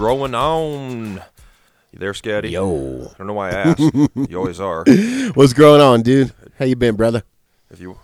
[0.00, 1.16] Growing on?
[1.92, 2.48] You there, Scotty?
[2.48, 3.80] Yo, I don't know why I asked.
[3.80, 4.82] you always are.
[5.34, 6.32] what's going on, dude?
[6.58, 7.22] How you been, brother?
[7.70, 7.98] If you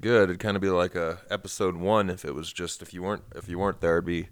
[0.00, 2.10] good, it'd kind of be like a episode one.
[2.10, 4.28] If it was just if you weren't if you weren't there, it'd be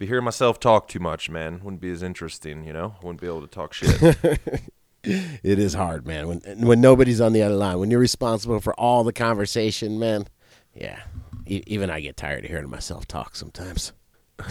[0.00, 1.60] be hearing myself talk too much, man.
[1.62, 2.96] Wouldn't be as interesting, you know.
[3.04, 4.18] Wouldn't be able to talk shit.
[5.04, 6.26] It is hard, man.
[6.26, 10.26] When when nobody's on the other line, when you're responsible for all the conversation, man.
[10.74, 10.98] Yeah,
[11.46, 13.92] e- even I get tired of hearing myself talk sometimes.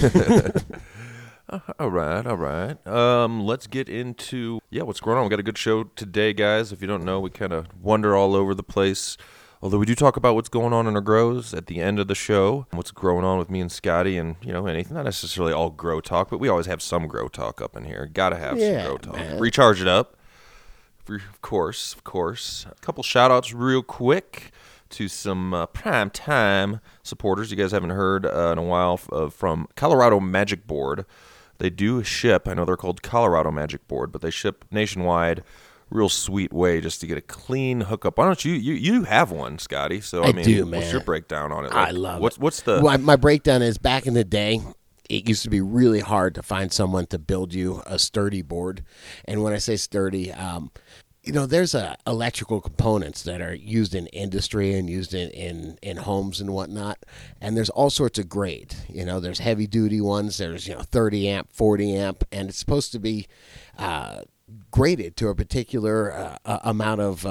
[1.79, 2.87] all right, all right.
[2.87, 5.23] Um, let's get into yeah, what's going on?
[5.23, 6.71] We got a good show today, guys.
[6.71, 9.17] If you don't know, we kind of wander all over the place.
[9.63, 12.07] Although we do talk about what's going on in our grows at the end of
[12.07, 14.95] the show, what's going on with me and Scotty, and you know anything.
[14.95, 18.09] Not necessarily all grow talk, but we always have some grow talk up in here.
[18.11, 19.15] Got to have Yeah, some grow talk.
[19.17, 19.39] man.
[19.39, 20.15] Recharge it up.
[21.09, 22.65] Of course, of course.
[22.71, 24.51] A couple shout outs real quick
[24.91, 27.51] to some uh, prime time supporters.
[27.51, 31.05] You guys haven't heard uh, in a while f- uh, from Colorado Magic Board.
[31.61, 35.43] They do ship, I know they're called Colorado Magic Board, but they ship nationwide.
[35.91, 38.17] Real sweet way just to get a clean hookup.
[38.17, 40.01] Why don't you you you have one, Scotty?
[40.01, 41.71] So I, I mean, do, what's your breakdown on it?
[41.71, 42.41] I love what's it.
[42.41, 44.59] what's the my, my breakdown is back in the day.
[45.07, 48.83] It used to be really hard to find someone to build you a sturdy board,
[49.25, 50.71] and when I say sturdy, um,
[51.23, 55.77] you know, there's a electrical components that are used in industry and used in, in,
[55.81, 56.97] in homes and whatnot,
[57.39, 58.75] and there's all sorts of grade.
[58.89, 60.37] You know, there's heavy duty ones.
[60.37, 63.27] There's you know 30 amp, 40 amp, and it's supposed to be.
[63.77, 64.21] Uh,
[64.69, 67.25] graded to a particular uh, uh, amount of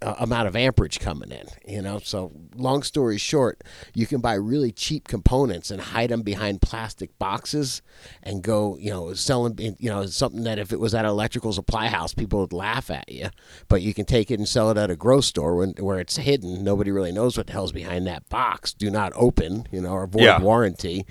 [0.00, 1.46] uh, amount of amperage coming in.
[1.66, 3.62] You know, so long story short,
[3.94, 7.82] you can buy really cheap components and hide them behind plastic boxes
[8.22, 11.52] and go, you know, selling, you know, something that if it was at an electrical
[11.52, 13.28] supply house, people would laugh at you.
[13.68, 16.16] But you can take it and sell it at a grocery store when, where it's
[16.16, 16.62] hidden.
[16.62, 18.72] Nobody really knows what the hell's behind that box.
[18.72, 20.40] Do not open, you know, or void Yeah.
[20.40, 21.04] warranty,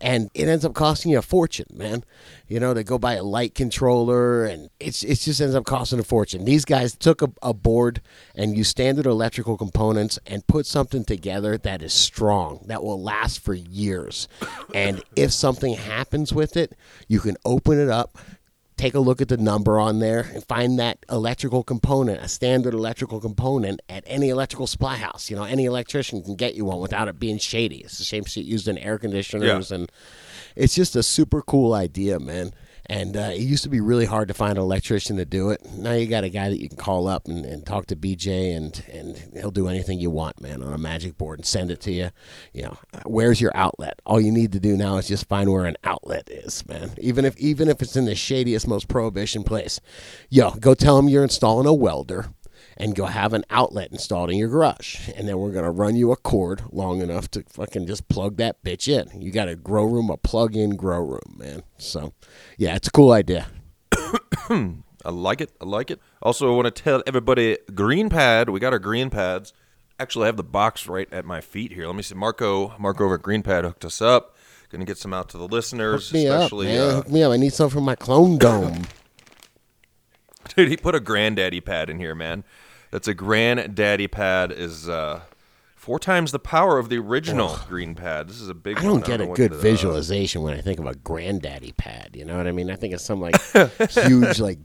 [0.00, 2.04] and it ends up costing you a fortune, man.
[2.48, 5.98] You know, to go buy a light controller, and it's it just ends up costing
[6.00, 6.44] a fortune.
[6.46, 8.00] These guys took a, a board
[8.34, 13.40] and used standard electrical components and put something together that is strong, that will last
[13.40, 14.28] for years.
[14.74, 16.76] And if something happens with it,
[17.08, 18.18] you can open it up,
[18.76, 22.72] take a look at the number on there and find that electrical component, a standard
[22.72, 25.28] electrical component at any electrical supply house.
[25.28, 27.78] You know, any electrician can get you one without it being shady.
[27.78, 29.76] It's the same shit used in air conditioners, Yeah.
[29.76, 29.92] and
[30.56, 32.52] it's just a super cool idea, man.
[32.90, 35.64] And uh, it used to be really hard to find an electrician to do it.
[35.76, 38.56] Now you got a guy that you can call up and, and talk to BJ,
[38.56, 41.80] and, and he'll do anything you want, man, on a magic board and send it
[41.82, 42.10] to you.
[42.52, 44.00] You know, uh, where's your outlet?
[44.04, 46.90] All you need to do now is just find where an outlet is, man.
[46.98, 49.80] Even if even if it's in the shadiest, most prohibition place,
[50.28, 52.34] yo, go tell him you're installing a welder
[52.80, 55.08] and go have an outlet installed in your garage.
[55.14, 58.36] And then we're going to run you a cord long enough to fucking just plug
[58.38, 59.20] that bitch in.
[59.20, 61.62] You got a grow room, a plug in grow room, man.
[61.76, 62.14] So,
[62.56, 63.48] yeah, it's a cool idea.
[64.48, 65.50] I like it.
[65.60, 66.00] I like it.
[66.22, 68.48] Also, I want to tell everybody green pad.
[68.48, 69.52] We got our green pads.
[69.98, 71.86] Actually, I have the box right at my feet here.
[71.86, 72.14] Let me see.
[72.14, 74.34] Marco, Marco over at Green Pad hooked us up.
[74.70, 76.66] Going to get some out to the listeners, Hook me up, especially.
[76.68, 76.80] man.
[76.80, 77.32] uh, Hook me up.
[77.32, 78.84] I need some for my clone dome.
[80.56, 82.44] dude, he put a granddaddy pad in here, man.
[82.90, 84.52] That's a granddaddy pad.
[84.52, 85.20] Is uh,
[85.76, 88.28] four times the power of the original green pad.
[88.28, 88.78] This is a big.
[88.78, 89.00] I one.
[89.00, 92.10] don't get a know good what, uh, visualization when I think of a granddaddy pad.
[92.14, 92.70] You know what I mean?
[92.70, 93.40] I think of some like
[93.90, 94.58] huge, like,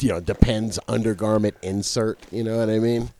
[0.00, 2.18] you know, depends undergarment insert.
[2.30, 3.10] You know what I mean?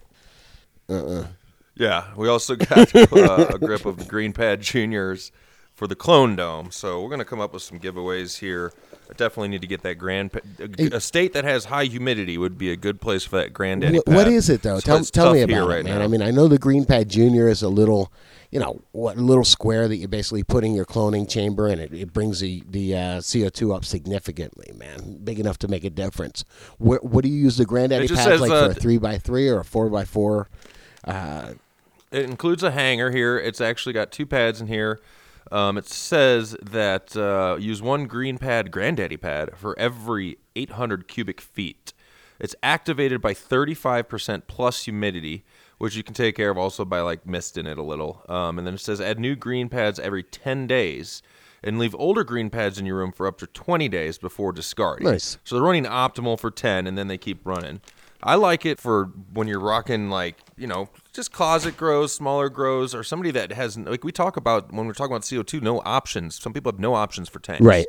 [1.75, 5.31] Yeah, we also got uh, a grip of the Green Pad Juniors
[5.79, 6.73] for the Clone Dome.
[6.73, 8.73] So we're gonna come up with some giveaways here.
[9.09, 12.37] I definitely need to get that grand pa- a, a state that has high humidity
[12.37, 14.01] would be a good place for that granddaddy.
[14.05, 14.81] What, is it though?
[14.81, 16.01] So tell tell me about right it, man.
[16.01, 16.05] now.
[16.05, 18.13] I mean, I know the Green Pad Junior is a little,
[18.51, 21.95] you know, what little square that you basically put in your cloning chamber, and it,
[21.95, 25.91] it brings the the uh, CO two up significantly, man, big enough to make a
[25.91, 26.45] difference.
[26.79, 29.17] What what do you use the Granddaddy pad says, like uh, for a three by
[29.19, 30.49] three or a four by four?
[31.05, 31.53] Uh,
[32.11, 33.39] It includes a hanger here.
[33.39, 35.01] It's actually got two pads in here.
[35.51, 41.41] Um, it says that uh, use one green pad, granddaddy pad, for every 800 cubic
[41.41, 41.93] feet.
[42.39, 45.45] It's activated by 35% plus humidity,
[45.79, 48.23] which you can take care of also by like misting it a little.
[48.29, 51.23] Um, and then it says add new green pads every 10 days
[51.63, 55.07] and leave older green pads in your room for up to 20 days before discarding.
[55.07, 55.39] Nice.
[55.45, 57.81] So they're running optimal for 10 and then they keep running.
[58.23, 62.95] I like it for when you're rocking like, you know, just closet grows, smaller grows,
[62.95, 66.41] or somebody that has like we talk about when we're talking about CO2, no options.
[66.41, 67.63] Some people have no options for tanks.
[67.63, 67.87] Right.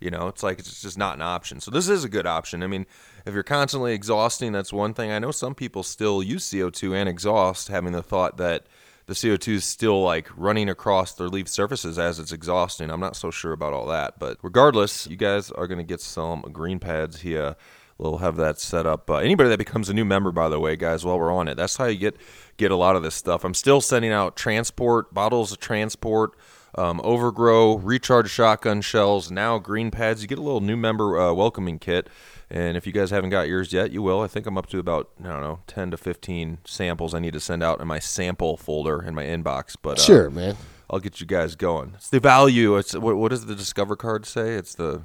[0.00, 1.60] You know, it's like it's just not an option.
[1.60, 2.62] So this is a good option.
[2.62, 2.86] I mean,
[3.26, 5.10] if you're constantly exhausting, that's one thing.
[5.10, 8.66] I know some people still use CO2 and exhaust, having the thought that
[9.10, 12.90] the CO2 is still like running across their leaf surfaces as it's exhausting.
[12.90, 16.00] I'm not so sure about all that, but regardless, you guys are going to get
[16.00, 17.56] some green pads here.
[17.98, 19.10] We'll have that set up.
[19.10, 21.56] Uh, anybody that becomes a new member, by the way, guys, while we're on it,
[21.56, 22.18] that's how you get
[22.56, 23.42] get a lot of this stuff.
[23.42, 26.36] I'm still sending out transport bottles of transport,
[26.76, 30.22] um, overgrow, recharge shotgun shells, now green pads.
[30.22, 32.08] You get a little new member uh, welcoming kit.
[32.52, 34.20] And if you guys haven't got yours yet, you will.
[34.22, 37.32] I think I'm up to about I don't know 10 to 15 samples I need
[37.34, 39.76] to send out in my sample folder in my inbox.
[39.80, 40.56] But uh, Sure, man.
[40.90, 41.92] I'll get you guys going.
[41.94, 42.76] It's the value.
[42.76, 44.54] It's what, what does the Discover card say?
[44.54, 45.02] It's the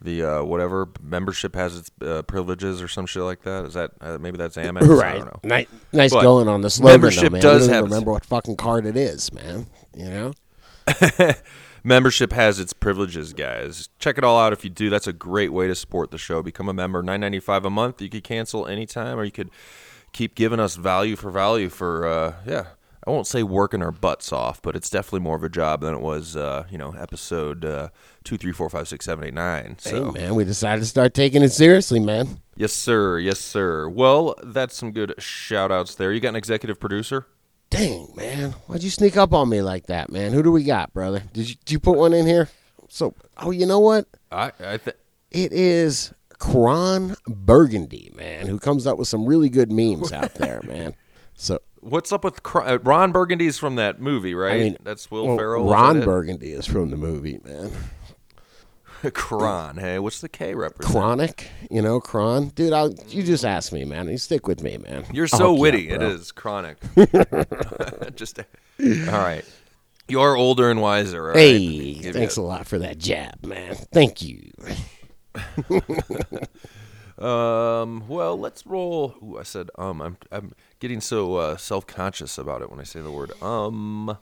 [0.00, 3.66] the uh, whatever membership has its uh, privileges or some shit like that.
[3.66, 4.82] Is that uh, maybe that's Amex?
[4.82, 5.18] I Right.
[5.18, 5.40] don't know.
[5.42, 7.42] Nice, nice But going on the slogan, membership though, man.
[7.42, 9.66] does I don't have remember what fucking card it is, man.
[9.94, 10.32] You know?
[11.88, 13.88] Membership has its privileges, guys.
[13.98, 14.90] Check it all out if you do.
[14.90, 16.42] That's a great way to support the show.
[16.42, 18.02] Become a member, nine ninety five a month.
[18.02, 19.48] You could cancel anytime, or you could
[20.12, 22.66] keep giving us value for value for uh, yeah.
[23.06, 25.94] I won't say working our butts off, but it's definitely more of a job than
[25.94, 27.88] it was, uh, you know, episode uh,
[28.22, 29.76] two, three, four, five, six, seven, eight, nine.
[29.78, 32.40] So, Hey, man, we decided to start taking it seriously, man.
[32.54, 33.88] yes, sir, yes, sir.
[33.88, 36.12] Well, that's some good shout outs there.
[36.12, 37.24] You got an executive producer?
[37.70, 38.52] Dang, man.
[38.66, 40.32] Why'd you sneak up on me like that, man?
[40.32, 41.22] Who do we got, brother?
[41.32, 42.48] Did you, did you put one in here?
[42.88, 44.06] So, oh, you know what?
[44.32, 44.96] I, I th-
[45.30, 50.62] It is Kron Burgundy, man, who comes up with some really good memes out there,
[50.64, 50.94] man.
[51.34, 54.54] So, What's up with Cr- uh, Ron Burgundy's from that movie, right?
[54.54, 55.70] I mean, that's Will well, Ferrell.
[55.70, 56.00] Ron?
[56.04, 57.70] Burgundy is from the movie, man.
[59.14, 59.76] Kron.
[59.76, 60.92] Hey, what's the K represent?
[60.92, 62.48] Chronic, you know, Kron.
[62.48, 64.08] Dude, I'll, you just ask me, man.
[64.08, 65.04] You stick with me, man.
[65.12, 65.92] You're so hook you witty.
[65.92, 66.76] up, it is chronic.
[68.16, 68.44] Just all
[68.80, 69.44] right.
[70.08, 71.22] You're older and wiser.
[71.22, 71.36] right?
[71.36, 73.74] Hey, thanks a lot for that jab, man.
[73.92, 74.50] Thank you.
[77.18, 78.06] Um.
[78.06, 79.14] Well, let's roll.
[79.22, 80.00] Ooh, I said um.
[80.00, 84.16] I'm I'm getting so uh, self conscious about it when I say the word um.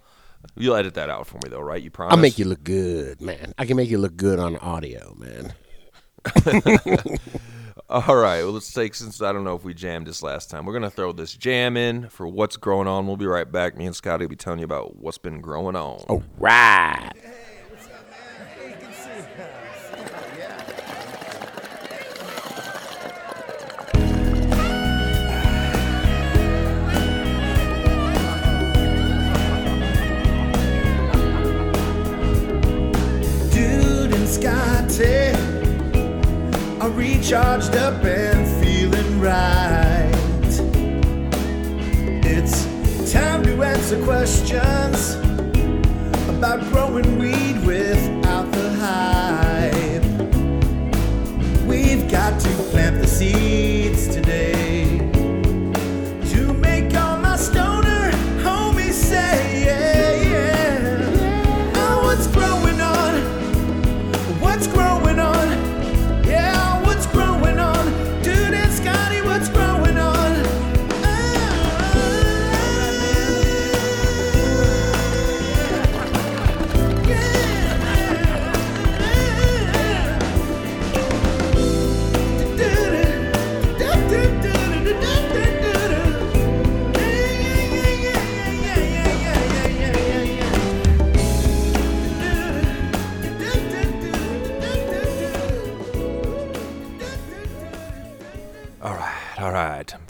[0.56, 1.82] You'll edit that out for me though, right?
[1.82, 2.12] You promise?
[2.12, 3.54] I'll make you look good, man.
[3.58, 5.54] I can make you look good on audio, man.
[7.88, 8.43] All right.
[8.43, 10.66] Well, let's take since I don't know if we jammed this last time.
[10.66, 13.06] We're gonna throw this jam in for what's growing on.
[13.06, 13.76] We'll be right back.
[13.76, 16.00] Me and Scotty will be telling you about what's been growing on.
[16.08, 17.12] All right.
[37.32, 40.12] Are recharged up and feeling right.
[42.25, 45.14] It's time to answer questions
[46.28, 50.04] about growing weed without the hype.
[51.66, 54.99] We've got to plant the seeds today
[56.30, 58.12] to make all my stoner
[58.45, 61.73] homies say, yeah, yeah.
[61.75, 63.21] Oh, what's growing on?
[64.40, 64.95] What's growing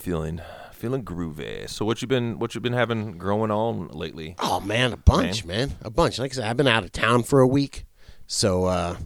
[0.07, 0.41] feeling
[0.73, 1.69] feeling groovy.
[1.69, 4.37] So what you been what you been having growing on lately?
[4.39, 5.73] Oh man, a bunch, man.
[5.83, 6.21] A bunch.
[6.21, 7.87] Like I said, I've been out of town for a week.
[8.29, 8.97] So uh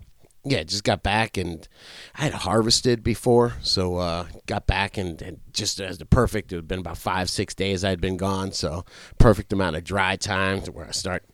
[0.45, 1.67] yeah, just got back and
[2.15, 6.57] I had harvested before, so uh got back and, and just as the perfect it
[6.57, 8.85] had been about five, six days I'd been gone, so
[9.19, 11.25] perfect amount of dry time to where I start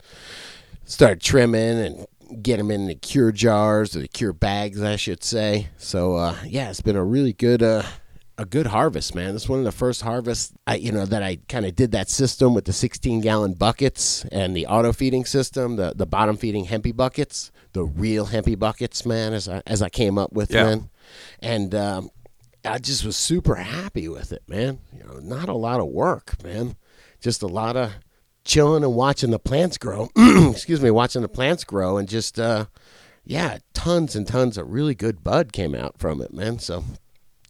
[0.85, 2.06] start trimming and
[2.40, 5.70] get them in the cure jars or the cure bags, I should say.
[5.76, 7.82] So uh, yeah, it's been a really good, uh,
[8.38, 9.35] a good harvest, man.
[9.35, 12.11] It's one of the first harvests I, you know, that I kind of did that
[12.11, 16.66] system with the 16 gallon buckets and the auto feeding system, the the bottom feeding
[16.66, 19.33] hempy buckets, the real hempy buckets, man.
[19.33, 20.64] As I as I came up with, Yeah.
[20.64, 20.90] man,
[21.40, 22.11] and um,
[22.64, 24.81] I just was super happy with it, man.
[24.97, 26.76] You know, not a lot of work, man.
[27.21, 27.93] Just a lot of
[28.45, 30.11] chilling and watching the plants grow.
[30.16, 32.66] Excuse me, watching the plants grow and just uh
[33.25, 36.59] yeah, tons and tons of really good bud came out from it, man.
[36.61, 36.85] So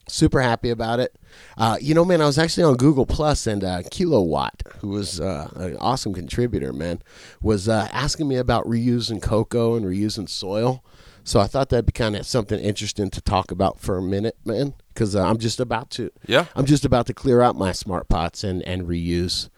[0.09, 1.17] super happy about it.
[1.57, 5.21] Uh, you know, man, I was actually on Google Plus and uh, Kilowatt, who was
[5.21, 7.03] uh, an awesome contributor, man,
[7.43, 10.85] was uh, asking me about reusing coco and reusing soil.
[11.25, 14.37] So I thought that'd be kind of something interesting to talk about for a minute,
[14.45, 16.13] man, because uh, I'm just about to.
[16.27, 16.47] Yeah.
[16.55, 19.49] I'm just about to clear out my smart pots and and reuse.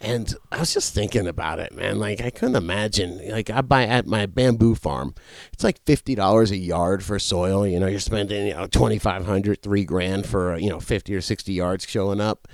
[0.00, 1.98] And I was just thinking about it, man.
[1.98, 3.20] Like I couldn't imagine.
[3.30, 5.14] Like I buy at my bamboo farm,
[5.52, 7.66] it's like fifty dollars a yard for soil.
[7.66, 11.14] You know, you're spending you know twenty five hundred, three grand for you know fifty
[11.14, 12.46] or sixty yards showing up.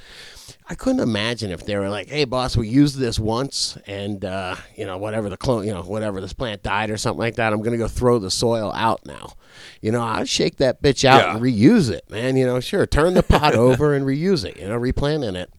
[0.69, 4.57] I couldn't imagine if they were like, "Hey, boss, we used this once, and uh,
[4.77, 7.53] you know, whatever the clone, you know, whatever this plant died or something like that.
[7.53, 9.33] I'm gonna go throw the soil out now.
[9.81, 11.35] You know, I'd shake that bitch out Yeah.
[11.37, 12.37] and reuse it, man.
[12.37, 14.57] You know, sure, turn the pot over and reuse it.
[14.59, 15.51] You know, replanting it.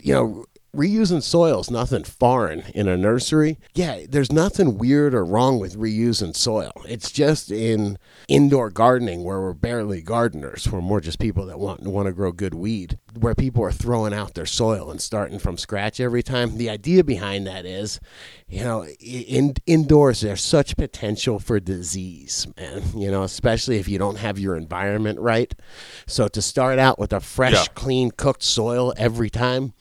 [0.00, 0.44] You know,
[0.76, 3.58] reusing soil is nothing foreign in a nursery.
[3.74, 6.70] Yeah, there's nothing weird or wrong with reusing soil.
[6.86, 10.70] It's just in indoor gardening where we're barely gardeners.
[10.70, 12.98] We're more just people that want want to grow good weed.
[13.18, 16.58] Where people are throwing out their soil and starting from scratch every time.
[16.58, 17.98] The idea behind that is,
[18.46, 22.82] you know, in indoors there's such potential for disease, man.
[22.94, 25.54] You know, especially if you don't have your environment right.
[26.06, 27.64] So to start out with a fresh, Yeah.
[27.74, 29.72] clean, cooked soil every time,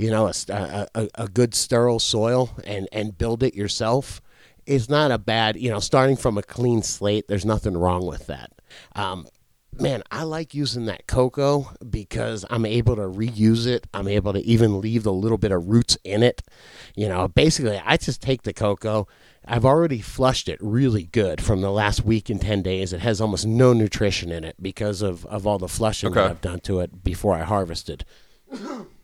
[0.00, 4.22] you know, a, a, a, good sterile soil and, and build it yourself
[4.64, 8.26] is not a bad, you know, starting from a clean slate, there's nothing wrong with
[8.26, 8.52] that.
[8.94, 9.26] Um,
[9.78, 13.86] man, I like using that coco because I'm able to reuse it.
[13.92, 16.42] I'm able to even leave a little bit of roots in it.
[16.94, 19.06] You know, basically, I just take the coco.
[19.44, 22.92] I've already flushed it really good from the last week and 10 days.
[22.92, 26.40] It has almost no nutrition in it because of, of all the flushing that I've
[26.40, 28.04] done to it before I harvested.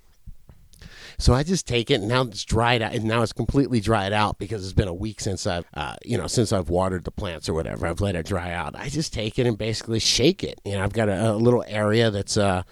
[1.19, 2.95] So I just take it, and now it's dried out.
[2.95, 6.19] And now it's completely dried out because it's been a week since I've, uh, you
[6.19, 7.87] know, since I've watered the plants or whatever.
[7.87, 8.77] I've let it dry out.
[8.77, 10.61] I just take it and basically shake it.
[10.65, 12.63] You know, I've got a, a little area that's uh,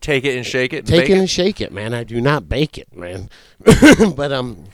[0.00, 0.78] Take it and shake it.
[0.78, 1.94] And take bake it and shake it, man.
[1.94, 3.30] I do not bake it, man.
[4.16, 4.64] but um,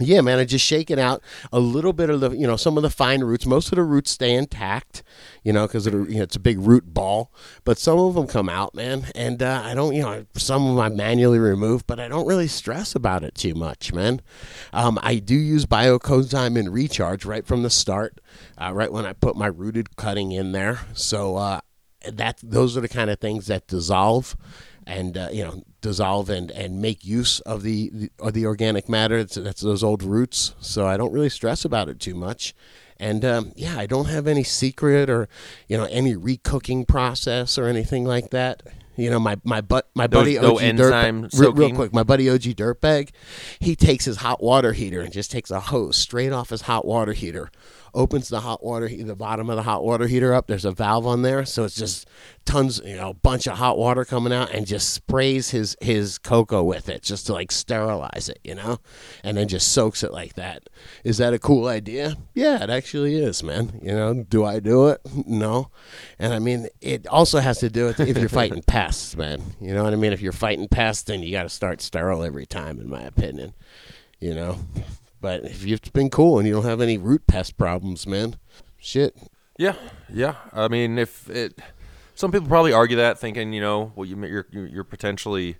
[0.00, 0.38] yeah, man.
[0.38, 1.22] I just shake it out.
[1.52, 3.46] A little bit of the, you know, some of the fine roots.
[3.46, 5.02] Most of the roots stay intact,
[5.44, 7.32] you know, because it, you know, it's a big root ball.
[7.64, 9.06] But some of them come out, man.
[9.14, 12.26] And uh, I don't, you know, some of them I manually remove, but I don't
[12.26, 14.22] really stress about it too much, man.
[14.72, 18.20] Um, I do use biocozyme and recharge right from the start,
[18.58, 20.80] uh, right when I put my rooted cutting in there.
[20.94, 21.60] So uh,
[22.10, 24.36] that those are the kind of things that dissolve
[24.86, 28.88] and uh, you know dissolve and, and make use of the, the of the organic
[28.88, 29.18] matter.
[29.18, 30.54] That's, that's those old roots.
[30.60, 32.54] So i don't really stress about it too much.
[32.98, 35.28] And um, yeah i don't have any secret or
[35.68, 38.62] you know any recooking process or anything like that.
[38.96, 41.92] You know my my but my No- buddy no OG enzyme Dirt, real, real quick
[41.94, 43.10] my buddy og dirtbag
[43.58, 46.84] he takes his hot water heater and just takes a hose straight off his hot
[46.84, 47.50] water heater
[47.94, 51.06] opens the hot water the bottom of the hot water heater up there's a valve
[51.06, 52.08] on there so it's just
[52.44, 56.18] tons you know a bunch of hot water coming out and just sprays his his
[56.18, 58.78] coco with it just to like sterilize it you know
[59.22, 60.68] and then just soaks it like that.
[61.04, 62.16] Is that a cool idea?
[62.34, 65.00] Yeah it actually is man you know do i do it?
[65.26, 65.70] No
[66.18, 69.74] and i mean it also has to do with if you're fighting pests man you
[69.74, 70.12] know what i mean?
[70.12, 73.54] If you're fighting pests then you got to start sterile every time in my opinion
[74.20, 74.58] you know
[75.20, 78.36] but if you've been cool and you don't have any root pest problems man
[78.78, 79.16] shit
[79.60, 79.74] Yeah,
[80.10, 80.36] yeah.
[80.54, 81.58] I mean, if it,
[82.14, 85.58] some people probably argue that, thinking, you know, well, you, you're you're potentially,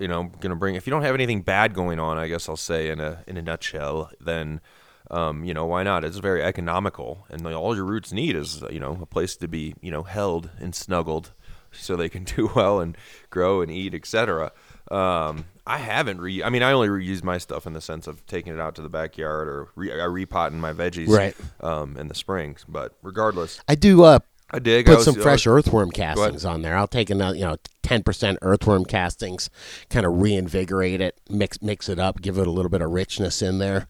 [0.00, 0.74] you know, going to bring.
[0.74, 3.36] If you don't have anything bad going on, I guess I'll say in a in
[3.36, 4.60] a nutshell, then,
[5.08, 6.04] um, you know, why not?
[6.04, 9.76] It's very economical, and all your roots need is, you know, a place to be,
[9.80, 11.32] you know, held and snuggled,
[11.70, 12.98] so they can do well and
[13.30, 14.50] grow and eat, etc.
[14.90, 16.42] Um, I haven't re.
[16.44, 18.82] I mean, I only reuse my stuff in the sense of taking it out to
[18.82, 21.34] the backyard or re- I repotting my veggies, Right.
[21.60, 22.64] um, in the springs.
[22.68, 24.88] But regardless, i do uh I dig.
[24.88, 26.76] I put was- some fresh was- earthworm castings on there.
[26.76, 29.50] I'll take another, you know, ten percent earthworm castings,
[29.90, 33.42] kind of reinvigorate it, mix mix it up, give it a little bit of richness
[33.42, 33.88] in there.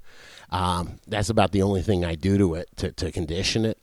[0.49, 3.77] Um, that's about the only thing I do to it to, to condition it.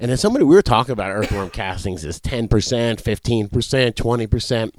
[0.00, 4.26] And then somebody we were talking about earthworm castings is ten percent, fifteen percent, twenty
[4.26, 4.74] percent.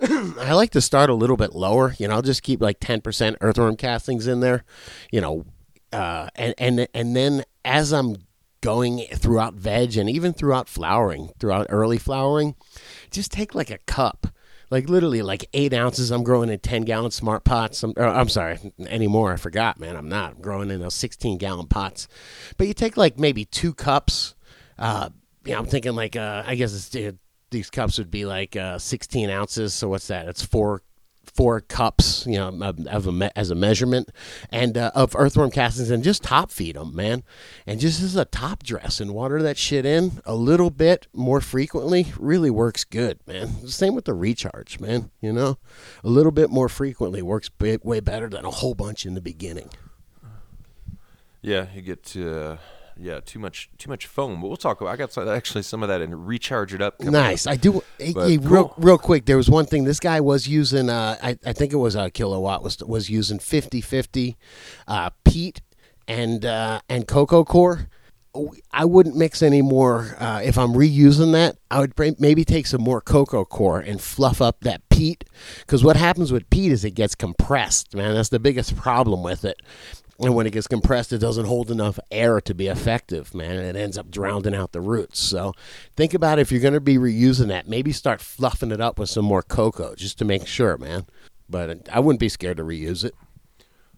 [0.40, 1.94] I like to start a little bit lower.
[1.98, 4.64] You know, I'll just keep like ten percent earthworm castings in there.
[5.10, 5.44] You know,
[5.92, 8.16] uh, and and and then as I'm
[8.60, 12.54] going throughout veg and even throughout flowering, throughout early flowering,
[13.10, 14.26] just take like a cup.
[14.70, 16.12] Like literally, like eight ounces.
[16.12, 17.82] I'm growing in ten gallon smart pots.
[17.82, 19.32] I'm, or, I'm sorry, anymore.
[19.32, 19.96] I forgot, man.
[19.96, 20.36] I'm not.
[20.36, 22.06] I'm growing in those sixteen gallon pots.
[22.56, 24.36] But you take like maybe two cups.
[24.78, 25.10] Uh,
[25.44, 27.12] you know, I'm thinking like uh, I guess it's, uh,
[27.50, 29.74] these cups would be like uh, 16 ounces.
[29.74, 30.28] So what's that?
[30.28, 30.82] It's four
[31.34, 34.10] four cups, you know, of, a me- as a measurement,
[34.50, 37.22] and uh, of earthworm castings, and just top feed them, man,
[37.66, 41.40] and just as a top dress and water that shit in a little bit more
[41.40, 43.66] frequently really works good, man.
[43.68, 45.10] Same with the recharge, man.
[45.20, 45.58] You know,
[46.02, 49.20] a little bit more frequently works big, way better than a whole bunch in the
[49.20, 49.70] beginning.
[51.42, 52.56] Yeah, you get uh,
[53.00, 54.40] yeah too much too much foam.
[54.40, 54.92] But we'll talk about.
[54.92, 57.00] I got some, actually some of that and recharge it up.
[57.00, 57.46] Nice.
[57.46, 57.52] up.
[57.52, 57.82] I do.
[57.98, 58.74] Hey, hey, real, cool.
[58.78, 59.26] real quick.
[59.26, 59.84] There was one thing.
[59.84, 60.90] This guy was using.
[60.90, 62.62] Uh, I, I think it was a kilowatt.
[62.62, 64.36] Was was using 50-50
[64.86, 65.60] uh, peat
[66.06, 67.88] and uh, and coco coir.
[68.72, 70.14] I wouldn't mix any more.
[70.18, 74.40] Uh, if I'm reusing that, I would maybe take some more coco coir and fluff
[74.40, 75.24] up that peat.
[75.60, 78.14] Because what happens with peat is it gets compressed, man.
[78.14, 79.60] That's the biggest problem with it.
[80.22, 83.56] And when it gets compressed, it doesn't hold enough air to be effective, man.
[83.56, 85.18] And it ends up drowning out the roots.
[85.18, 85.54] So
[85.96, 89.08] think about if you're going to be reusing that, maybe start fluffing it up with
[89.08, 91.06] some more coco just to make sure, man.
[91.48, 93.14] But I wouldn't be scared to reuse it.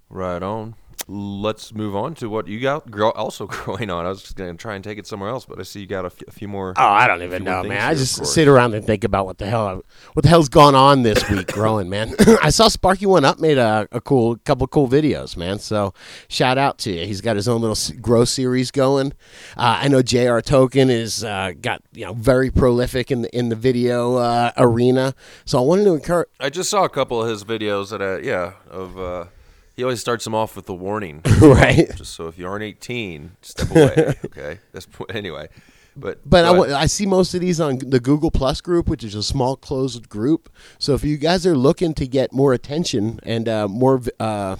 [0.08, 0.76] Right on.
[1.14, 4.06] Let's move on to what you got grow, also growing on.
[4.06, 5.86] I was just going to try and take it somewhere else, but I see you
[5.86, 6.72] got a f- a few more.
[6.74, 7.82] Oh, I don't even know, man.
[7.82, 9.82] I just sit around and think about what the hell,
[10.14, 12.14] what the hell's gone on this week growing, man.
[12.42, 15.58] I saw Sparky One Up made a, a cool couple cool videos, man.
[15.58, 15.92] So
[16.28, 17.04] shout out to you.
[17.06, 19.12] He's got his own little grow series going.
[19.54, 20.40] Uh, I know Jr.
[20.40, 25.14] Token is uh, got you know very prolific in the in the video uh, arena.
[25.44, 26.28] So I wanted to encourage.
[26.40, 29.28] I just saw a couple of his videos that, uh, yeah, of.
[29.74, 31.94] He always starts them off with the warning, Right.
[31.96, 34.14] Just so if you aren't 18, step away.
[34.26, 35.48] okay, that's anyway.
[35.96, 36.76] But But I, go wa- ahead.
[36.76, 40.08] I see most of these on the Google Plus group, which is a small closed
[40.08, 40.50] group.
[40.78, 44.56] So if you guys are looking to get more attention and uh, more, uh,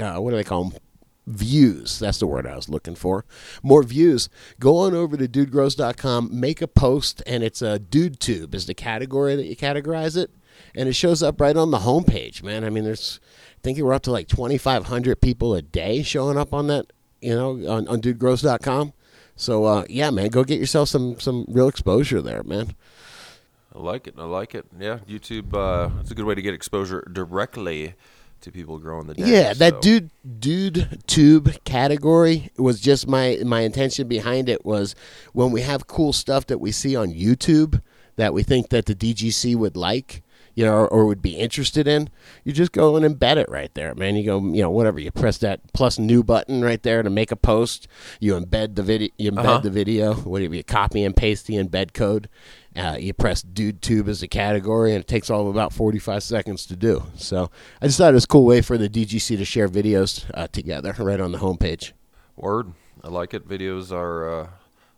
[0.00, 0.78] uh, what do they call them?
[1.26, 1.98] Views.
[1.98, 3.24] That's the word I was looking for.
[3.62, 4.28] More views.
[4.58, 8.74] Go on over to dudegrows.com, make a post, and it's a dude tube is the
[8.74, 10.30] category that you categorize it.
[10.74, 12.64] And it shows up right on the homepage, man.
[12.64, 13.20] I mean, there's,
[13.60, 16.86] I think we're up to like 2,500 people a day showing up on that,
[17.20, 18.94] you know, on, on dudegrows.com.
[19.36, 22.74] So uh, yeah, man, go get yourself some some real exposure there, man.
[23.74, 24.14] I like it.
[24.18, 24.66] I like it.
[24.78, 25.54] Yeah, YouTube.
[25.54, 27.94] Uh, it's a good way to get exposure directly
[28.40, 29.14] to people growing the.
[29.14, 34.94] Den, Yeah, that dude dude tube category was just my my intention behind it was
[35.32, 37.80] when we have cool stuff that we see on YouTube
[38.16, 40.22] that we think that the DGC would like,
[40.60, 42.10] you know, or, or would be interested in,
[42.44, 44.14] you just go and embed it right there, man.
[44.14, 47.32] You go, you know, whatever, you press that plus new button right there to make
[47.32, 47.88] a post.
[48.20, 49.58] You embed the video, you embed Uh-huh.
[49.60, 50.12] the video.
[50.14, 52.28] Whatever, you copy and paste the embed code.
[52.76, 56.66] Uh, you press dude tube as a category, and it takes all about 45 seconds
[56.66, 57.04] to do.
[57.16, 60.30] So I just thought it was a cool way for the DGC to share videos
[60.34, 61.92] uh, together right on the homepage.
[62.36, 62.72] Word.
[63.02, 63.48] I like it.
[63.48, 64.50] Videos are.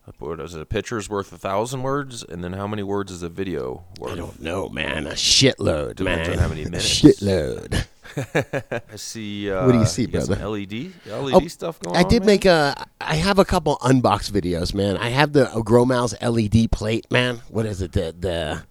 [0.07, 0.61] Uh, what is it?
[0.61, 4.13] A picture's worth a thousand words, and then how many words is a video worth?
[4.13, 5.07] I don't know, man.
[5.07, 6.33] A shitload, Depends man.
[6.33, 7.01] on how many A minutes.
[7.01, 7.87] shitload.
[8.93, 9.51] I see.
[9.51, 10.49] Uh, What do you see, some brother?
[10.49, 10.73] LED,
[11.07, 12.01] LED Oh, stuff going on?
[12.01, 12.11] I on.
[12.11, 12.27] did man?
[12.27, 12.87] make a.
[13.01, 14.97] I have a couple unbox videos, man.
[14.97, 17.41] I have the Grow Mouse LED plate, man.
[17.49, 17.93] What is it?
[17.93, 18.63] The the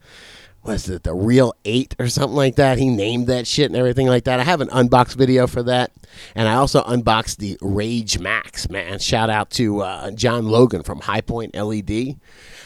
[0.62, 1.04] what is it?
[1.04, 2.78] The Real Eight or something like that.
[2.78, 4.40] He named that shit and everything like that.
[4.40, 5.92] I have an unbox video for that,
[6.36, 9.00] and I also unboxed the Rage Max, man.
[9.00, 12.18] Shout out to uh, John Logan from High Point LED.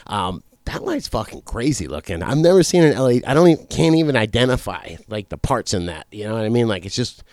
[0.07, 2.23] Um, that light's fucking crazy looking.
[2.23, 3.23] I've never seen an LED.
[3.25, 6.07] I don't even can't even identify like the parts in that.
[6.11, 6.67] You know what I mean?
[6.67, 7.23] Like it's just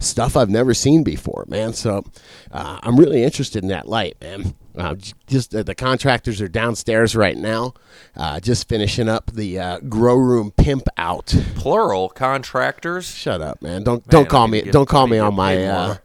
[0.00, 1.72] stuff I've never seen before, man.
[1.72, 2.04] So
[2.50, 4.54] uh, I'm really interested in that light, man.
[4.76, 4.94] Uh,
[5.26, 7.74] just uh, the contractors are downstairs right now,
[8.16, 11.34] uh, just finishing up the uh, grow room pimp out.
[11.56, 13.06] plural contractors.
[13.08, 13.82] Shut up, man!
[13.82, 15.96] Don't don't call me don't call me on my uh,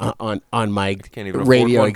[0.00, 1.88] uh, on on my Can't even afford radio contractor.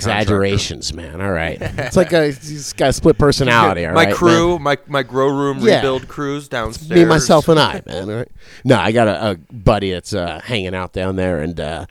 [0.44, 1.20] exaggerations, man.
[1.20, 3.84] All right, it's like a he's got a split personality.
[3.86, 4.16] all my right, man?
[4.16, 5.76] crew, my my grow room Yeah.
[5.76, 6.90] rebuild crews downstairs.
[7.00, 8.10] Me, myself, and I, man.
[8.10, 8.28] All right.
[8.64, 11.86] No, I got a, a buddy that's uh, hanging out down there, and uh,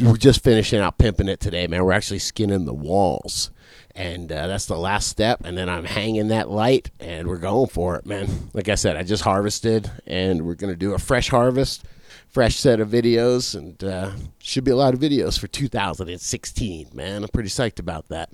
[0.00, 1.84] we're just finishing out pimping it today, man.
[1.84, 3.50] We're actually skinning the walls,
[3.94, 5.44] and uh, that's the last step.
[5.44, 8.50] And then I'm hanging that light, and we're going for it, man.
[8.52, 11.84] Like I said, I just harvested, and we're gonna do a fresh harvest,
[12.28, 17.22] fresh set of videos, and uh, should be a lot of videos for 2016, man.
[17.22, 18.30] I'm pretty psyched about that.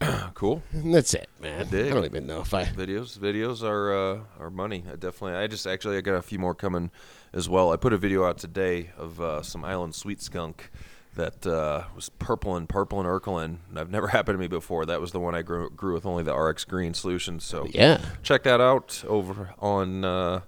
[0.34, 1.66] Cool And that's it, man.
[1.68, 1.90] dig.
[1.90, 2.64] I don't even know if I.
[2.64, 3.18] videos.
[3.18, 4.84] Videos are uh, are money.
[4.86, 5.32] I definitely.
[5.32, 6.90] I just actually I got a few more coming
[7.32, 7.72] as well.
[7.72, 10.70] I put a video out today of uh, some island sweet skunk
[11.16, 13.58] that uh, was purple and purple and Urkelin.
[13.68, 14.86] And I've never happened to me before.
[14.86, 17.40] That was the one I grew, grew with only the RX Green solution.
[17.40, 18.00] So Yeah.
[18.22, 20.04] check that out over on.
[20.04, 20.40] Uh,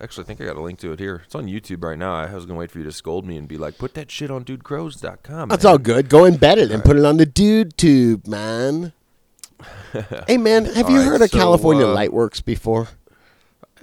[0.00, 1.22] actually, I think I got a link to it here.
[1.24, 2.14] It's on YouTube right now.
[2.14, 4.30] I was gonna wait for you to scold me and be like, "Put that shit
[4.30, 6.08] on DudeGrows.com." That's man." all good.
[6.08, 8.92] Go embed it and put it on the dude tube, man.
[10.26, 12.88] hey, man, have you All right, heard of so, California uh, Lightworks before?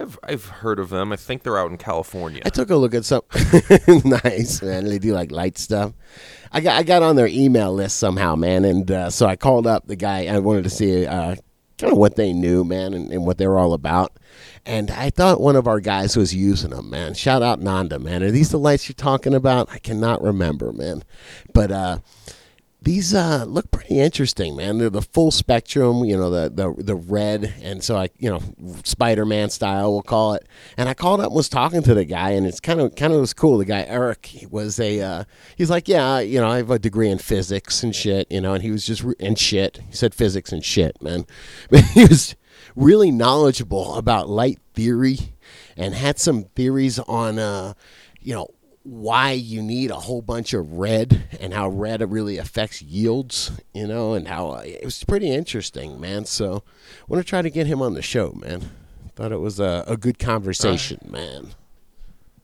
[0.02, 1.12] I've I've heard of them.
[1.12, 2.42] I think they're out in California.
[2.44, 3.22] I took a look at some.
[4.04, 4.84] nice, man.
[4.84, 5.92] They do like light stuff.
[6.50, 9.66] I got I got on their email list somehow, man, and uh, so I called
[9.66, 10.26] up the guy.
[10.26, 11.36] I wanted to see uh,
[11.78, 14.18] kind of what they knew, man, and, and what they were all about.
[14.66, 17.14] And I thought one of our guys was using them, man.
[17.14, 18.22] Shout out Nanda, man.
[18.24, 19.70] Are these the lights you're talking about?
[19.70, 21.04] I cannot remember, man.
[21.54, 21.98] But uh,
[22.82, 24.78] these uh, look pretty interesting, man.
[24.78, 28.40] They're the full spectrum, you know, the the the red, and so I, you know,
[28.84, 30.48] Spider Man style, we'll call it.
[30.76, 33.12] And I called up, and was talking to the guy, and it's kind of kind
[33.12, 33.58] of was cool.
[33.58, 35.24] The guy Eric he was a, uh,
[35.56, 38.54] he's like, yeah, you know, I have a degree in physics and shit, you know,
[38.54, 39.80] and he was just re- and shit.
[39.88, 41.26] He said physics and shit, man.
[41.70, 42.34] But he was
[42.74, 45.34] really knowledgeable about light theory,
[45.76, 47.74] and had some theories on, uh,
[48.20, 48.48] you know
[48.84, 53.86] why you need a whole bunch of red and how red really affects yields, you
[53.86, 56.24] know, and how uh, it was pretty interesting, man.
[56.24, 56.64] So,
[57.00, 58.70] I want to try to get him on the show, man.
[59.14, 61.48] Thought it was a, a good conversation, man.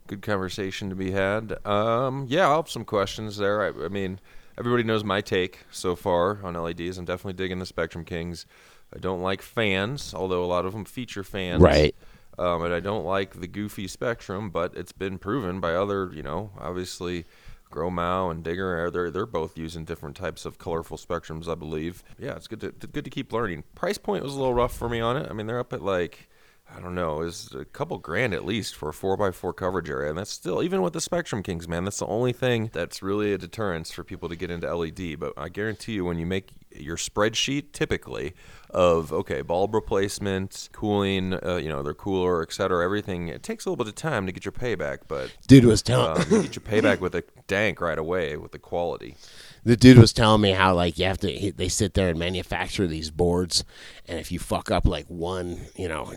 [0.07, 1.55] good conversation to be had.
[1.67, 3.63] Um, yeah, I'll have some questions there.
[3.63, 4.21] I, I mean,
[4.59, 6.99] everybody knows my take so far on LEDs.
[6.99, 8.47] I'm definitely digging the Spectrum Kings.
[8.95, 11.63] I don't like fans, although a lot of them feature fans.
[11.63, 11.95] Right.
[12.39, 16.23] Um, and I don't like the goofy Spectrum, but it's been proven by other, you
[16.23, 17.25] know, obviously.
[17.71, 22.03] Gromau and Digger, they're they're both using different types of colorful spectrums, I believe.
[22.19, 23.65] Yeah, it's good to good to keep learning.
[23.75, 25.29] Price point was a little rough for me on it.
[25.31, 26.31] I mean, they're up at like
[26.75, 29.89] I don't know, is a couple grand at least for a four by four coverage
[29.89, 31.85] area, and that's still even with the Spectrum Kings, man.
[31.85, 35.19] That's the only thing that's really a deterrence for people to get into LED.
[35.19, 38.35] But I guarantee you, when you make your spreadsheet, typically
[38.71, 43.65] of okay, bulb replacement, cooling, uh, you know, their cooler, et cetera, everything, it takes
[43.65, 46.43] a little bit of time to get your payback, but Dude was telling um, you
[46.43, 49.17] get your payback with a dank right away with the quality.
[49.65, 52.87] the dude was telling me how like you have to they sit there and manufacture
[52.87, 53.65] these boards
[54.07, 56.13] and if you fuck up like one you know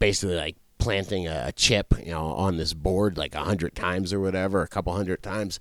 [0.00, 4.18] basically like planting a, chip you know on this board like a hundred times or
[4.18, 5.60] whatever a couple hundred times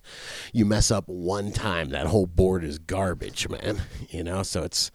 [0.53, 4.91] you mess up one time that whole board is garbage man you know so it's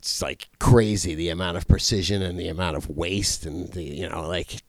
[0.00, 4.08] it's like crazy the amount of precision and the amount of waste and the you
[4.08, 4.62] know like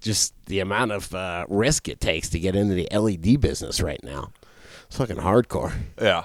[0.00, 4.02] just the amount of uh, risk it takes to get into the led business right
[4.02, 4.32] now
[4.86, 6.24] it's fucking hardcore Yeah.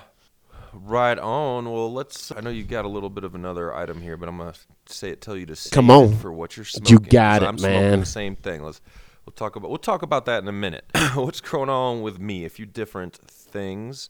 [0.74, 1.72] Right on.
[1.72, 2.32] Well, let's.
[2.32, 4.54] I know you got a little bit of another item here, but I'm gonna
[4.94, 5.22] say it.
[5.22, 6.16] Tell you to Come on.
[6.16, 6.94] for what you're smoking.
[6.94, 8.00] You got it, I'm smoking man.
[8.00, 8.64] the same thing.
[8.64, 8.82] Let's.
[9.26, 9.70] We'll talk about.
[9.70, 10.86] We'll talk about that in a minute.
[11.16, 12.46] What's going on with me?
[12.46, 14.08] A few different things,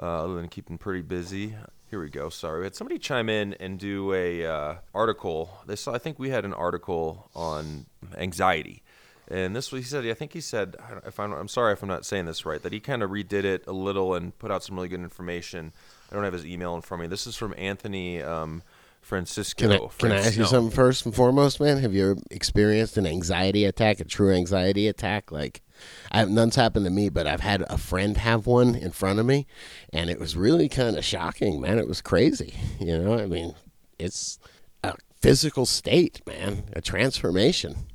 [0.00, 1.54] uh, other than keeping pretty busy.
[1.90, 2.30] Here we go.
[2.30, 5.50] Sorry, we had somebody chime in and do a uh, article.
[5.66, 5.92] They saw.
[5.92, 8.82] I think we had an article on anxiety.
[9.28, 11.88] And this was, he said, I think he said, if I'm, I'm sorry if I'm
[11.88, 14.62] not saying this right, that he kind of redid it a little and put out
[14.62, 15.72] some really good information.
[16.10, 17.10] I don't have his email in front of me.
[17.10, 18.62] This is from Anthony um,
[19.04, 19.68] Francisco.
[19.68, 21.78] Can I, can I ask you something first and foremost, man?
[21.78, 25.30] Have you ever experienced an anxiety attack, a true anxiety attack?
[25.30, 25.62] Like,
[26.10, 29.26] I, none's happened to me, but I've had a friend have one in front of
[29.26, 29.46] me,
[29.92, 31.78] and it was really kind of shocking, man.
[31.78, 32.54] It was crazy.
[32.80, 33.54] You know, I mean,
[33.98, 34.38] it's
[34.82, 37.86] a physical state, man, a transformation.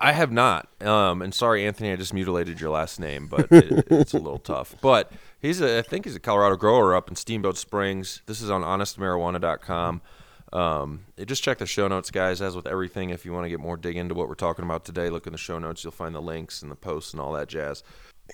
[0.00, 0.68] I have not.
[0.82, 4.38] Um, and sorry, Anthony, I just mutilated your last name, but it, it's a little
[4.38, 4.74] tough.
[4.82, 8.22] But he's a, I think he's a Colorado grower up in Steamboat Springs.
[8.26, 10.00] This is on honestmarijuana.com.
[10.52, 12.40] Um, just check the show notes, guys.
[12.40, 14.84] As with everything, if you want to get more dig into what we're talking about
[14.84, 15.84] today, look in the show notes.
[15.84, 17.82] You'll find the links and the posts and all that jazz.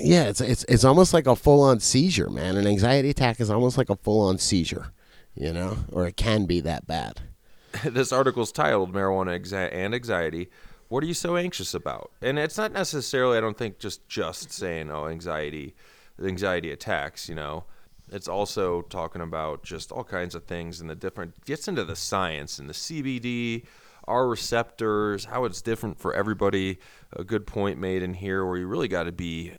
[0.01, 2.57] Yeah, it's it's it's almost like a full on seizure, man.
[2.57, 4.93] An anxiety attack is almost like a full on seizure,
[5.35, 7.21] you know, or it can be that bad.
[7.85, 10.51] this article's titled "Marijuana and Anxiety."
[10.89, 12.13] What are you so anxious about?
[12.21, 15.75] And it's not necessarily, I don't think, just just saying, "Oh, anxiety,
[16.23, 17.65] anxiety attacks." You know,
[18.11, 21.97] it's also talking about just all kinds of things and the different gets into the
[21.97, 23.65] science and the CBD,
[24.07, 26.79] our receptors, how it's different for everybody.
[27.13, 29.53] A good point made in here where you really got to be,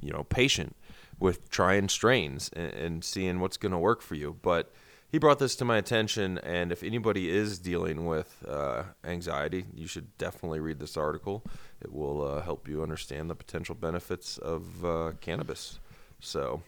[0.00, 0.76] you know, patient
[1.18, 4.36] with trying strains and, and seeing what's going to work for you.
[4.40, 4.72] But
[5.10, 9.88] he brought this to my attention, and if anybody is dealing with uh, anxiety, you
[9.88, 11.44] should definitely read this article.
[11.82, 15.80] It will uh, help you understand the potential benefits of uh, cannabis.
[16.20, 16.62] So,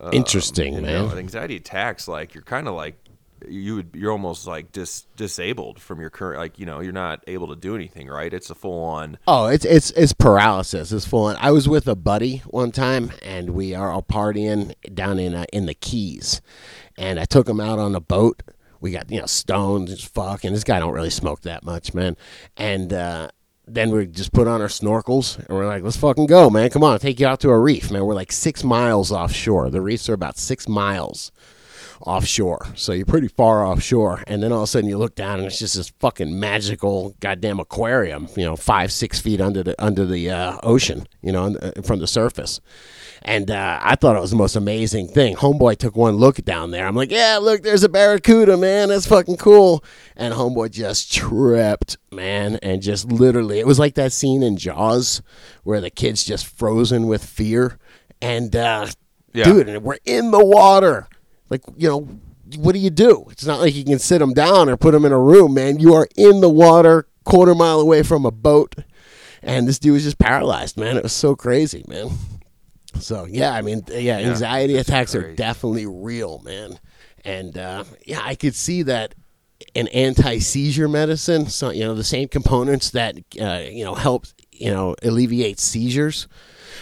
[0.00, 0.82] um, Interesting, man.
[0.84, 2.96] know, anxiety attacks, like you're kind of like
[3.48, 7.22] you would you're almost like dis, disabled from your current like you know you're not
[7.26, 10.92] able to do anything right it's a full on Oh, it's it's it's paralysis.
[10.92, 11.36] It's full on.
[11.40, 15.44] I was with a buddy one time, and we are all partying down in uh,
[15.52, 16.40] in the Keys,
[16.96, 18.42] and I took him out on a boat.
[18.80, 21.94] We got you know stoned as fuck, and this guy don't really smoke that much,
[21.94, 22.16] man.
[22.56, 23.30] And uh,
[23.66, 26.70] then we just put on our snorkels, and we're like, let's fucking go, man.
[26.70, 28.04] Come on, I'll take you out to a reef, man.
[28.04, 29.70] We're like six miles offshore.
[29.70, 31.30] The reefs are about six miles
[32.06, 32.66] offshore.
[32.74, 34.22] So you're pretty far offshore.
[34.26, 37.14] And then all of a sudden you look down and it's just this fucking magical
[37.20, 41.54] goddamn aquarium, you know, five, six feet under the under the uh, ocean, you know,
[41.56, 42.60] uh, from the surface.
[43.24, 45.36] And uh, I thought it was the most amazing thing.
[45.36, 46.88] Homeboy took one look down there.
[46.88, 48.88] I'm like, yeah, look, there's a barracuda, man.
[48.88, 49.84] That's fucking cool.
[50.16, 55.22] And homeboy just tripped, man, and just literally, it was like that scene in Jaws
[55.62, 57.78] where the kid's just frozen with fear.
[58.20, 58.88] And uh,
[59.32, 59.44] Yeah.
[59.44, 61.06] dude, and we're in the water.
[61.52, 62.08] Like, you know,
[62.56, 63.26] what do you do?
[63.30, 65.78] It's not like you can sit them down or put them in a room, man.
[65.78, 68.74] You are in the water, quarter mile away from a boat,
[69.42, 70.96] and this dude was just paralyzed, man.
[70.96, 72.08] It was so crazy, man.
[73.00, 76.78] So yeah, I mean, yeah, anxiety that's attacks are definitely real, man.
[77.22, 79.14] And uh, yeah, I could see that
[79.74, 84.70] an anti-seizure medicine, so you know, the same components that uh, you know help you
[84.70, 86.28] know alleviate seizures,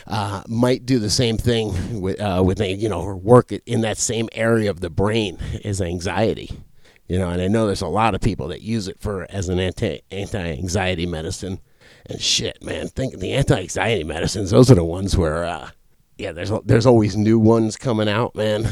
[0.06, 3.98] uh, might do the same thing with uh, with you know or work in that
[3.98, 6.50] same area of the brain as anxiety.
[7.08, 9.48] You know, and I know there's a lot of people that use it for as
[9.48, 11.60] an anti anti-anxiety medicine.
[12.06, 14.50] And shit, man, think the anti-anxiety medicines.
[14.50, 15.70] Those are the ones where, uh,
[16.18, 18.64] yeah, there's there's always new ones coming out, man.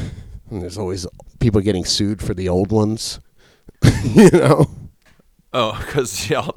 [0.49, 1.05] And there's always
[1.39, 3.19] people getting sued for the old ones.
[4.03, 4.67] you know.
[5.51, 6.47] Oh, because yeah,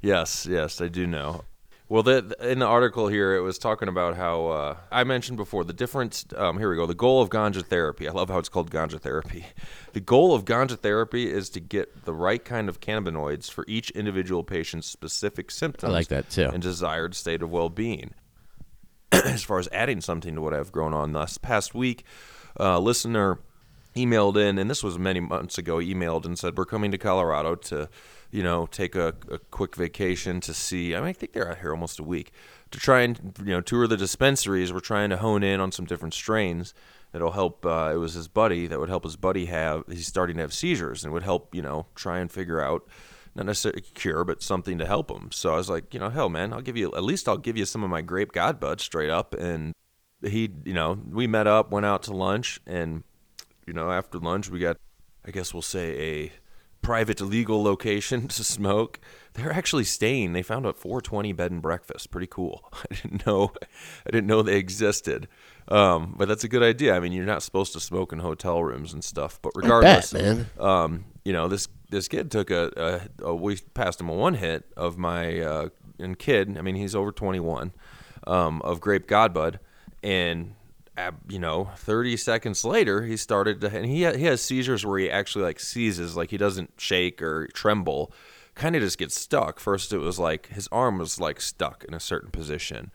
[0.00, 1.44] yes, yes, I do know.
[1.90, 5.64] Well, the, in the article here, it was talking about how uh, I mentioned before
[5.64, 6.24] the difference.
[6.36, 6.86] Um, here we go.
[6.86, 8.08] The goal of ganja therapy.
[8.08, 9.44] I love how it's called ganja therapy.
[9.92, 13.90] The goal of ganja therapy is to get the right kind of cannabinoids for each
[13.90, 15.90] individual patient's specific symptoms.
[15.90, 16.48] I like that, too.
[16.48, 18.14] And desired state of well-being.
[19.12, 22.04] as far as adding something to what I've grown on this past week,
[22.60, 23.40] uh, listener
[23.96, 25.78] emailed in, and this was many months ago.
[25.78, 27.88] Emailed and said, "We're coming to Colorado to,
[28.30, 30.94] you know, take a, a quick vacation to see.
[30.94, 32.32] I mean, I think they're out here almost a week
[32.70, 34.72] to try and you know tour the dispensaries.
[34.72, 36.74] We're trying to hone in on some different strains
[37.12, 37.66] that'll help.
[37.66, 39.84] Uh, it was his buddy that would help his buddy have.
[39.88, 42.86] He's starting to have seizures and would help you know try and figure out."
[43.32, 45.30] Not necessarily a cure, but something to help him.
[45.30, 47.56] So I was like, you know, hell, man, I'll give you at least I'll give
[47.56, 49.72] you some of my grape god bud straight up, and
[50.20, 53.04] he, you know, we met up, went out to lunch, and
[53.66, 54.78] you know, after lunch, we got,
[55.24, 56.32] I guess we'll say, a
[56.82, 59.00] private legal location to smoke.
[59.34, 60.32] They're actually staying.
[60.32, 62.10] They found a 420 bed and breakfast.
[62.10, 62.68] Pretty cool.
[62.90, 63.52] I didn't know,
[64.06, 65.28] I didn't know they existed.
[65.68, 66.96] Um, but that's a good idea.
[66.96, 69.38] I mean, you're not supposed to smoke in hotel rooms and stuff.
[69.40, 70.46] But regardless, man.
[70.58, 74.34] um, you know, this this kid took a, a, a we passed him a one
[74.34, 76.56] hit of my uh, and kid.
[76.58, 77.72] I mean, he's over 21
[78.26, 79.58] um, of grape godbud,
[80.02, 80.54] and
[81.28, 85.10] you know, 30 seconds later, he started to, and he he has seizures where he
[85.10, 88.12] actually like seizes, like he doesn't shake or tremble,
[88.54, 89.60] kind of just gets stuck.
[89.60, 92.90] First, it was like his arm was like stuck in a certain position.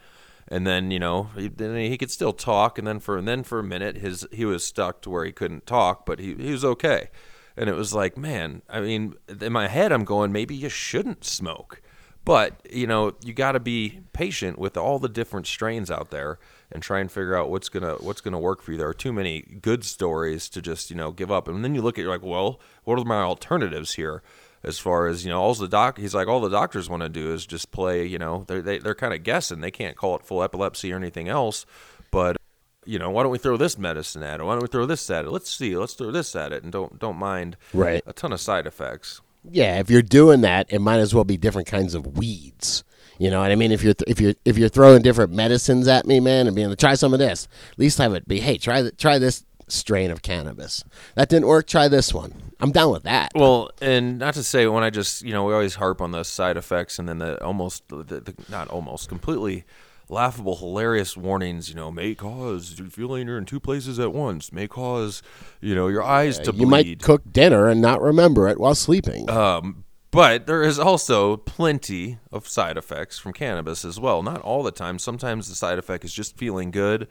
[0.47, 3.43] And then you know he, then he could still talk, and then for and then
[3.43, 6.51] for a minute his he was stuck to where he couldn't talk, but he, he
[6.51, 7.09] was okay.
[7.57, 11.23] And it was like, man, I mean, in my head, I'm going, maybe you shouldn't
[11.23, 11.81] smoke.
[12.25, 16.39] But, you know, you got to be patient with all the different strains out there
[16.71, 18.77] and try and figure out what's going to what's to work for you.
[18.77, 21.47] There are too many good stories to just, you know, give up.
[21.47, 24.21] And then you look at you're like, well, what are my alternatives here?
[24.63, 27.09] As far as you know, all the doc, he's like, all the doctors want to
[27.09, 28.05] do is just play.
[28.05, 29.61] You know, they're they, they're kind of guessing.
[29.61, 31.65] They can't call it full epilepsy or anything else.
[32.09, 32.37] But
[32.83, 34.43] you know, why don't we throw this medicine at it?
[34.43, 35.31] Why don't we throw this at it?
[35.31, 38.03] Let's see, let's throw this at it, and don't don't mind Right.
[38.07, 39.21] a ton of side effects.
[39.47, 42.83] Yeah, if you're doing that, it might as well be different kinds of weeds.
[43.17, 43.71] You know what I mean?
[43.71, 46.77] If you're if you're if you're throwing different medicines at me, man, and being like,
[46.77, 50.11] try some of this, at least have it be, hey, try th- try this strain
[50.11, 50.83] of cannabis.
[51.15, 51.67] That didn't work.
[51.67, 52.53] Try this one.
[52.59, 53.31] I'm down with that.
[53.35, 56.23] Well, and not to say when I just you know we always harp on the
[56.23, 59.63] side effects and then the almost the, the not almost completely
[60.09, 61.69] laughable, hilarious warnings.
[61.69, 64.51] You know, may cause feeling you're in two places at once.
[64.51, 65.23] May cause
[65.61, 66.61] you know your eyes to bleed.
[66.61, 69.29] you might cook dinner and not remember it while sleeping.
[69.29, 69.84] Um,
[70.15, 74.23] but there is also plenty of side effects from cannabis as well.
[74.23, 74.97] Not all the time.
[74.97, 77.07] Sometimes the side effect is just feeling good,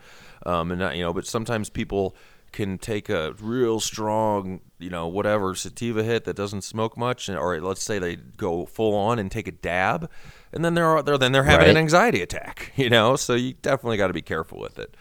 [0.46, 1.12] um, and not you know.
[1.12, 2.16] But sometimes people
[2.52, 7.36] can take a real strong, you know, whatever sativa hit that doesn't smoke much, and-
[7.36, 10.08] or let's say they go full on and take a dab,
[10.52, 12.72] and then they're, they're then they're having an anxiety attack.
[12.76, 14.96] You know, so you definitely got to be careful with it.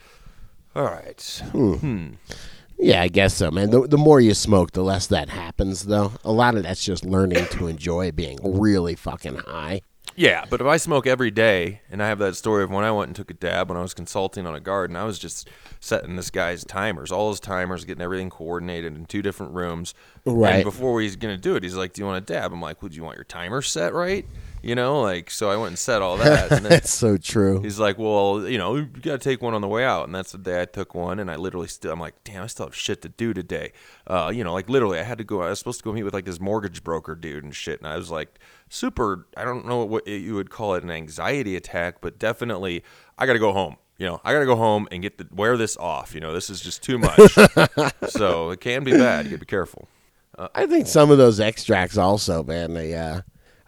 [0.75, 1.41] All right.
[2.83, 3.69] Yeah, I guess so, man.
[3.69, 6.11] The, the more you smoke, the less that happens, though.
[6.25, 9.81] A lot of that's just learning to enjoy being really fucking high.
[10.17, 12.91] Yeah, but if I smoke every day, and I have that story of when I
[12.91, 15.49] went and took a dab when I was consulting on a garden, I was just
[15.79, 19.93] setting this guy's timers, all his timers, getting everything coordinated in two different rooms.
[20.25, 20.55] Right.
[20.55, 22.83] And before he's gonna do it, he's like, "Do you want a dab?" I'm like,
[22.83, 24.27] "Would you want your timer set right?"
[24.63, 25.51] You know, like so.
[25.51, 26.51] I went and said all that.
[26.51, 27.61] And then That's so true.
[27.61, 30.15] He's like, well, you know, you got to take one on the way out, and
[30.15, 32.67] that's the day I took one, and I literally still, I'm like, damn, I still
[32.67, 33.73] have shit to do today.
[34.07, 35.41] Uh, you know, like literally, I had to go.
[35.41, 37.87] I was supposed to go meet with like this mortgage broker dude and shit, and
[37.87, 39.27] I was like, super.
[39.35, 42.83] I don't know what you would call it, an anxiety attack, but definitely,
[43.17, 43.75] I got to go home.
[43.97, 46.15] You know, I got to go home and get the wear this off.
[46.15, 47.19] You know, this is just too much.
[48.09, 49.25] so it can be bad.
[49.25, 49.87] You got to be careful.
[50.55, 52.73] I think some of those extracts also, man.
[52.73, 53.21] They, uh,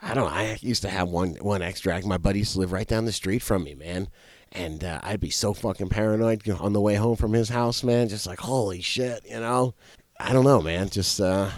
[0.06, 0.36] I don't know.
[0.36, 2.06] I used to have one one extract.
[2.06, 4.08] My buddy used to live right down the street from me, man.
[4.52, 8.08] And uh, I'd be so fucking paranoid on the way home from his house, man.
[8.08, 9.74] Just like, holy shit, you know?
[10.20, 10.90] I don't know, man.
[10.90, 11.50] Just, uh,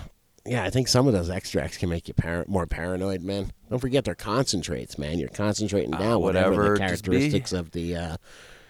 [0.46, 3.52] yeah, I think some of those extracts can make you par- more paranoid, man.
[3.70, 5.20] Don't forget they're concentrates, man.
[5.20, 8.18] You're concentrating down whatever, whatever, the characteristics of the uh,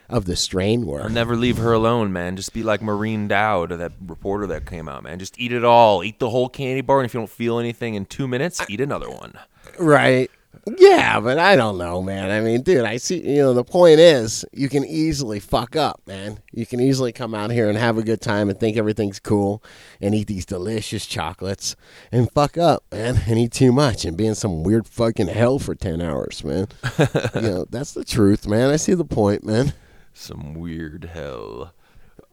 [0.09, 1.03] of the strain were.
[1.03, 2.35] I'll never leave her alone, man.
[2.35, 5.19] Just be like Maureen Dowd, that reporter that came out, man.
[5.19, 6.03] Just eat it all.
[6.03, 8.81] Eat the whole candy bar, and if you don't feel anything in two minutes, eat
[8.81, 9.37] another one.
[9.79, 10.29] Right.
[10.77, 12.29] Yeah, but I don't know, man.
[12.29, 16.01] I mean, dude, I see, you know, the point is you can easily fuck up,
[16.05, 16.39] man.
[16.51, 19.63] You can easily come out here and have a good time and think everything's cool
[20.01, 21.77] and eat these delicious chocolates
[22.11, 25.57] and fuck up, man, and eat too much and be in some weird fucking hell
[25.57, 26.67] for 10 hours, man.
[27.35, 28.69] you know, that's the truth, man.
[28.69, 29.73] I see the point, man.
[30.13, 31.71] Some weird hell.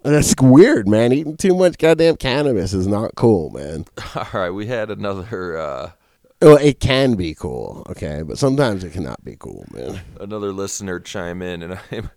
[0.02, 1.12] That's weird, man.
[1.12, 3.84] Eating too much goddamn cannabis is not cool, man.
[4.16, 5.90] All right, we had another uh,
[6.42, 10.00] Well, it can be cool, okay, but sometimes it cannot be cool, man.
[10.20, 12.10] another listener chime in, and I'm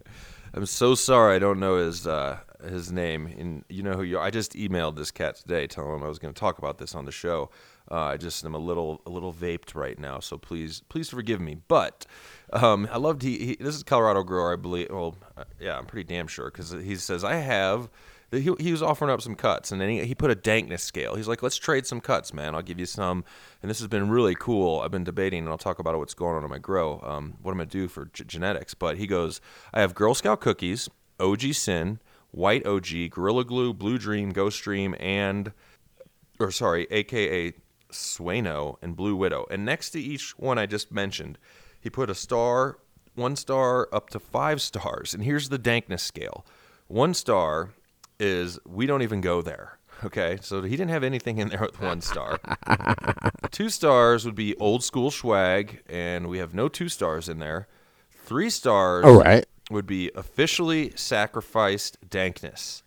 [0.54, 3.28] I'm so sorry I don't know his uh, his name.
[3.28, 4.24] And you know who you are.
[4.24, 6.96] I just emailed this cat today, telling him I was going to talk about this
[6.96, 7.50] on the show.
[7.90, 11.40] Uh, I just am a little a little vaped right now, so please please forgive
[11.40, 11.58] me.
[11.68, 12.06] But
[12.52, 14.90] um, I loved he, he this is Colorado grower, I believe.
[14.90, 17.90] Well, uh, yeah, I'm pretty damn sure because he says I have.
[18.30, 21.16] He, he was offering up some cuts, and then he, he put a dankness scale.
[21.16, 22.56] He's like, "Let's trade some cuts, man.
[22.56, 23.24] I'll give you some."
[23.62, 24.82] And this has been really cool.
[24.82, 27.00] I've been debating, and I'll talk about what's going on in my grow.
[27.06, 28.74] Um, what I'm gonna do for g- genetics.
[28.74, 29.40] But he goes,
[29.74, 32.00] "I have Girl Scout cookies, OG Sin,
[32.32, 35.54] White OG, Gorilla Glue, Blue Dream, Ghost Dream, and
[36.40, 37.54] or sorry, aka
[37.92, 39.46] Sueno and Blue Widow.
[39.50, 41.38] And next to each one I just mentioned,
[41.80, 42.78] he put a star,
[43.16, 45.14] one star up to five stars.
[45.14, 46.46] And here's the dankness scale.
[46.88, 47.72] One star
[48.20, 49.78] is we don't even go there.
[50.04, 52.40] Okay, so he didn't have anything in there with one star.
[53.52, 57.68] two stars would be old school swag, and we have no two stars in there.
[58.12, 59.46] Three stars All right.
[59.72, 62.84] would be officially sacrificed dankness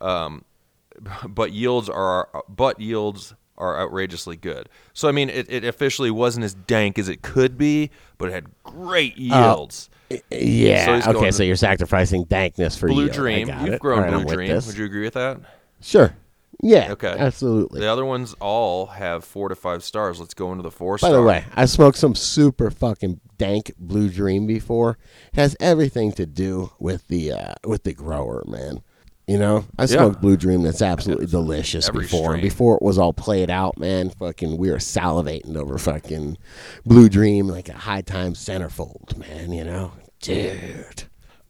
[0.00, 0.44] um,
[1.28, 4.68] but yields are but yields are outrageously good.
[4.92, 8.32] So I mean, it, it officially wasn't as dank as it could be, but it
[8.32, 9.88] had great yields.
[10.30, 11.00] Yeah.
[11.00, 13.10] So okay, so you're sacrificing dankness for Blue you.
[13.10, 13.80] Dream, you've it.
[13.80, 14.54] grown right, I'm Blue Dream.
[14.54, 15.40] Would you agree with that?
[15.80, 16.14] Sure.
[16.62, 16.92] Yeah.
[16.92, 17.14] Okay.
[17.18, 17.80] Absolutely.
[17.80, 20.20] The other ones all have four to five stars.
[20.20, 21.12] Let's go into the four By star.
[21.12, 24.96] the way, I smoked some super fucking dank Blue Dream before.
[25.32, 28.82] It has everything to do with the uh, with the grower, man.
[29.26, 32.32] You know, I smoked Blue Dream that's absolutely delicious Every before.
[32.32, 32.42] strain.
[32.42, 34.10] Before it was all played out, man.
[34.10, 36.36] Fucking, we were salivating over fucking
[36.84, 39.50] Blue Dream like a high time centerfold, man.
[39.50, 41.04] You know, dude.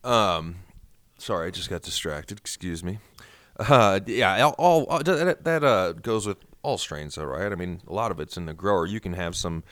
[0.04, 0.56] Um,
[1.18, 2.38] sorry, I just got distracted.
[2.38, 2.98] Excuse me.
[3.58, 7.50] Uh, yeah, all, all, all that, that uh goes with all strains, though, right?
[7.50, 8.86] I mean, a lot of it's in the grower.
[8.86, 9.64] You can have some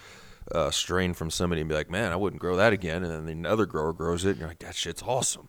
[0.52, 3.42] uh, strain from somebody and be like, "Man, I wouldn't grow that again," and then
[3.42, 5.48] the other grower grows it, and you're like, "That shit's awesome."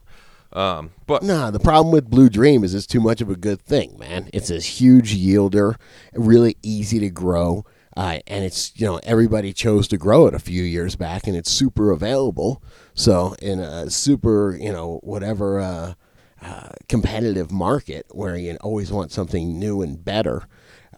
[0.54, 3.62] Um, but Nah, the problem with Blue Dream is it's too much of a good
[3.62, 4.30] thing, man.
[4.32, 5.76] It's a huge yielder,
[6.13, 7.66] really easy to grow,
[7.98, 11.36] uh, and it's you know everybody chose to grow it a few years back, and
[11.36, 12.62] it's super available.
[12.94, 15.94] So in a super you know whatever uh,
[16.42, 20.48] uh, competitive market where you always want something new and better.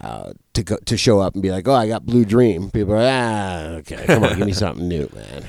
[0.02, 2.70] Uh, to go to show up and be like, oh, I got Blue Dream.
[2.70, 5.46] People are ah, okay, come on, give me something new, man.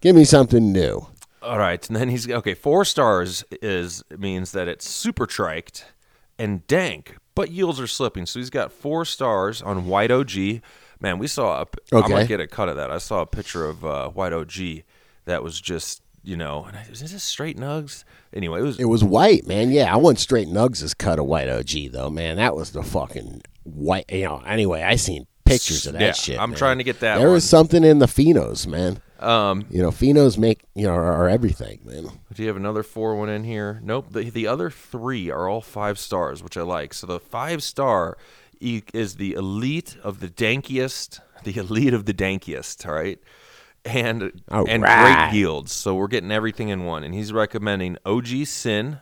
[0.00, 1.08] Give me something new.
[1.42, 2.54] All right, and then he's okay.
[2.54, 5.84] Four stars is means that it's super triked
[6.38, 8.26] and dank, but yields are slipping.
[8.26, 10.60] So he's got four stars on White OG.
[11.00, 11.62] Man, we saw.
[11.62, 12.08] A, Okay.
[12.08, 12.90] gonna get a cut of that.
[12.90, 14.82] I saw a picture of uh, White OG
[15.24, 18.04] that was just you know, and I- is this straight nugs?
[18.34, 19.70] Anyway, it was It was white, man.
[19.70, 22.36] Yeah, I want straight Nugs' as cut of white OG though, man.
[22.36, 24.04] That was the fucking white.
[24.12, 24.42] You know.
[24.46, 26.38] Anyway, I seen pictures of that Yeah, shit.
[26.38, 26.58] I'm man.
[26.58, 27.34] trying to get that There one.
[27.36, 29.00] was something in the phenos, man.
[29.20, 32.08] Um, You know, phenos make you know are, are everything, man.
[32.32, 33.80] Do you have another four one in here?
[33.82, 34.06] Nope.
[34.12, 36.94] The the other three are all five stars, which I like.
[36.94, 38.16] So the five star
[38.60, 42.86] is the elite of the dankiest, the elite of the dankiest.
[42.86, 43.18] All right,
[43.84, 45.02] and All and right.
[45.02, 45.72] great yields.
[45.72, 47.02] So we're getting everything in one.
[47.04, 48.98] And he's recommending OG Sin,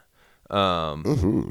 [0.50, 1.50] um, Mm-hmm.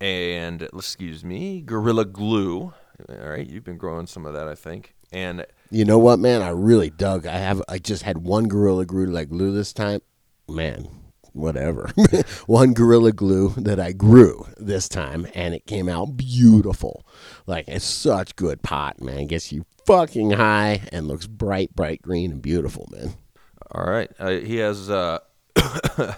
[0.00, 2.72] and excuse me, Gorilla Glue.
[3.08, 4.94] All right, you've been growing some of that, I think.
[5.12, 6.40] And You know what, man?
[6.40, 7.26] I really dug.
[7.26, 7.62] I have.
[7.68, 10.00] I just had one gorilla glue like glue this time.
[10.48, 10.88] Man,
[11.34, 11.90] whatever.
[12.46, 17.06] one gorilla glue that I grew this time, and it came out beautiful.
[17.46, 19.26] Like it's such good pot, man.
[19.26, 23.14] Gets you fucking high and looks bright, bright green and beautiful, man.
[23.70, 24.10] All right.
[24.18, 24.88] Uh, he has.
[24.88, 25.18] Uh,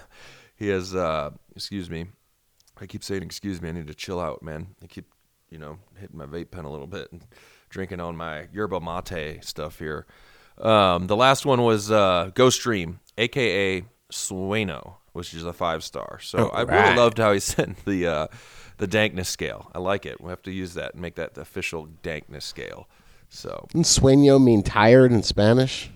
[0.55, 0.95] he has.
[0.95, 2.05] Uh, excuse me.
[2.79, 3.67] I keep saying excuse me.
[3.67, 4.75] I need to chill out, man.
[4.81, 5.13] I keep,
[5.49, 7.25] you know, hitting my vape pen a little bit and
[7.71, 10.05] drinking on my yerba mate stuff here.
[10.59, 16.19] Um, the last one was uh, Ghost Stream, aka Sueno, which is a five star.
[16.21, 18.27] So I really loved how he sent the uh,
[18.77, 19.71] the dankness scale.
[19.73, 20.21] I like it.
[20.21, 22.87] We have to use that and make that the official dankness scale.
[23.29, 25.89] So Doesn't sueño mean tired in Spanish?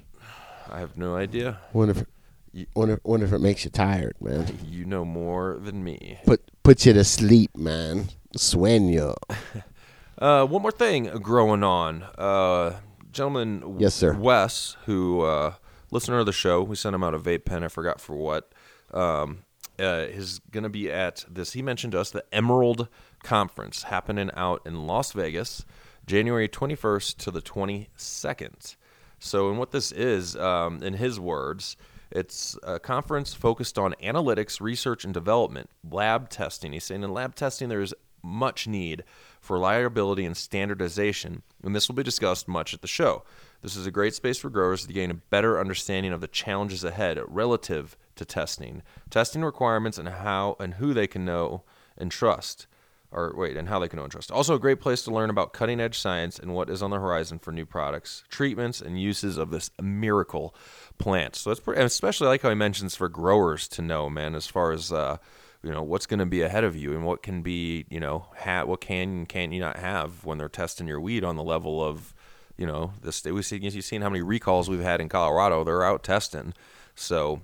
[0.70, 1.60] I have no idea.
[1.74, 2.06] Wonder
[2.54, 4.58] if, wonder, wonder if it makes you tired, man.
[4.66, 6.20] You know more than me.
[6.26, 8.10] Put put you to sleep, man.
[8.36, 9.16] Sueño.
[10.18, 12.04] Uh, one more thing growing on.
[12.18, 12.80] Uh,
[13.12, 14.14] gentleman, Yes, sir.
[14.14, 15.54] Wes, who uh,
[15.92, 17.64] listener of the show, we sent him out a vape pen.
[17.64, 18.52] I forgot for what.
[18.92, 19.40] Um,
[19.80, 21.54] uh, is going to be at this.
[21.54, 22.88] He mentioned to us the Emerald
[23.24, 25.66] Conference happening out in Las Vegas,
[26.06, 28.76] January 21st to the 22nd.
[29.20, 31.76] So, and what this is, um, in his words,
[32.12, 36.74] it's a conference focused on analytics, research, and development, lab testing.
[36.74, 39.04] He's saying in lab testing, there's much need
[39.46, 43.24] for reliability and standardization, and this will be discussed much at the show.
[43.62, 46.84] This is a great space for growers to gain a better understanding of the challenges
[46.84, 51.64] ahead relative to testing, testing requirements, and how and who they can know
[51.98, 52.68] and trust
[53.12, 54.32] or wait, and how they can know and trust.
[54.32, 57.00] Also, a great place to learn about cutting edge science and what is on the
[57.00, 60.54] horizon for new products, treatments, and uses of this miracle
[60.98, 61.36] plant.
[61.36, 64.72] So that's pretty, especially like how he mentions for growers to know, man, as far
[64.72, 65.18] as uh,
[65.66, 68.28] you know what's going to be ahead of you and what can be, you know,
[68.38, 71.44] ha- what can and can you not have when they're testing your weed on the
[71.44, 72.14] level of,
[72.56, 73.26] you know, this.
[73.26, 75.64] We see you've seen how many recalls we've had in Colorado.
[75.64, 76.54] They're out testing,
[76.94, 77.42] so.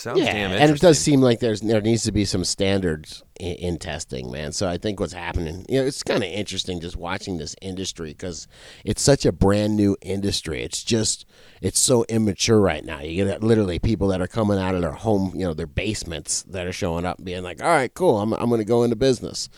[0.00, 3.54] Sounds Yeah, and it does seem like there's there needs to be some standards in,
[3.56, 4.52] in testing, man.
[4.52, 8.10] So I think what's happening, you know, it's kind of interesting just watching this industry
[8.10, 8.48] because
[8.82, 10.62] it's such a brand new industry.
[10.62, 11.26] It's just
[11.60, 13.00] it's so immature right now.
[13.00, 16.44] You get literally people that are coming out of their home, you know, their basements
[16.44, 18.84] that are showing up and being like, "All right, cool, I'm I'm going to go
[18.84, 19.50] into business."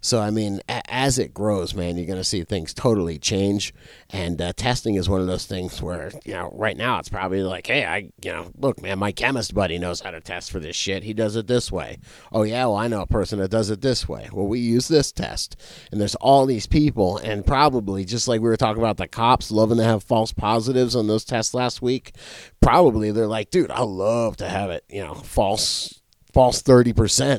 [0.00, 3.74] So I mean, a- as it grows, man, you're going to see things totally change.
[4.08, 7.42] And uh, testing is one of those things where you know, right now it's probably
[7.42, 10.58] like, hey, I, you know, look, man, my chemist buddy knows how to test for
[10.60, 11.02] this shit.
[11.02, 11.98] He does it this way.
[12.32, 14.28] Oh yeah, well I know a person that does it this way.
[14.32, 15.56] Well, we use this test,
[15.92, 19.50] and there's all these people, and probably just like we were talking about the cops
[19.50, 22.14] loving to have false positives on those tests last week.
[22.60, 26.00] Probably they're like, dude, I love to have it, you know, false
[26.32, 26.94] false 30%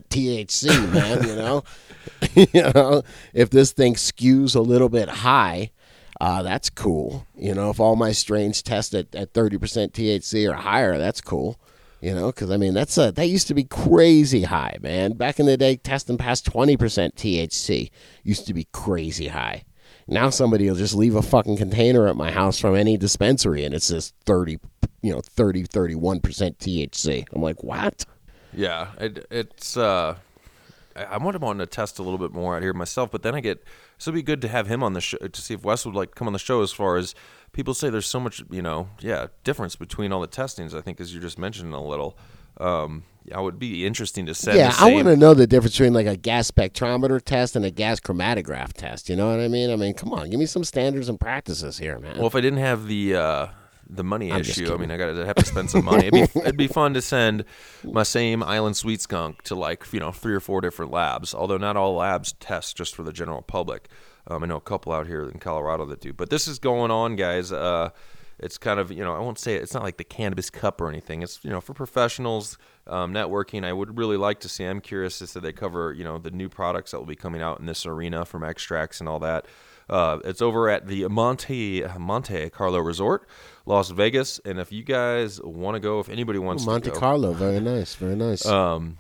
[0.10, 1.64] THC, man, you know?
[2.36, 5.72] you know, if this thing skews a little bit high,
[6.20, 7.26] uh, that's cool.
[7.36, 9.58] You know, if all my strains test at, at 30%
[9.92, 11.60] THC or higher, that's cool.
[12.00, 15.14] You know, because I mean, that's a, that used to be crazy high, man.
[15.14, 17.92] Back in the day, testing past 20% THC
[18.24, 19.64] used to be crazy high.
[20.08, 23.74] Now somebody will just leave a fucking container at my house from any dispensary and
[23.74, 24.60] it's just 30,
[25.02, 27.26] you know, 30, 31% THC.
[27.32, 28.06] I'm like, what?
[28.54, 29.78] Yeah, it, it's.
[29.78, 30.16] Uh,
[30.96, 33.24] I, I would have wanted to test a little bit more out here myself, but
[33.24, 33.64] then I get.
[33.98, 35.96] So it'd be good to have him on the show to see if Wes would
[35.96, 36.62] like come on the show.
[36.62, 37.16] As far as
[37.52, 40.74] people say, there's so much, you know, yeah, difference between all the testings.
[40.74, 42.18] I think as you just mentioned a little.
[42.58, 44.58] Um, yeah, it would be interesting to say.
[44.58, 47.72] Yeah, I want to know the difference between like a gas spectrometer test and a
[47.72, 49.10] gas chromatograph test.
[49.10, 49.70] You know what I mean?
[49.70, 52.18] I mean, come on, give me some standards and practices here, man.
[52.18, 53.48] Well, if I didn't have the uh,
[53.90, 56.08] the money I'm issue, I mean, I got to have to spend some money.
[56.08, 57.46] It'd be, it'd be fun to send
[57.84, 61.34] my same Island Sweet Skunk to like you know three or four different labs.
[61.34, 63.90] Although not all labs test just for the general public.
[64.28, 66.14] Um, I know a couple out here in Colorado that do.
[66.14, 67.52] But this is going on, guys.
[67.52, 67.90] Uh,
[68.42, 70.82] it's kind of you know I won't say it, it's not like the cannabis cup
[70.82, 71.22] or anything.
[71.22, 72.58] It's you know for professionals
[72.88, 73.64] um, networking.
[73.64, 74.66] I would really like to see.
[74.66, 77.42] I'm curious as to they cover you know the new products that will be coming
[77.42, 79.46] out in this arena from extracts and all that.
[79.92, 83.28] Uh, it's over at the Monte Monte Carlo Resort,
[83.66, 84.40] Las Vegas.
[84.46, 87.60] And if you guys want to go, if anybody wants Monte to go, Carlo, very
[87.60, 88.46] nice, very nice.
[88.46, 88.98] um,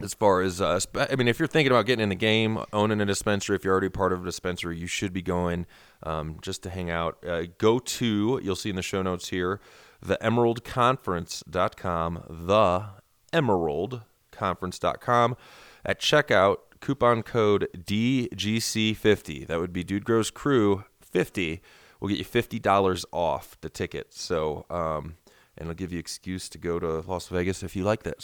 [0.00, 3.00] as far as uh, I mean, if you're thinking about getting in the game, owning
[3.00, 5.64] a dispensary, if you're already part of a dispensary, you should be going
[6.02, 7.24] um, just to hang out.
[7.24, 9.60] Uh, go to you'll see in the show notes here.
[10.04, 12.84] theemeraldconference.com, the
[13.32, 15.36] emeraldconference.com.
[15.84, 19.46] At checkout, coupon code DGC50.
[19.46, 21.60] That would be Dude Grows Crew 50.
[22.00, 24.12] Will get you $50 off the ticket.
[24.12, 25.16] So, um,
[25.56, 28.16] and it'll give you excuse to go to Las Vegas if you like that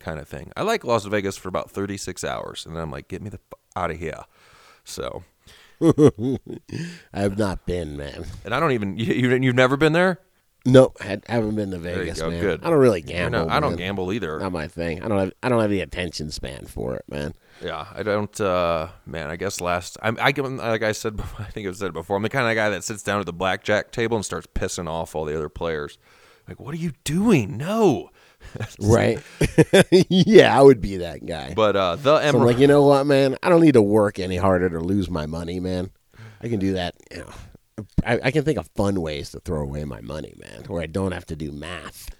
[0.00, 0.50] kind of thing.
[0.56, 3.38] I like Las Vegas for about 36 hours, and then I'm like, get me the
[3.38, 4.24] f- out of here.
[4.82, 5.22] So,
[5.80, 8.24] I have not been, man.
[8.44, 10.18] and I don't even you, you you've never been there.
[10.64, 12.30] Nope, I haven't been to Vegas, go.
[12.30, 12.40] man.
[12.40, 12.64] Good.
[12.64, 13.50] I don't really gamble.
[13.50, 13.78] I don't man.
[13.78, 14.38] gamble either.
[14.38, 15.02] Not my thing.
[15.02, 15.32] I don't have.
[15.42, 17.34] I don't have the attention span for it, man.
[17.60, 18.40] Yeah, I don't.
[18.40, 21.76] uh Man, I guess last I'm, I give- like I said, before, I think I've
[21.76, 22.16] said it before.
[22.16, 24.88] I'm the kind of guy that sits down at the blackjack table and starts pissing
[24.88, 25.98] off all the other players.
[26.46, 27.56] Like, what are you doing?
[27.56, 28.10] No.
[28.80, 29.20] Right?
[30.10, 31.54] yeah, I would be that guy.
[31.54, 33.36] But uh the So I'm like, you know what, man?
[33.40, 35.90] I don't need to work any harder to lose my money, man.
[36.42, 36.96] I can do that.
[37.12, 37.30] You know,
[38.04, 40.86] I, I can think of fun ways to throw away my money, man, where I
[40.86, 42.10] don't have to do math.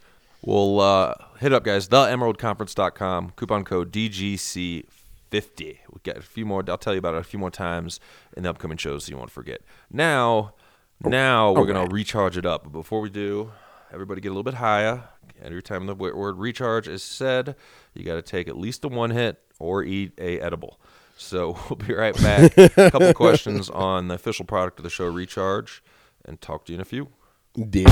[0.44, 1.88] We'll uh, hit up, guys.
[1.88, 3.32] TheEmeraldConference.com.
[3.36, 4.84] Coupon code DGC50.
[5.30, 6.64] We got a few more.
[6.68, 8.00] I'll tell you about it a few more times
[8.36, 9.60] in the upcoming shows, so you won't forget.
[9.90, 10.54] Now,
[11.00, 12.64] now we're gonna recharge it up.
[12.64, 13.52] But before we do,
[13.92, 15.04] everybody get a little bit higher.
[15.40, 17.56] Every time the word recharge is said,
[17.94, 20.80] you got to take at least a one hit or eat a edible.
[21.16, 22.56] So we'll be right back.
[22.56, 25.82] a couple questions on the official product of the show, Recharge,
[26.24, 27.08] and talk to you in a few.
[27.54, 27.88] Deal.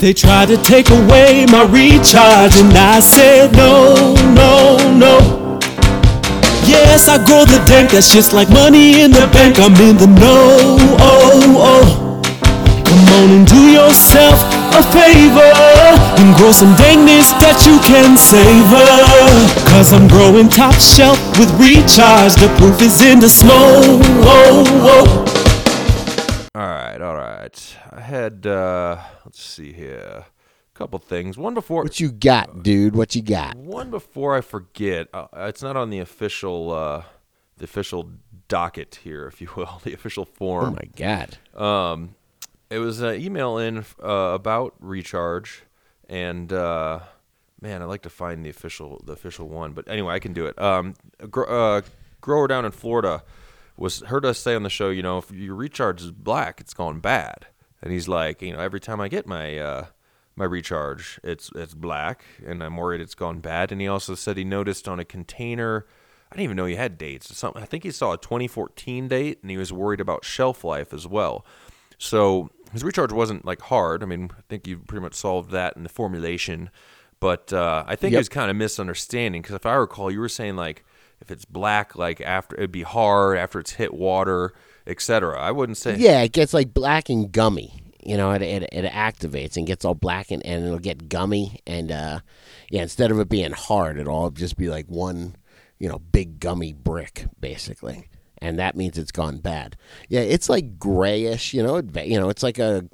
[0.00, 5.58] They tried to take away my recharge, and I said no, no, no.
[6.66, 9.58] Yes, I grow the dank, that's just like money in the bank.
[9.58, 12.22] I'm in the know, oh, oh.
[12.84, 15.52] Come on and do yourself a favor
[16.20, 18.84] and grow some dankness that you can savor.
[19.70, 24.02] Cause I'm growing top shelf with recharge, the proof is in the smoke.
[26.54, 27.76] All right, all right.
[27.92, 30.24] I had uh let's see here.
[30.24, 31.38] A couple things.
[31.38, 32.94] One before What you got, dude?
[32.94, 33.56] What you got?
[33.56, 35.08] one before I forget.
[35.14, 37.02] Uh, it's not on the official uh
[37.58, 38.10] the official
[38.48, 40.64] docket here, if you will, the official form.
[40.64, 40.74] Oh form.
[40.74, 41.38] my god.
[41.54, 42.14] Um
[42.70, 45.62] it was an email in uh, about recharge
[46.08, 47.00] and uh
[47.60, 50.46] man, I'd like to find the official the official one, but anyway, I can do
[50.46, 50.60] it.
[50.60, 51.82] Um a gr- uh
[52.20, 53.22] grower down in Florida
[53.76, 56.74] was heard us say on the show, you know, if your recharge is black, it's
[56.74, 57.46] gone bad.
[57.82, 59.86] And he's like, you know, every time I get my uh
[60.34, 63.72] my recharge, it's it's black, and I'm worried it's gone bad.
[63.72, 65.86] And he also said he noticed on a container,
[66.30, 67.34] I didn't even know he had dates.
[67.36, 70.92] Something I think he saw a 2014 date, and he was worried about shelf life
[70.92, 71.46] as well.
[71.98, 74.02] So his recharge wasn't like hard.
[74.02, 76.70] I mean, I think you pretty much solved that in the formulation.
[77.20, 80.28] But uh, I think it was kind of misunderstanding because if I recall, you were
[80.28, 80.84] saying like
[81.20, 84.52] if it's black, like after it'd be hard after it's hit water,
[84.86, 85.40] etc.
[85.40, 87.82] I wouldn't say Yeah, it gets like black and gummy.
[88.04, 91.60] You know, it, it, it activates and gets all black and, and it'll get gummy.
[91.66, 92.20] And uh,
[92.70, 95.36] yeah, instead of it being hard, it'll all just be like one,
[95.78, 98.08] you know, big gummy brick, basically.
[98.42, 99.76] And that means it's gone bad.
[100.08, 101.54] Yeah, it's like grayish.
[101.54, 102.86] You know, it, you know, it's like a,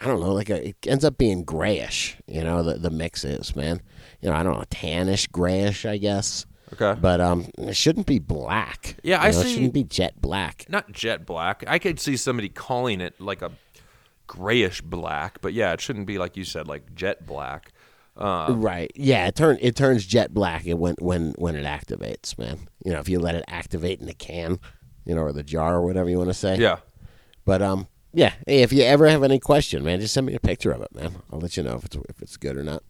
[0.00, 0.68] I don't know, like a.
[0.68, 2.16] It ends up being grayish.
[2.26, 3.80] You know, the the mix is man.
[4.20, 6.46] You know, I don't know, tannish, grayish, I guess.
[6.72, 6.98] Okay.
[7.00, 8.96] But um, it shouldn't be black.
[9.02, 10.66] Yeah, I know, It shouldn't be jet black.
[10.68, 11.62] not jet black.
[11.66, 13.52] I could see somebody calling it like a
[14.26, 17.72] grayish black, but yeah, it shouldn't be like you said, like jet black.
[18.16, 18.90] Uh, Right.
[18.94, 22.60] Yeah, it turn it turns jet black when when when it activates, man.
[22.84, 24.58] You know, if you let it activate in the can,
[25.04, 26.56] you know, or the jar or whatever you want to say.
[26.56, 26.78] yeah.
[27.44, 28.32] But um, yeah.
[28.46, 30.94] Hey, if you ever have any question, man, just send me a picture of it,
[30.94, 31.16] man.
[31.32, 32.82] I'll let you know if it's if it's good or not.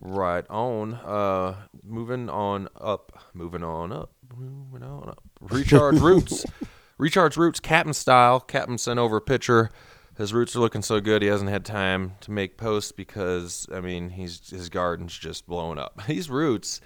[0.00, 0.94] Right on.
[0.94, 1.54] Uh,
[1.84, 3.12] moving on up.
[3.32, 4.10] Moving on up.
[4.36, 5.22] Moving on up.
[5.40, 6.44] Recharge roots.
[6.98, 7.60] Recharge roots.
[7.60, 8.40] Captain style.
[8.40, 9.70] Captain sent over a picture.
[10.16, 11.22] His roots are looking so good.
[11.22, 15.78] He hasn't had time to make posts because I mean he's his garden's just blowing
[15.78, 16.00] up.
[16.08, 16.80] These roots.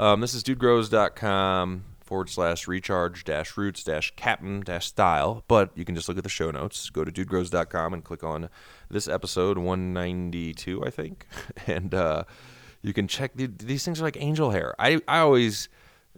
[0.00, 5.44] Um, this is dudegrows.com forward slash recharge dash roots dash captain dash style.
[5.48, 6.88] But you can just look at the show notes.
[6.90, 8.48] Go to dudegrows.com and click on
[8.90, 11.26] this episode 192, I think.
[11.66, 12.24] And uh,
[12.82, 13.32] you can check.
[13.34, 14.74] the- These things are like angel hair.
[14.78, 15.68] I, I always,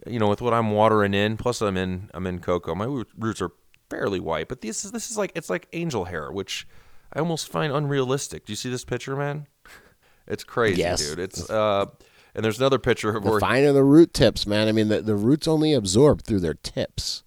[0.07, 2.73] you know, with what I'm watering in, plus I'm in I'm in coco.
[2.75, 3.51] My roots are
[3.89, 6.67] fairly white, but this is this is like it's like angel hair, which
[7.13, 8.45] I almost find unrealistic.
[8.45, 9.47] Do you see this picture, man?
[10.27, 11.07] It's crazy, Yes.
[11.07, 11.19] dude.
[11.19, 11.85] It's uh,
[12.33, 14.67] and there's another picture of The where finer the root tips, man.
[14.67, 17.21] I mean, the the roots only absorb through their tips.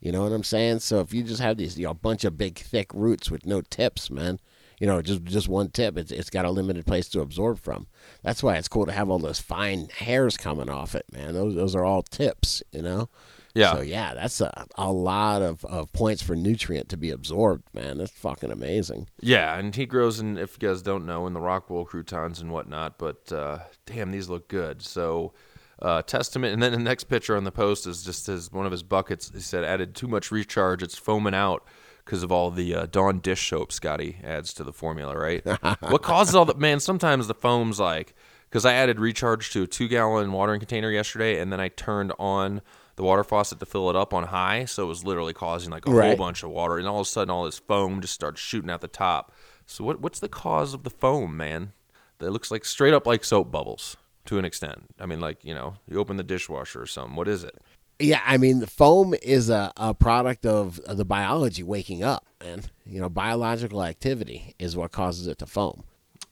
[0.00, 0.78] You know what I'm saying?
[0.80, 3.44] So if you just have these, you know, a bunch of big thick roots with
[3.44, 4.38] no tips, man,
[4.78, 7.88] you know, just just one tip, it's it's got a limited place to absorb from.
[8.22, 11.34] That's why it's cool to have all those fine hairs coming off it, man.
[11.34, 13.08] Those those are all tips, you know.
[13.54, 13.72] Yeah.
[13.72, 17.98] So yeah, that's a, a lot of, of points for nutrient to be absorbed, man.
[17.98, 19.08] That's fucking amazing.
[19.20, 22.50] Yeah, and he grows in, if you guys don't know, in the Rockwool croutons and
[22.50, 22.98] whatnot.
[22.98, 24.82] But uh, damn, these look good.
[24.82, 25.34] So,
[25.80, 26.52] uh, testament.
[26.52, 29.30] And then the next picture on the post is just his one of his buckets.
[29.32, 30.82] He said added too much recharge.
[30.82, 31.64] It's foaming out
[32.04, 35.16] because of all the uh, Dawn dish soap Scotty adds to the formula.
[35.16, 35.44] Right?
[35.80, 36.58] what causes all that?
[36.58, 38.14] Man, sometimes the foam's like
[38.48, 42.12] because I added recharge to a two gallon watering container yesterday, and then I turned
[42.18, 42.62] on
[42.96, 45.86] the water faucet to fill it up on high, so it was literally causing like
[45.86, 48.40] a whole bunch of water, and all of a sudden all this foam just starts
[48.40, 49.32] shooting out the top.
[49.66, 51.72] So what what's the cause of the foam, man?
[52.18, 54.84] That looks like straight up like soap bubbles to an extent.
[55.00, 57.16] I mean, like you know, you open the dishwasher or something.
[57.16, 57.56] What is it?
[57.98, 62.26] Yeah, I mean, the foam is a, a product of of the biology waking up,
[62.40, 65.84] and You know, biological activity is what causes it to foam.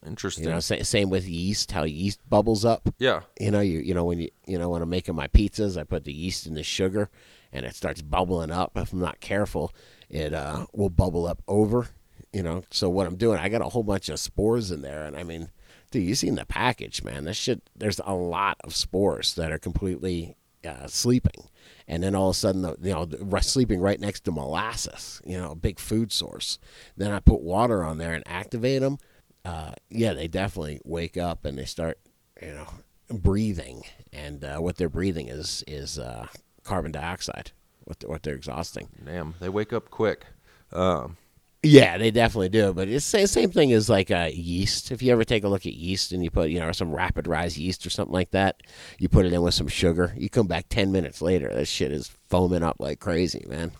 [0.07, 0.45] Interesting.
[0.45, 2.89] You know, sa- same with yeast, how yeast bubbles up.
[2.99, 3.21] yeah.
[3.39, 5.85] You know, you you know when you you know when I'm making my pizzas, I
[5.85, 7.09] put the yeast in the sugar,
[7.53, 8.73] and it starts bubbling up.
[8.77, 9.73] If I'm not careful,
[10.09, 11.89] it uh, will bubble up over.
[12.33, 15.05] You know, so what I'm doing, I got a whole bunch of spores in there,
[15.05, 15.51] and I mean,
[15.91, 17.25] dude, you seen the package, man?
[17.25, 20.35] This shit, there's a lot of spores that are completely
[20.67, 21.51] uh, sleeping,
[21.87, 25.21] and then all of a sudden, the, you know, sleeping right next to molasses.
[25.27, 26.59] You know, a big food source.
[26.97, 28.97] Then I put water on there and activate them.
[29.45, 31.99] Uh, yeah, they definitely wake up and they start,
[32.41, 32.69] you know,
[33.11, 33.83] breathing,
[34.13, 36.27] and uh, what they're breathing is is uh,
[36.63, 37.51] carbon dioxide.
[37.85, 38.89] What they're, what they're exhausting.
[39.05, 40.25] Damn, they wake up quick.
[40.73, 41.17] Um,
[41.65, 42.73] Yeah, they definitely do.
[42.73, 44.91] But it's the same thing as like uh, yeast.
[44.93, 47.27] If you ever take a look at yeast and you put, you know, some rapid
[47.27, 48.63] rise yeast or something like that,
[48.99, 50.15] you put it in with some sugar.
[50.17, 53.73] You come back ten minutes later, that shit is foaming up like crazy, man.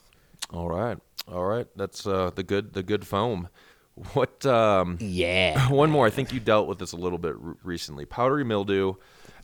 [0.53, 0.99] all right,
[1.29, 1.67] all right.
[1.77, 3.49] That's uh, the good the good foam.
[4.15, 5.69] What um, Yeah.
[5.71, 6.07] One more.
[6.07, 8.05] I think you dealt with this a little bit r- recently.
[8.05, 8.95] Powdery mildew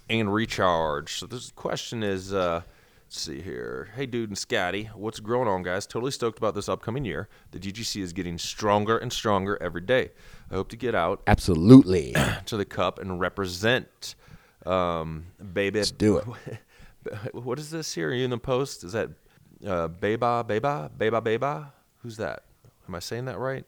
[0.08, 1.18] and recharge.
[1.18, 2.62] So this question is, uh,
[3.06, 3.90] let's see here.
[3.94, 5.86] Hey, dude and Scotty, what's going on, guys?
[5.86, 7.28] Totally stoked about this upcoming year.
[7.50, 10.10] The DGC is getting stronger and stronger every day.
[10.50, 12.14] I hope to get out Absolutely.
[12.46, 14.14] to the cup and represent,
[14.64, 15.80] um, baby.
[15.80, 16.24] Let's do it.
[17.32, 18.10] What is this here?
[18.10, 18.84] Are you in the post?
[18.84, 19.08] Is that
[19.64, 21.70] uh, Beba, Beba, Beba, Beba?
[22.02, 22.42] Who's that?
[22.86, 23.64] Am I saying that right?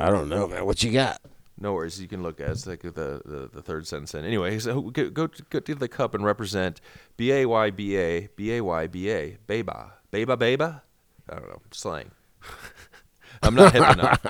[0.00, 0.64] I don't know, man.
[0.64, 1.20] What you got?
[1.58, 2.00] No worries.
[2.00, 2.52] You can look at it.
[2.52, 4.14] it's like the, the the third sentence.
[4.14, 6.80] In anyway, so go go to, go to the cup and represent
[7.18, 10.80] B A Y B A B A Y B A Beba Beba Beba.
[11.28, 12.10] I don't know slang.
[13.42, 14.20] I'm not hip enough.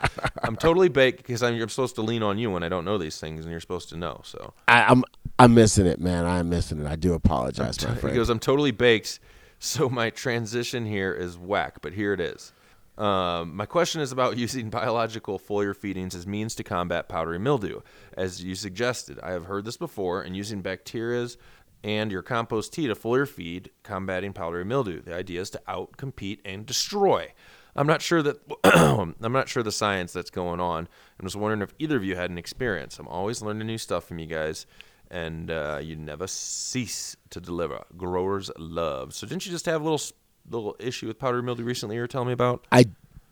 [0.42, 2.98] I'm totally baked because I'm, you're supposed to lean on you when I don't know
[2.98, 4.20] these things, and you're supposed to know.
[4.24, 5.04] So I, I'm
[5.38, 6.26] I'm missing it, man.
[6.26, 6.86] I'm missing it.
[6.86, 9.20] I do apologize, my he goes, I'm totally baked.
[9.58, 12.52] So my transition here is whack, but here it is.
[13.00, 17.80] Um, my question is about using biological foliar feedings as means to combat powdery mildew.
[18.16, 21.38] As you suggested, I have heard this before, and using bacterias
[21.82, 25.00] and your compost tea to foliar feed combating powdery mildew.
[25.00, 27.32] The idea is to outcompete and destroy.
[27.74, 30.86] I'm not sure that I'm not sure the science that's going on.
[31.18, 32.98] I'm just wondering if either of you had an experience.
[32.98, 34.66] I'm always learning new stuff from you guys,
[35.10, 37.82] and uh, you never cease to deliver.
[37.96, 39.14] Growers love.
[39.14, 40.02] So didn't you just have a little
[40.48, 41.96] little issue with powdery mildew recently?
[41.96, 42.66] You were telling me about.
[42.70, 42.86] I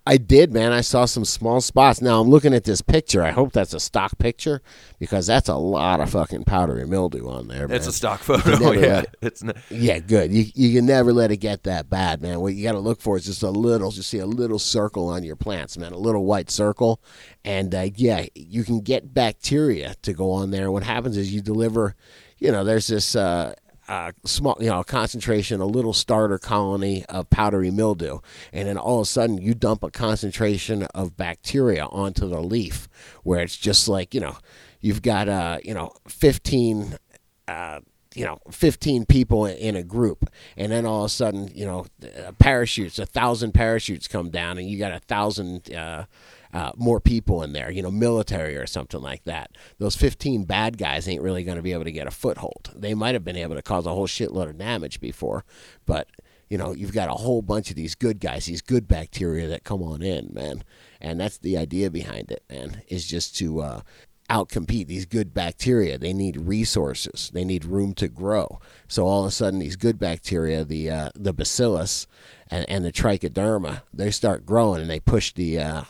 [0.07, 0.73] I did, man.
[0.73, 2.01] I saw some small spots.
[2.01, 3.23] Now I'm looking at this picture.
[3.23, 4.63] I hope that's a stock picture
[4.99, 7.71] because that's a lot of fucking powdery mildew on there.
[7.71, 8.73] It's a stock photo.
[8.73, 10.33] yeah, it's n- Yeah, good.
[10.33, 12.41] You you can never let it get that bad, man.
[12.41, 15.09] What you got to look for is just a little, just see a little circle
[15.09, 17.03] on your plants, man, a little white circle,
[17.45, 20.71] and uh, yeah, you can get bacteria to go on there.
[20.71, 21.95] What happens is you deliver,
[22.39, 23.15] you know, there's this.
[23.15, 23.53] Uh,
[23.89, 28.19] uh, small, you know, concentration, a little starter colony of powdery mildew,
[28.53, 32.89] and then all of a sudden you dump a concentration of bacteria onto the leaf,
[33.23, 34.37] where it's just like you know,
[34.81, 36.97] you've got uh, you know, fifteen
[37.47, 37.81] uh,
[38.15, 41.87] you know, 15 people in a group, and then all of a sudden, you know,
[42.03, 46.05] uh, parachutes, a thousand parachutes come down, and you got a thousand uh,
[46.53, 49.51] uh, more people in there, you know, military or something like that.
[49.79, 52.71] Those 15 bad guys ain't really going to be able to get a foothold.
[52.75, 55.45] They might have been able to cause a whole shitload of damage before,
[55.87, 56.09] but
[56.49, 59.65] you know, you've got a whole bunch of these good guys, these good bacteria that
[59.65, 60.65] come on in, man.
[61.01, 63.81] And that's the idea behind it, man, is just to uh,
[64.31, 65.99] outcompete these good bacteria.
[65.99, 67.31] They need resources.
[67.33, 68.61] They need room to grow.
[68.89, 72.07] So all of a sudden, these good bacteria, the uh, the bacillus
[72.51, 75.83] and, and the trichoderma, they start growing and they push the uh,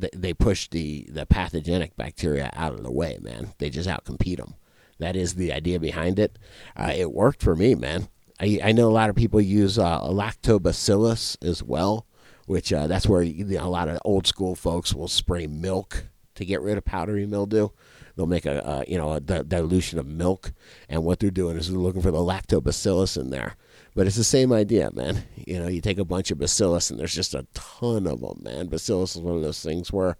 [0.00, 3.18] they, push the the pathogenic bacteria out of the way.
[3.20, 4.54] Man, they just outcompete them.
[4.98, 6.38] That is the idea behind it.
[6.76, 8.08] Uh, it worked for me, man.
[8.40, 12.06] I, I know a lot of people use uh, lactobacillus as well,
[12.46, 16.04] which uh, that's where you know, a lot of old school folks will spray milk
[16.34, 17.68] to get rid of powdery mildew.
[18.14, 20.52] they'll make a uh, you know a di- dilution of milk,
[20.88, 23.56] and what they're doing is they're looking for the lactobacillus in there.
[23.96, 25.24] But it's the same idea, man.
[25.36, 28.42] You know, you take a bunch of bacillus, and there's just a ton of them,
[28.42, 28.66] man.
[28.66, 30.18] Bacillus is one of those things where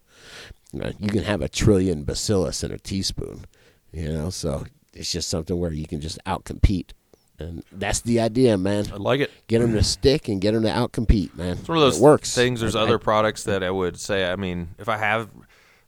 [0.73, 3.45] you, know, you can have a trillion bacillus in a teaspoon.
[3.93, 4.65] You know, so
[4.95, 6.93] it's just something where you can just outcompete,
[7.39, 8.87] and that's the idea, man.
[8.93, 9.31] I like it.
[9.47, 11.59] Get them to stick and get them to outcompete, man.
[11.59, 12.35] It's one of those it works.
[12.35, 12.61] things.
[12.63, 14.25] There's I- other I- products that I would say.
[14.31, 15.29] I mean, if I have,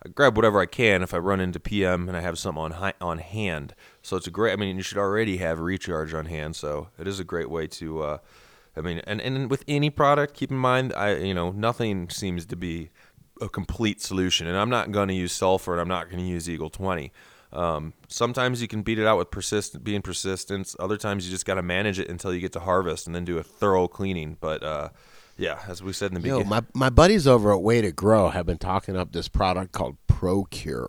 [0.04, 1.02] I grab whatever I can.
[1.02, 3.74] If I run into PM and I have something on hi- on hand,
[4.08, 4.52] so it's a great.
[4.52, 7.66] I mean, you should already have recharge on hand, so it is a great way
[7.66, 8.02] to.
[8.02, 8.18] Uh,
[8.74, 12.46] I mean, and and with any product, keep in mind, I you know nothing seems
[12.46, 12.90] to be
[13.42, 16.28] a complete solution, and I'm not going to use sulfur, and I'm not going to
[16.28, 17.12] use Eagle 20.
[17.52, 20.74] Um, sometimes you can beat it out with persistent, being persistent.
[20.80, 23.26] Other times you just got to manage it until you get to harvest, and then
[23.26, 24.38] do a thorough cleaning.
[24.40, 24.88] But uh,
[25.36, 27.92] yeah, as we said in the Yo, beginning, my my buddies over at Way to
[27.92, 30.88] Grow have been talking up this product called ProKure,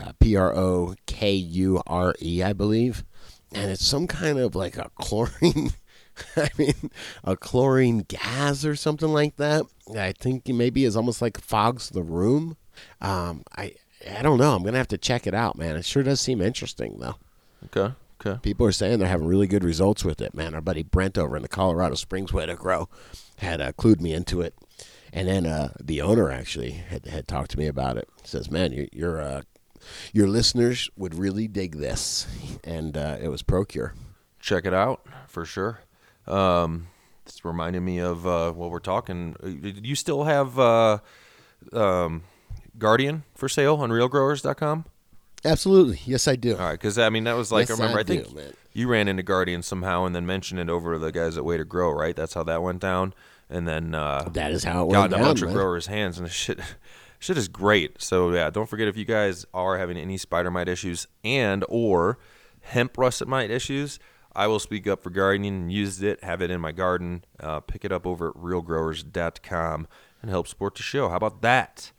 [0.00, 3.04] uh, P R O K U R E, I believe,
[3.52, 5.72] and it's some kind of like a chlorine.
[6.36, 6.90] I mean,
[7.24, 9.64] a chlorine gas or something like that.
[9.96, 12.56] I think maybe is almost like fogs the room.
[13.00, 13.74] Um, I
[14.08, 14.54] I don't know.
[14.54, 15.76] I'm gonna have to check it out, man.
[15.76, 17.16] It sure does seem interesting though.
[17.66, 18.38] okay, okay.
[18.42, 20.54] People are saying they're having really good results with it, man.
[20.54, 22.88] Our buddy Brent over in the Colorado Springs Way to Grow
[23.38, 24.54] had uh, clued me into it,
[25.12, 28.08] and then uh, the owner actually had, had talked to me about it.
[28.24, 29.42] Says, "Man, your your uh,
[30.12, 32.26] your listeners would really dig this,"
[32.64, 33.92] and uh, it was ProKure.
[34.40, 35.80] check it out for sure.
[36.26, 36.88] Um,
[37.26, 39.36] it's reminding me of uh, what we're talking.
[39.42, 40.98] uh, Do you still have uh,
[41.72, 42.22] um,
[42.78, 44.84] Guardian for sale on RealGrowers.com?
[45.44, 46.52] Absolutely, yes, I do.
[46.52, 48.40] All right, because I mean that was like Yes, I remember I I, think do,
[48.74, 51.56] you ran into Guardian somehow and then mentioned it over to the guys at Way
[51.56, 52.14] to Grow, right?
[52.14, 53.14] That's how that went down,
[53.48, 55.86] and then uh, That is how it got went in a down, bunch of growers'
[55.86, 56.60] hands, and the shit,
[57.20, 58.02] shit is great.
[58.02, 62.18] So yeah, don't forget if you guys are having any spider mite issues and or
[62.62, 64.00] hemp russet mite issues,
[64.34, 65.70] I will speak up for Guardian.
[65.70, 67.24] Used it, have it in my garden.
[67.38, 69.86] Uh, pick it up over at realgrowers.com
[70.22, 71.08] and help support the show.
[71.08, 71.92] How about that?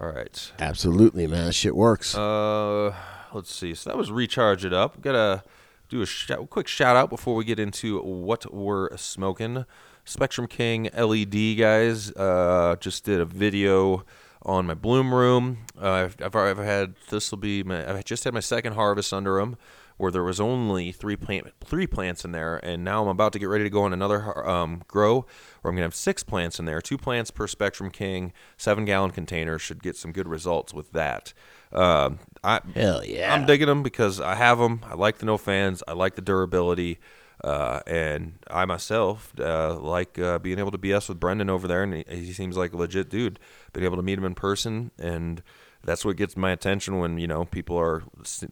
[0.00, 0.52] All right.
[0.60, 1.46] Absolutely, man.
[1.46, 2.16] That shit works.
[2.16, 2.94] Uh,
[3.34, 3.74] let's see.
[3.74, 5.02] So that was recharge it up.
[5.02, 5.42] Gotta
[5.88, 9.64] do a shout, quick shout out before we get into what we're smoking.
[10.04, 12.12] Spectrum King LED guys.
[12.12, 14.04] Uh, just did a video
[14.42, 15.58] on my bloom room.
[15.80, 17.98] Uh, I've, I've, I've had this will be my.
[17.98, 19.56] I just had my second harvest under them.
[19.96, 23.40] Where there was only three plant three plants in there, and now I'm about to
[23.40, 25.26] get ready to go on another um, grow,
[25.60, 29.10] where I'm gonna have six plants in there, two plants per Spectrum King, seven gallon
[29.10, 29.58] container.
[29.58, 31.32] Should get some good results with that.
[31.72, 33.34] Um, I Hell yeah.
[33.34, 34.82] I'm digging them because I have them.
[34.84, 35.82] I like the no fans.
[35.88, 37.00] I like the durability.
[37.42, 41.82] Uh, and I myself uh, like uh, being able to BS with Brendan over there,
[41.82, 43.38] and he, he seems like a legit dude.
[43.72, 45.42] Being able to meet him in person, and
[45.84, 48.02] that's what gets my attention when you know people are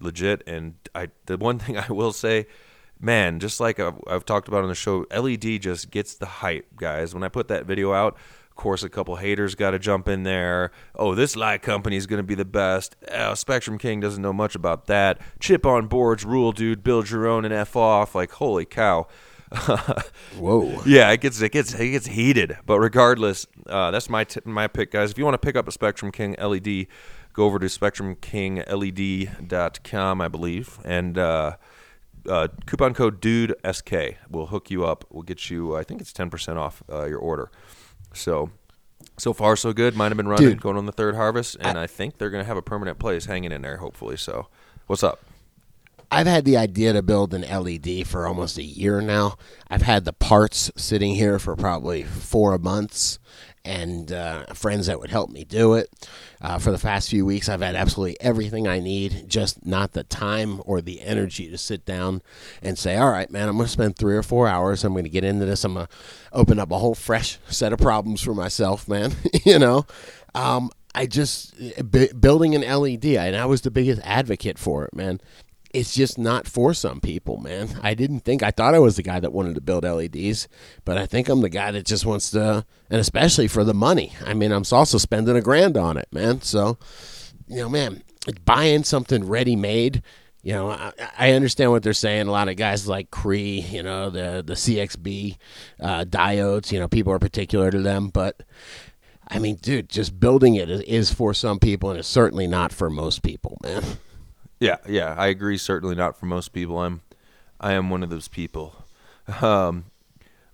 [0.01, 0.43] legit.
[0.47, 2.47] And I, the one thing I will say,
[3.01, 6.76] man, just like I've, I've talked about on the show, LED just gets the hype,
[6.76, 7.12] guys.
[7.14, 8.16] When I put that video out,
[8.57, 10.70] course, a couple haters got to jump in there.
[10.94, 12.96] Oh, this light company is going to be the best.
[13.12, 15.20] Oh, Spectrum King doesn't know much about that.
[15.38, 16.82] Chip on boards rule, dude.
[16.82, 18.14] Build your own and f off.
[18.14, 19.07] Like, holy cow.
[20.36, 20.82] Whoa.
[20.84, 22.59] Yeah, it gets it gets it gets heated.
[22.66, 25.12] But regardless, uh, that's my t- my pick, guys.
[25.12, 26.88] If you want to pick up a Spectrum King LED,
[27.32, 31.57] go over to SpectrumKingLED.com, I believe, and uh,
[32.28, 35.04] uh, coupon code Dude SK will hook you up.
[35.11, 35.76] We'll get you.
[35.76, 37.52] I think it's ten percent off uh, your order.
[38.16, 38.50] So.
[39.18, 39.96] So far, so good.
[39.96, 40.60] Mine have been running, Dude.
[40.60, 43.24] going on the third harvest, and I, think they're going to have a permanent place
[43.24, 44.18] hanging in there, hopefully.
[44.18, 44.48] So,
[44.88, 45.24] what's up?
[46.10, 49.36] I've had the idea to build an LED for almost a year now.
[49.68, 53.18] I've had the parts sitting here for probably four months,
[53.66, 55.90] and uh, friends that would help me do it.
[56.40, 60.04] Uh, for the past few weeks, I've had absolutely everything I need, just not the
[60.04, 62.22] time or the energy to sit down
[62.62, 64.84] and say, "All right, man, I'm going to spend three or four hours.
[64.84, 65.64] I'm going to get into this.
[65.64, 65.92] I'm going to
[66.32, 69.12] open up a whole fresh set of problems for myself, man."
[69.44, 69.86] you know.
[70.34, 71.54] Um, I just
[71.90, 75.20] b- building an LED, and I was the biggest advocate for it, man
[75.77, 77.68] it's just not for some people, man.
[77.83, 80.49] I didn't think I thought I was the guy that wanted to build LEDs,
[80.87, 84.12] but I think I'm the guy that just wants to, and especially for the money.
[84.24, 86.41] I mean, I'm also spending a grand on it, man.
[86.41, 86.79] So,
[87.47, 88.03] you know, man,
[88.47, 90.03] buying something ready made.
[90.43, 92.27] You know, I, I understand what they're saying.
[92.27, 95.37] A lot of guys like Cree, you know, the the CXB
[95.79, 96.72] uh, diodes.
[96.72, 98.43] You know, people are particular to them, but
[99.29, 102.72] I mean, dude, just building it is, is for some people, and it's certainly not
[102.72, 103.83] for most people, man.
[104.59, 105.59] Yeah, yeah, I agree.
[105.59, 106.78] Certainly not for most people.
[106.78, 107.02] I'm,
[107.61, 108.74] I am one of those people.
[109.42, 109.86] Um,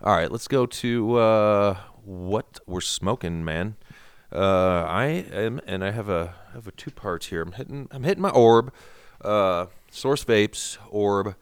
[0.02, 3.76] all right, let's go to uh, what we're smoking, man.
[4.32, 7.42] Uh, I am, and I have a I have a two parts here.
[7.42, 8.72] I'm hitting I'm hitting my orb
[9.22, 11.34] uh, Source Vapes, Orb,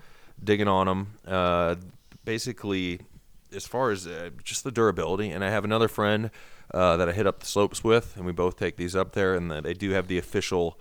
[0.43, 1.13] digging on them.
[1.27, 1.77] Uh,
[2.25, 3.01] basically,
[3.55, 6.31] as far as uh, just the durability, and I have another friend
[6.75, 9.35] uh, that I hit up the slopes with, and we both take these up there,
[9.35, 10.79] and they do have the official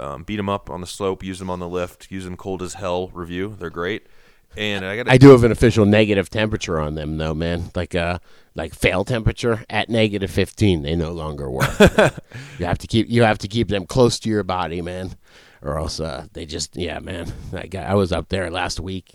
[0.00, 2.62] um, beat them up on the slope, use them on the lift, use them cold
[2.62, 3.56] as hell review.
[3.58, 4.06] They're great.
[4.56, 7.70] And I got I do have an official negative temperature on them, though, man.
[7.74, 8.18] Like uh,
[8.54, 11.70] like fail temperature at negative fifteen, they no longer work.
[12.58, 15.16] you have to keep you have to keep them close to your body, man,
[15.62, 17.32] or else uh, they just yeah, man.
[17.54, 19.14] I got, I was up there last week,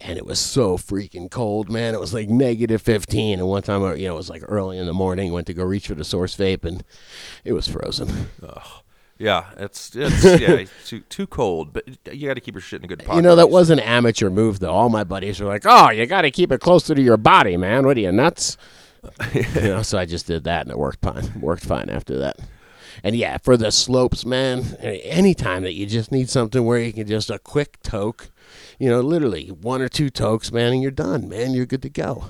[0.00, 1.92] and it was so freaking cold, man.
[1.92, 4.78] It was like negative fifteen, and one time, uh, you know, it was like early
[4.78, 5.30] in the morning.
[5.30, 6.82] Went to go reach for the source vape, and
[7.44, 8.30] it was frozen.
[9.20, 12.86] Yeah, it's it's yeah too too cold, but you got to keep your shit in
[12.86, 13.16] a good pocket.
[13.16, 14.72] You know, that was an amateur move, though.
[14.72, 17.58] All my buddies were like, "Oh, you got to keep it closer to your body,
[17.58, 17.84] man.
[17.84, 18.56] What are you nuts?"
[19.34, 21.38] you know, so I just did that, and it worked fine.
[21.38, 22.38] Worked fine after that.
[23.04, 24.76] And yeah, for the slopes, man.
[24.80, 28.30] Anytime that you just need something where you can just a quick toke,
[28.78, 31.52] you know, literally one or two tokes, man, and you're done, man.
[31.52, 32.24] You're good to go.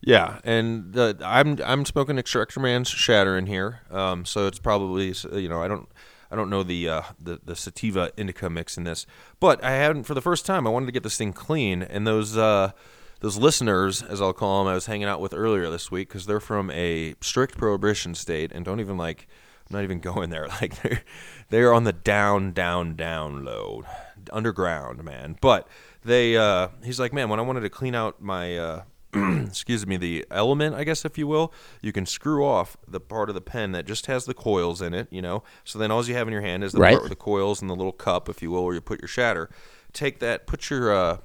[0.00, 5.14] Yeah, and uh, I'm I'm smoking Extractor Man's Shatter in here, um, so it's probably
[5.32, 5.88] you know I don't
[6.32, 9.06] I don't know the uh, the the sativa indica mix in this,
[9.38, 10.66] but I hadn't for the first time.
[10.66, 12.72] I wanted to get this thing clean, and those uh,
[13.20, 16.26] those listeners, as I'll call them, I was hanging out with earlier this week because
[16.26, 19.28] they're from a strict prohibition state and don't even like.
[19.70, 20.48] I'm not even going there.
[20.48, 21.02] Like they're
[21.50, 23.84] they're on the down, down, down low,
[24.32, 25.36] underground, man.
[25.40, 25.68] But
[26.04, 28.82] they, uh, he's like, man, when I wanted to clean out my uh,
[29.46, 31.52] excuse me, the element, I guess, if you will,
[31.82, 34.94] you can screw off the part of the pen that just has the coils in
[34.94, 35.42] it, you know.
[35.64, 36.92] So then all you have in your hand is the Right.
[36.92, 39.08] part with the coils and the little cup, if you will, where you put your
[39.08, 39.50] shatter.
[39.92, 41.18] Take that, put your uh,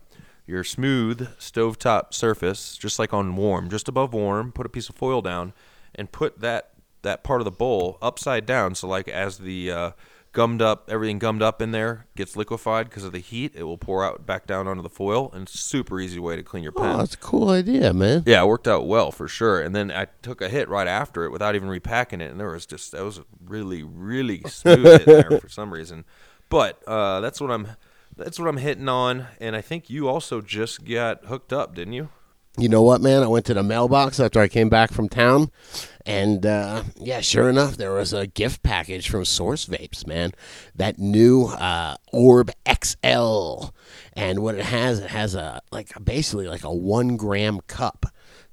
[0.46, 4.96] your smooth stovetop surface, just like on warm, just above warm, put a piece of
[4.96, 5.54] foil down,
[5.96, 6.72] and put that
[7.04, 8.76] that part of the bowl upside down.
[8.76, 9.92] So like as the uh,
[10.38, 13.80] gummed up, everything gummed up in there gets liquefied because of the heat, it will
[13.80, 16.86] pour out back down onto the foil, and super easy way to clean your pen.
[16.86, 18.22] Oh, that's a cool idea, man.
[18.28, 19.60] Yeah, it worked out well for sure.
[19.60, 22.52] And then I took a hit right after it without even repacking it, and there
[22.52, 26.06] was just that was really, really smooth in there for some reason.
[26.50, 27.70] But uh, that's what I'm
[28.16, 29.26] that's what I'm hitting on.
[29.42, 32.10] And I think you also just got hooked up, didn't you?
[32.60, 33.22] You know what, man?
[33.22, 35.51] I went to the mailbox after I came back from town,
[36.08, 40.32] and uh, yeah, sure enough, there was a gift package from Source Vapes, man.
[40.76, 43.66] That new uh, Orb XL,
[44.14, 48.08] and what it has, it has a like basically like a one gram cup.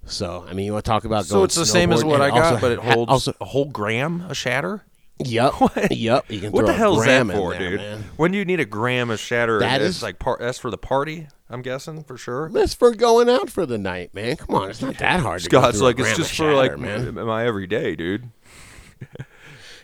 [0.05, 2.29] So I mean, you want to talk about So it's the same as what I
[2.29, 4.85] got, but it ha- holds also, a whole gram of shatter.
[5.19, 5.55] yep,
[5.91, 6.31] yep.
[6.31, 7.81] You can What the a hell is that for, there, dude?
[7.81, 8.05] man.
[8.17, 9.61] When do you need a gram of shatter?
[9.61, 11.29] That is like par- that's for the party.
[11.55, 12.51] I'm guessing for sure.
[12.51, 14.35] That's for going out for the night, man.
[14.35, 15.41] Come on, it's not that hard.
[15.41, 17.15] Scott's like it's just for like man.
[17.15, 18.29] my everyday, dude.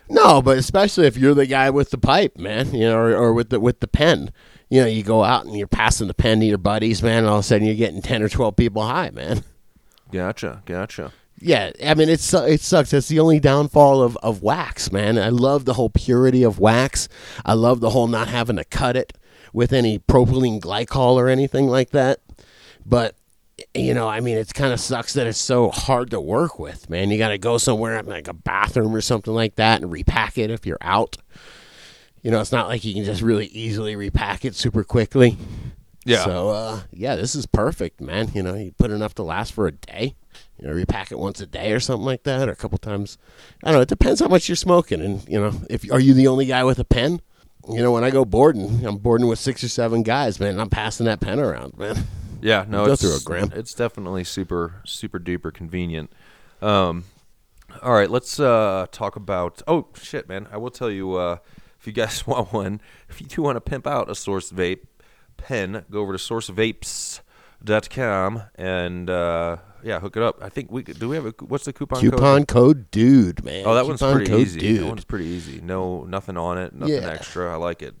[0.09, 3.33] No, but especially if you're the guy with the pipe, man, you know, or, or
[3.33, 4.33] with the with the pen.
[4.69, 7.27] You know, you go out and you're passing the pen to your buddies, man, and
[7.27, 9.45] all of a sudden you're getting ten or twelve people high, man.
[10.11, 11.13] Gotcha, gotcha.
[11.39, 12.91] Yeah, I mean it su- uh, it sucks.
[12.91, 15.17] That's the only downfall of, of wax, man.
[15.17, 17.07] I love the whole purity of wax.
[17.45, 19.13] I love the whole not having to cut it
[19.53, 22.19] with any propylene glycol or anything like that.
[22.85, 23.15] But
[23.73, 26.89] you know, I mean, it kind of sucks that it's so hard to work with,
[26.89, 27.11] man.
[27.11, 30.49] You got to go somewhere like a bathroom or something like that and repack it
[30.49, 31.17] if you're out.
[32.21, 35.37] You know, it's not like you can just really easily repack it super quickly.
[36.05, 36.23] Yeah.
[36.23, 38.31] So, uh, yeah, this is perfect, man.
[38.33, 40.15] You know, you put enough to last for a day.
[40.59, 43.17] You know, repack it once a day or something like that, or a couple times.
[43.63, 43.81] I don't know.
[43.81, 46.63] It depends how much you're smoking, and you know, if are you the only guy
[46.63, 47.21] with a pen?
[47.69, 50.59] You know, when I go boarding, I'm boarding with six or seven guys, man.
[50.59, 52.05] I'm passing that pen around, man.
[52.41, 53.51] Yeah, no, Go it's through a gram.
[53.55, 56.11] It's definitely super, super duper convenient.
[56.61, 57.05] Um,
[57.81, 59.61] all right, let's uh, talk about.
[59.67, 60.47] Oh shit, man!
[60.51, 61.37] I will tell you uh,
[61.79, 64.85] if you guys want one, if you do want to pimp out a Source Vape
[65.37, 70.37] pen, go over to sourcevapes.com and uh, yeah, hook it up.
[70.41, 71.09] I think we do.
[71.09, 72.11] We have a what's the coupon, code?
[72.11, 73.63] Coupon code dude, man.
[73.65, 74.59] Oh, that one's pretty code easy.
[74.59, 74.81] Dude.
[74.81, 75.61] That one's pretty easy.
[75.61, 76.73] No, nothing on it.
[76.73, 77.09] Nothing Yeah.
[77.09, 77.51] extra.
[77.51, 77.95] I like it.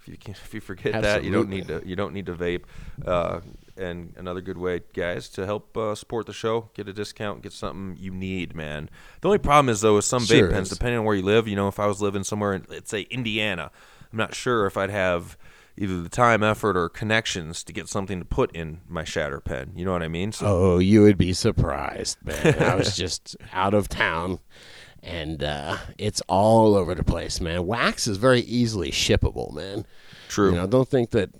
[0.00, 1.82] If you can, if you forget that, you don't need to.
[1.84, 2.64] You don't need to vape.
[3.04, 3.40] Uh,
[3.76, 7.52] and another good way, guys, to help uh, support the show, get a discount, get
[7.52, 8.90] something you need, man.
[9.20, 10.76] The only problem is though, with some Sure vape pens, is.
[10.76, 11.46] depending on where you live.
[11.46, 13.70] You know, if I was living somewhere in, let's say, Indiana,
[14.12, 15.36] I'm not sure if I'd have
[15.78, 19.72] either the time, effort, or connections to get something to put in my shatter pen.
[19.76, 20.32] You know what I mean?
[20.32, 22.62] So, Oh, you would be surprised, man.
[22.62, 24.40] I was just out of town,
[25.02, 27.66] and uh, it's all over the place, man.
[27.66, 29.86] Wax is very easily shippable, man.
[30.28, 30.50] True.
[30.50, 31.30] You know, don't think that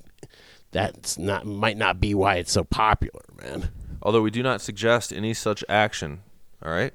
[0.70, 3.70] that's not might not be why it's so popular, man.
[4.02, 6.20] although we do not suggest any such action.
[6.64, 6.92] All right,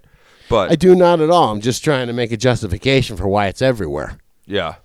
[0.50, 1.52] but I do not at all.
[1.52, 4.18] I'm just trying to make a justification for why it's everywhere.
[4.46, 4.76] yeah.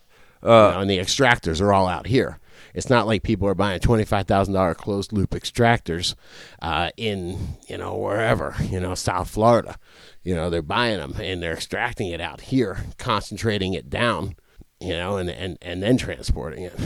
[0.41, 2.39] You know, and the extractors are all out here.
[2.79, 6.15] It's not like people are buying twenty five thousand dollar closed loop extractors
[6.63, 9.77] uh, in you know wherever you know South Florida.
[10.23, 14.37] You know they're buying them and they're extracting it out here, concentrating it down,
[14.79, 16.79] you know, and and and then transporting it.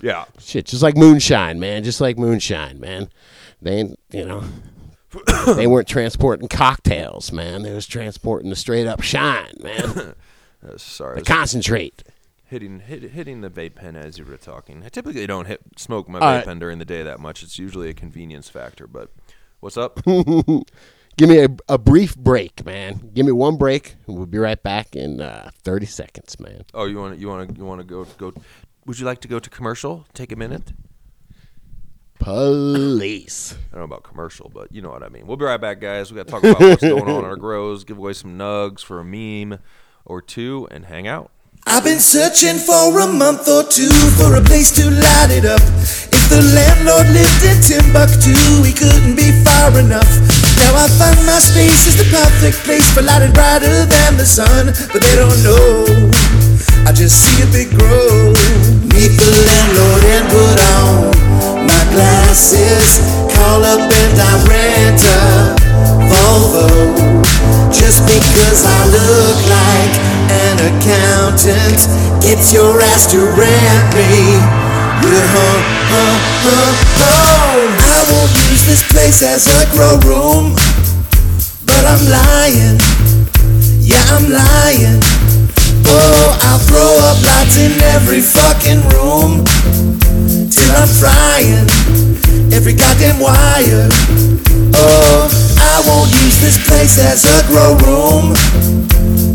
[0.00, 0.24] Yeah.
[0.38, 1.84] Shit, just like moonshine, man.
[1.84, 3.10] Just like moonshine, man.
[3.60, 4.44] They, you know,
[5.54, 7.64] they weren't transporting cocktails, man.
[7.64, 10.14] They was transporting the straight up shine, man.
[10.76, 11.18] Sorry.
[11.18, 12.02] The concentrate.
[12.52, 14.84] Hitting hit, hitting the vape pen as you were talking.
[14.84, 16.44] I typically don't hit smoke my All vape right.
[16.44, 17.42] pen during the day that much.
[17.42, 18.86] It's usually a convenience factor.
[18.86, 19.10] But
[19.60, 20.00] what's up?
[21.16, 23.10] Give me a, a brief break, man.
[23.12, 26.64] Give me one break, and we'll be right back in uh, 30 seconds, man.
[26.72, 28.32] oh, you want you want to you want to go go?
[28.86, 30.06] Would you like to go to commercial?
[30.14, 30.72] Take a minute.
[32.18, 33.54] Police.
[33.54, 35.26] I don't know about commercial, but you know what I mean.
[35.26, 36.10] We'll be right back, guys.
[36.12, 38.80] We got to talk about what's going on in our grows, give away some nugs
[38.80, 39.58] for a meme
[40.04, 41.32] or two, and hang out.
[41.66, 45.62] I've been searching for a month or two for a place to light it up.
[46.10, 48.34] If the landlord lived in Timbuktu,
[48.66, 50.10] he couldn't be far enough.
[50.58, 54.74] Now I find my space is the perfect place for lighting brighter than the sun,
[54.92, 55.86] but they don't know.
[56.84, 58.34] I just see a big grow.
[58.90, 61.11] Meet the landlord and put on
[61.66, 62.98] my glasses.
[63.34, 65.22] Call up and I rent a
[66.10, 66.68] Volvo.
[67.72, 69.94] Just because I look like
[70.30, 71.80] an accountant
[72.22, 74.38] gets your ass to rent me.
[75.02, 75.58] Yeah, huh,
[75.90, 76.92] huh, huh.
[77.82, 80.54] I won't use this place as a grow room,
[81.66, 82.78] but I'm lying.
[83.80, 85.00] Yeah, I'm lying.
[85.84, 89.44] Oh, I'll throw up lights in every fucking room
[91.00, 91.68] frying
[92.52, 93.88] every goddamn wire.
[94.74, 98.34] Oh, I won't use this place as a grow room,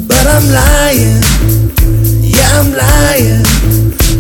[0.08, 1.22] but I'm lying.
[2.22, 3.44] Yeah, I'm lying.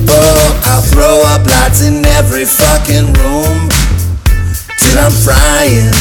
[0.10, 3.70] Oh, I'll throw up lights in every fucking room
[4.80, 5.94] till I'm frying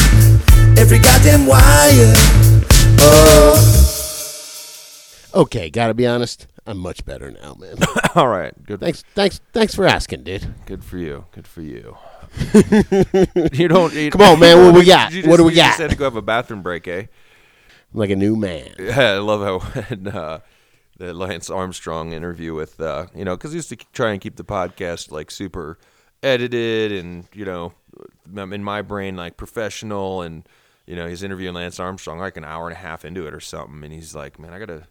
[0.77, 2.13] every goddamn wire.
[2.99, 3.57] Oh.
[5.33, 6.47] Okay, gotta be honest.
[6.67, 7.77] I'm much better now, man.
[8.15, 8.81] All right, good.
[8.81, 10.53] thanks, thanks, thanks for asking, dude.
[10.65, 11.25] Good for you.
[11.31, 11.97] Good for you.
[13.53, 13.93] you don't.
[13.93, 15.13] You, Come on, man, what we got?
[15.13, 17.05] You What do we you just had to go have a bathroom break, eh?
[17.93, 18.69] I'm like a new man.
[18.77, 20.39] Yeah, I love how when, uh,
[20.97, 24.35] the Lance Armstrong interview with uh, you know because he used to try and keep
[24.35, 25.77] the podcast like super
[26.21, 27.73] edited and you know
[28.35, 30.47] in my brain like professional and
[30.85, 33.39] you know he's interviewing Lance Armstrong like an hour and a half into it or
[33.39, 34.87] something and he's like man I gotta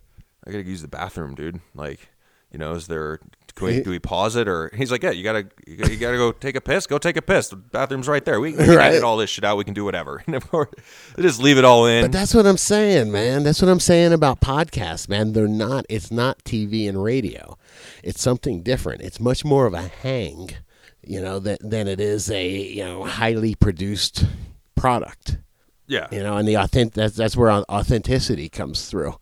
[0.47, 2.09] I gotta use the bathroom dude like
[2.53, 3.19] you know is there
[3.57, 5.99] can we, do we pause it or he's like yeah you gotta you gotta, you
[5.99, 8.57] gotta go take a piss go take a piss the bathroom's right there we, we
[8.59, 8.89] can Right.
[8.93, 10.69] edit all this shit out we can do whatever and of course
[11.17, 13.43] they just leave it all in But that's what I'm saying, man.
[13.45, 15.33] That's what I'm saying about podcasts, man.
[15.33, 15.87] They're not.
[15.89, 17.57] It's not TV and radio.
[18.05, 19.01] It's something different.
[19.03, 20.51] It's much more of a hang,
[21.03, 24.25] you know, than than it is a you know highly produced
[24.75, 25.39] product.
[25.87, 26.95] yeah You know, and the authentic.
[26.95, 29.15] That's that's where authenticity comes through.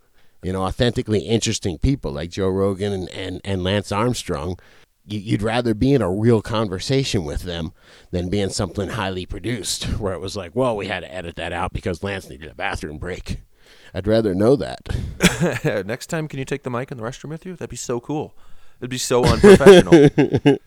[0.44, 4.58] You know, authentically interesting people like Joe Rogan and and, and Lance Armstrong.
[5.06, 7.72] You, you'd rather be in a real conversation with them
[8.10, 11.36] than be in something highly produced where it was like, well, we had to edit
[11.36, 13.40] that out because Lance needed a bathroom break.
[13.92, 15.84] I'd rather know that.
[15.86, 17.52] Next time, can you take the mic in the restroom with you?
[17.52, 18.36] That'd be so cool.
[18.80, 19.94] It'd be so unprofessional.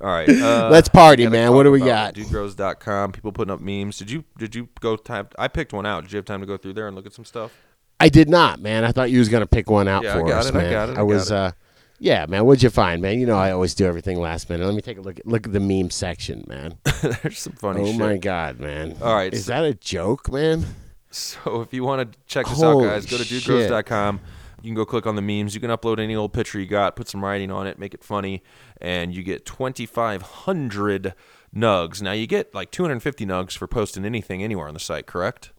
[0.00, 1.52] All right, uh, Let's party, man.
[1.52, 2.14] What do we got?
[2.14, 3.12] Dudegrows.com.
[3.12, 3.98] People putting up memes.
[3.98, 5.28] Did you did you go time?
[5.38, 6.04] I picked one out.
[6.04, 7.52] Did you have time to go through there and look at some stuff?
[8.00, 8.84] I did not, man.
[8.84, 10.58] I thought you was gonna pick one out Yeah, I for got us, it, I
[10.58, 10.72] man.
[10.72, 11.38] got it, I was, got it.
[11.38, 11.52] uh,
[11.98, 12.46] yeah, man.
[12.46, 13.20] What'd you find, man?
[13.20, 14.64] You know, I always do everything last minute.
[14.64, 16.78] Let me take a look at look at the meme section, man.
[17.22, 17.96] There's some funny oh shit.
[17.98, 18.96] my god, man.
[19.02, 20.64] All right, is so- that a joke, man?
[21.12, 24.20] So if you want to check this Holy out, guys, go to dudegrows.com.
[24.62, 25.54] You can go click on the memes.
[25.54, 28.04] You can upload any old picture you got, put some writing on it, make it
[28.04, 28.42] funny,
[28.80, 31.14] and you get 2,500
[31.54, 32.02] nugs.
[32.02, 35.50] Now you get like 250 nugs for posting anything anywhere on the site, correct?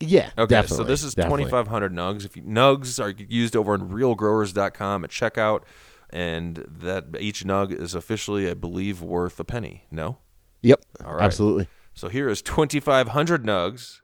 [0.00, 1.44] Yeah, Okay, so this is definitely.
[1.44, 2.24] 2,500 nugs.
[2.24, 5.62] If you, nugs are used over on realgrowers.com at checkout,
[6.10, 9.84] and that each nug is officially, I believe, worth a penny.
[9.90, 10.18] No.
[10.62, 11.24] Yep, All right.
[11.24, 11.68] absolutely.
[11.94, 14.00] So here is 2,500 nugs.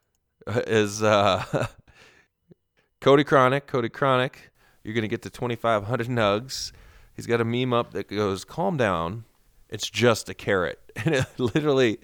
[0.67, 1.67] Is uh,
[3.01, 3.67] Cody Chronic.
[3.67, 4.51] Cody Chronic.
[4.83, 6.73] You're gonna get the 2,500 nugs.
[7.15, 9.25] He's got a meme up that goes, "Calm down.
[9.69, 11.99] It's just a carrot." And it literally,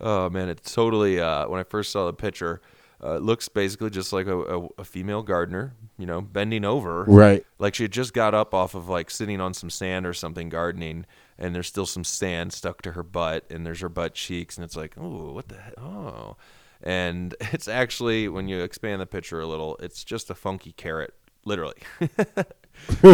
[0.00, 1.18] oh man, it's totally.
[1.20, 2.60] Uh, when I first saw the picture,
[3.02, 7.04] uh, it looks basically just like a, a, a female gardener, you know, bending over,
[7.04, 7.44] Right.
[7.58, 10.48] like she had just got up off of like sitting on some sand or something
[10.48, 11.06] gardening
[11.38, 14.64] and there's still some sand stuck to her butt and there's her butt cheeks and
[14.64, 16.36] it's like oh what the he- oh
[16.82, 21.14] and it's actually when you expand the picture a little it's just a funky carrot
[21.44, 21.76] literally,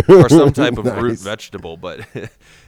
[0.09, 1.77] or some type of root vegetable.
[1.77, 2.01] But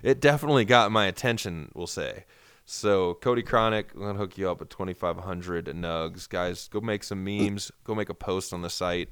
[0.02, 1.70] it definitely got my attention.
[1.74, 2.24] We'll say.
[2.68, 6.66] So Cody Chronic, I'm gonna hook you up with 2,500 nugs, guys.
[6.66, 7.70] Go make some memes.
[7.84, 9.10] Go make a post on the site.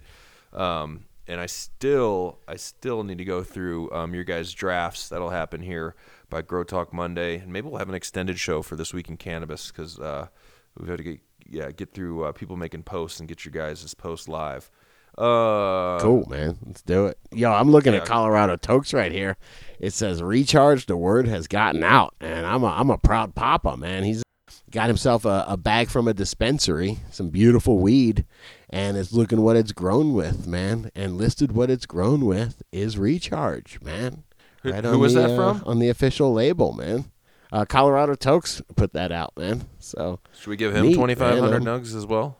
[0.53, 5.09] Um, and I still, I still need to go through um, your guys' drafts.
[5.09, 5.95] That'll happen here
[6.29, 9.17] by Grow Talk Monday, and maybe we'll have an extended show for this week in
[9.17, 10.27] cannabis because uh,
[10.77, 13.95] we've got to get yeah get through uh, people making posts and get your guys'
[13.95, 14.69] post live.
[15.17, 16.59] Uh, Cool, man.
[16.67, 17.19] Let's do it.
[17.33, 18.01] Yo, I'm looking Yeah.
[18.01, 19.37] at Colorado Tokes right here.
[19.79, 20.87] It says recharge.
[20.87, 24.05] The word has gotten out, and I'm a I'm a proud papa, man.
[24.05, 24.23] He's
[24.71, 28.25] got himself a, a bag from a dispensary, some beautiful weed,
[28.71, 30.91] and it's looking what it's grown with, man.
[30.95, 34.25] And listed what it's grown with is recharge, man.
[34.65, 35.61] Right who on was the, that uh.
[35.67, 37.05] On the official label, man.
[37.53, 39.67] Uh, Colorado Tokes put that out, man.
[39.79, 42.39] So Should we give him 2,500 nugs as well?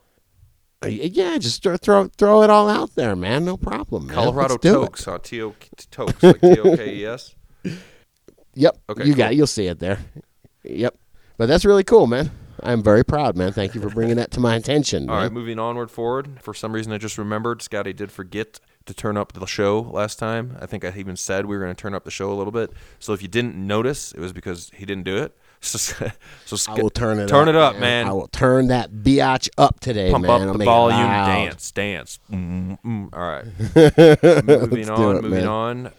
[0.91, 3.45] Yeah, just throw throw, throw it all out there, man.
[3.45, 4.15] No problem, man.
[4.15, 4.57] Colorado.
[4.57, 5.19] Tokes, huh?
[5.23, 5.55] T O
[5.91, 7.35] Tokes, like T O K E S.
[8.57, 8.79] Yep.
[8.89, 9.37] Okay, You got it.
[9.37, 9.99] You'll see it there.
[10.63, 10.97] Yep.
[11.37, 12.31] But that's really cool, man.
[12.63, 13.53] I'm very proud, man.
[13.53, 15.11] Thank you for bringing that to my attention.
[15.11, 15.25] All man.
[15.25, 16.41] right, moving onward forward.
[16.41, 20.19] For some reason, I just remembered Scotty did forget to turn up the show last
[20.19, 20.57] time.
[20.61, 22.53] I think I even said we were going to turn up the show a little
[22.53, 22.73] bit.
[22.99, 25.37] So if you didn't notice, it was because he didn't do it.
[25.65, 26.11] So,
[26.57, 27.55] so I will turn it turn up.
[27.55, 28.07] it up, man.
[28.07, 30.43] I will turn that biatch up today, Pump man.
[30.43, 32.19] up I'll the volume, dance, dance.
[32.31, 33.09] Mm, mm.
[33.13, 33.45] All right,
[34.71, 35.49] moving on, it, moving man.
[35.49, 35.91] on.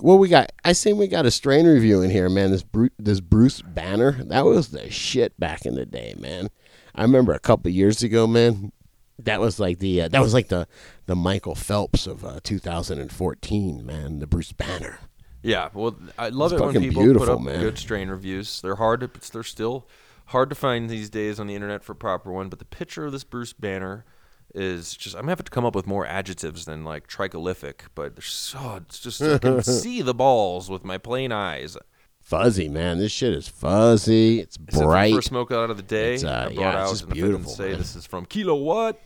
[0.00, 0.50] Well, we got.
[0.64, 2.50] I seen we got a strain review in here, man.
[2.50, 6.48] This Bruce, this Bruce Banner, that was the shit back in the day, man.
[6.94, 8.72] I remember a couple years ago, man.
[9.18, 10.66] That was like the uh, that was like the
[11.04, 14.18] the Michael Phelps of uh, 2014, man.
[14.18, 14.98] The Bruce Banner.
[15.42, 17.60] Yeah, well, I love It's it when fucking people beautiful, put up man.
[17.60, 18.60] good strain reviews.
[18.60, 19.00] They're hard.
[19.00, 19.86] To, they're still
[20.26, 22.48] hard to find these days on the internet for a proper one.
[22.48, 24.04] But the picture of this Bruce Banner
[24.54, 25.14] is just.
[25.16, 27.82] I'm gonna have to come up with more adjectives than like triglyphic.
[27.94, 31.76] But there's so it's just I can see the balls with my plain eyes.
[32.20, 32.98] Fuzzy, man.
[32.98, 34.40] This shit is fuzzy.
[34.40, 35.14] It's I said for the bright.
[35.14, 36.14] first smoke out of the day.
[36.16, 37.78] It's, uh, I brought yeah, it's out just and I didn't beautiful, Say man.
[37.78, 39.00] this is from Kilo What.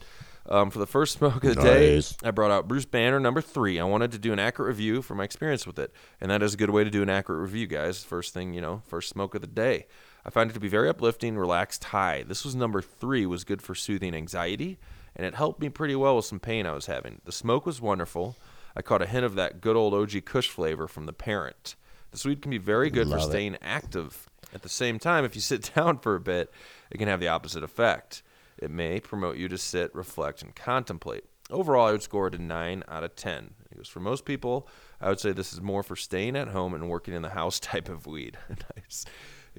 [0.46, 3.80] Um, for the first smoke of the day, I brought out Bruce Banner number three.
[3.80, 5.90] I wanted to do an accurate review for my experience with it,
[6.20, 8.04] and that is a good way to do an accurate review, guys.
[8.04, 9.86] First thing, you know, first smoke of the day.
[10.26, 12.24] I find it to be very uplifting, relaxed, high.
[12.26, 14.78] This was number three, was good for soothing anxiety,
[15.16, 17.20] and it helped me pretty well with some pain I was having.
[17.24, 18.36] The smoke was wonderful.
[18.76, 21.74] I caught a hint of that good old OG Kush flavor from the parent.
[22.10, 23.30] The weed can be very good for Love it.
[23.32, 24.28] staying active.
[24.52, 26.52] At the same time, if you sit down for a bit,
[26.90, 28.22] it can have the opposite effect.
[28.58, 31.24] It may promote you to sit, reflect, and contemplate.
[31.50, 33.54] Overall, I would score it a 9 out of 10.
[33.70, 34.66] It goes for most people,
[35.00, 37.60] I would say this is more for staying at home and working in the house
[37.60, 38.38] type of weed.
[38.76, 39.04] nice.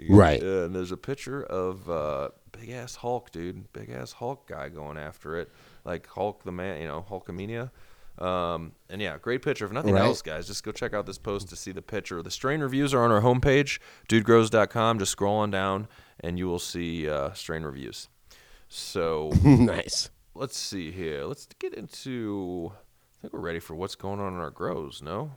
[0.09, 0.41] Right.
[0.41, 3.71] Uh, and there's a picture of uh, big ass Hulk, dude.
[3.71, 5.51] Big ass Hulk guy going after it.
[5.85, 7.69] Like Hulk the man, you know, Hulkamania.
[8.17, 9.65] Um, and yeah, great picture.
[9.65, 10.03] If nothing Right.
[10.03, 12.21] else, guys, just go check out this post to see the picture.
[12.23, 13.79] The strain reviews are on our homepage,
[14.09, 14.99] dudegrows.com.
[14.99, 15.87] Just scroll on down
[16.19, 18.07] and you will see uh, strain reviews.
[18.67, 20.09] So nice.
[20.33, 21.25] let's see here.
[21.25, 22.71] Let's get into.
[22.73, 25.01] I think we're ready for what's going on in our grows.
[25.01, 25.31] No.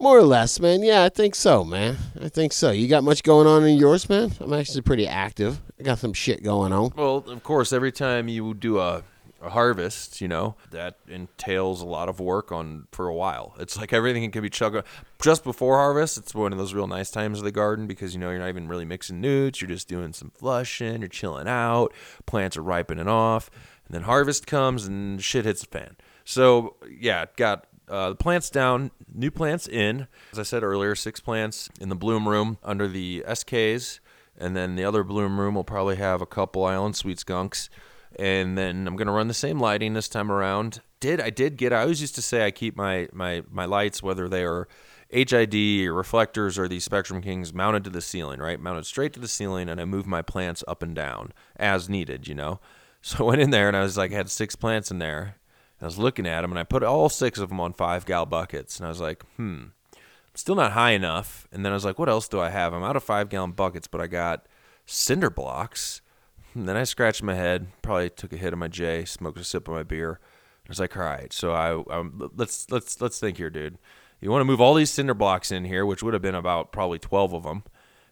[0.00, 0.84] More or less, man.
[0.84, 1.96] Yeah, I think so, man.
[2.22, 2.70] I think so.
[2.70, 4.32] You got much going on in yours, man?
[4.38, 5.60] I'm actually pretty active.
[5.78, 6.92] I got some shit going on.
[6.96, 9.02] Well, of course, every time you do a,
[9.42, 13.54] harvest, you know that entails a lot of work on for a while.
[13.58, 14.84] It's like everything can be chugged
[15.20, 16.18] just before harvest.
[16.18, 18.48] It's one of those real nice times of the garden because you know you're not
[18.48, 19.60] even really mixing nutes.
[19.60, 21.00] You're just doing some flushing.
[21.00, 21.92] You're chilling out.
[22.26, 23.50] Plants are ripening off,
[23.86, 25.96] and then harvest comes and shit hits the fan.
[26.24, 30.08] So yeah, got uh, the plants down, new plants in.
[30.32, 34.00] As I said earlier, six plants in the bloom room under the SKs,
[34.36, 37.70] and then the other bloom room will probably have a couple Island Sweet Skunks.
[38.16, 40.80] And then I'm gonna run the same lighting this time around.
[41.00, 41.72] Did I did get?
[41.72, 44.66] I always used to say I keep my my my lights whether they are
[45.10, 45.54] HID
[45.86, 48.60] or reflectors or these Spectrum Kings mounted to the ceiling, right?
[48.60, 52.28] Mounted straight to the ceiling, and I move my plants up and down as needed,
[52.28, 52.60] you know.
[53.00, 55.36] So I went in there and I was like, I had six plants in there.
[55.80, 58.26] I was looking at them, and I put all six of them on five gal
[58.26, 59.66] buckets, and I was like, hmm,
[60.34, 61.46] still not high enough.
[61.52, 62.72] And then I was like, what else do I have?
[62.72, 64.46] I'm out of five gallon buckets, but I got
[64.84, 66.00] cinder blocks.
[66.54, 69.44] And then I scratched my head, probably took a hit of my J, smoked a
[69.44, 70.18] sip of my beer.
[70.66, 73.78] I was like, all right, so I um, let's let's let's think here, dude.
[74.20, 76.72] You want to move all these cinder blocks in here, which would have been about
[76.72, 77.62] probably twelve of them,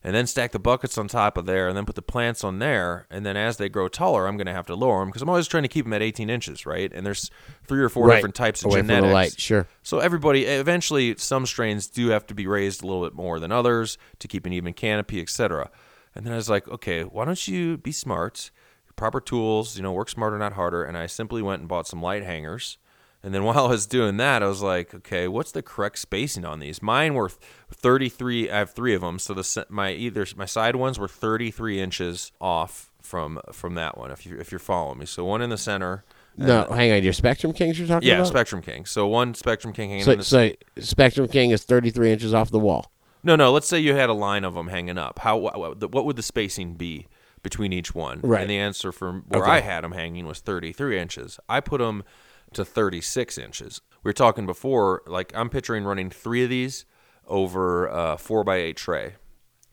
[0.02, 2.58] and then stack the buckets on top of there, and then put the plants on
[2.58, 5.20] there, and then as they grow taller, I'm going to have to lower them because
[5.20, 6.90] I'm always trying to keep them at 18 inches, right?
[6.94, 7.30] And there's
[7.66, 8.14] three or four Right.
[8.16, 9.12] different types of Away from the genetics.
[9.12, 9.66] light, sure.
[9.82, 13.52] So everybody, eventually, some strains do have to be raised a little bit more than
[13.52, 15.70] others to keep an even canopy, etc.
[16.16, 18.50] And then I was like, okay, why don't you be smart,
[18.96, 20.82] proper tools, you know, work smarter, not harder.
[20.82, 22.78] And I simply went and bought some light hangers,
[23.22, 26.44] And then while I was doing that, I was like, okay, what's the correct spacing
[26.44, 26.82] on these?
[26.82, 27.30] Mine were
[27.72, 28.50] 33.
[28.50, 32.32] I have three of them, so the my either my side ones were 33 inches
[32.40, 34.10] off from from that one.
[34.10, 36.04] If you if you're following me, so one in the center.
[36.38, 37.02] No, hang on.
[37.02, 38.14] Your Spectrum Kings you're talking about?
[38.14, 38.28] yeah, about?
[38.28, 38.84] Spectrum King.
[38.84, 42.50] So one Spectrum King hanging So, in the so Spectrum King is 33 inches off
[42.50, 42.92] the wall.
[43.26, 43.52] No, no.
[43.52, 45.18] Let's say you had a line of them hanging up.
[45.18, 47.08] How what, what would the spacing be
[47.42, 48.20] between each one?
[48.22, 48.42] Right.
[48.42, 49.50] And the answer from where Okay.
[49.50, 51.40] I had them hanging was 33 inches.
[51.48, 52.04] I put them
[52.52, 53.80] to 36 inches.
[54.04, 55.02] We were talking before.
[55.08, 56.86] Like I'm picturing running three of these
[57.26, 59.16] over a four by eight tray.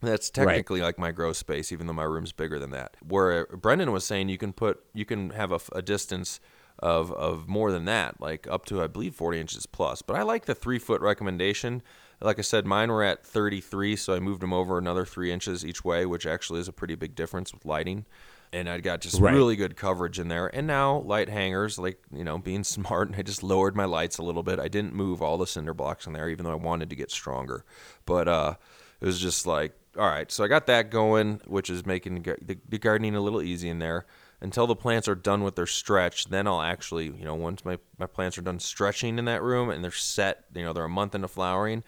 [0.01, 2.97] That's technically like my grow space, even though my room's bigger than that.
[3.07, 6.39] Where Brendan was saying you can put, you can have a, a distance
[6.79, 10.01] of of more than that, like up to I believe 40 inches plus.
[10.01, 11.83] But I like the three foot recommendation.
[12.23, 15.65] Like I said, mine were at 33, so I moved them over another three inches
[15.65, 18.05] each way, which actually is a pretty big difference with lighting.
[18.53, 19.33] And I got just Right.
[19.33, 20.47] really good coverage in there.
[20.55, 24.19] And now light hangers, like you know, being smart, and I just lowered my lights
[24.19, 24.59] a little bit.
[24.59, 27.11] I didn't move all the cinder blocks in there, even though I wanted to get
[27.11, 27.65] stronger.
[28.05, 28.55] But uh,
[29.01, 30.31] it was just like, all right.
[30.31, 33.79] So I got that going, which is making the, the gardening a little easy in
[33.79, 34.05] there.
[34.39, 37.77] Until the plants are done with their stretch, then I'll actually, you know, once my,
[37.97, 40.89] my plants are done stretching in that room and they're set, you know, they're a
[40.89, 41.81] month into flowering,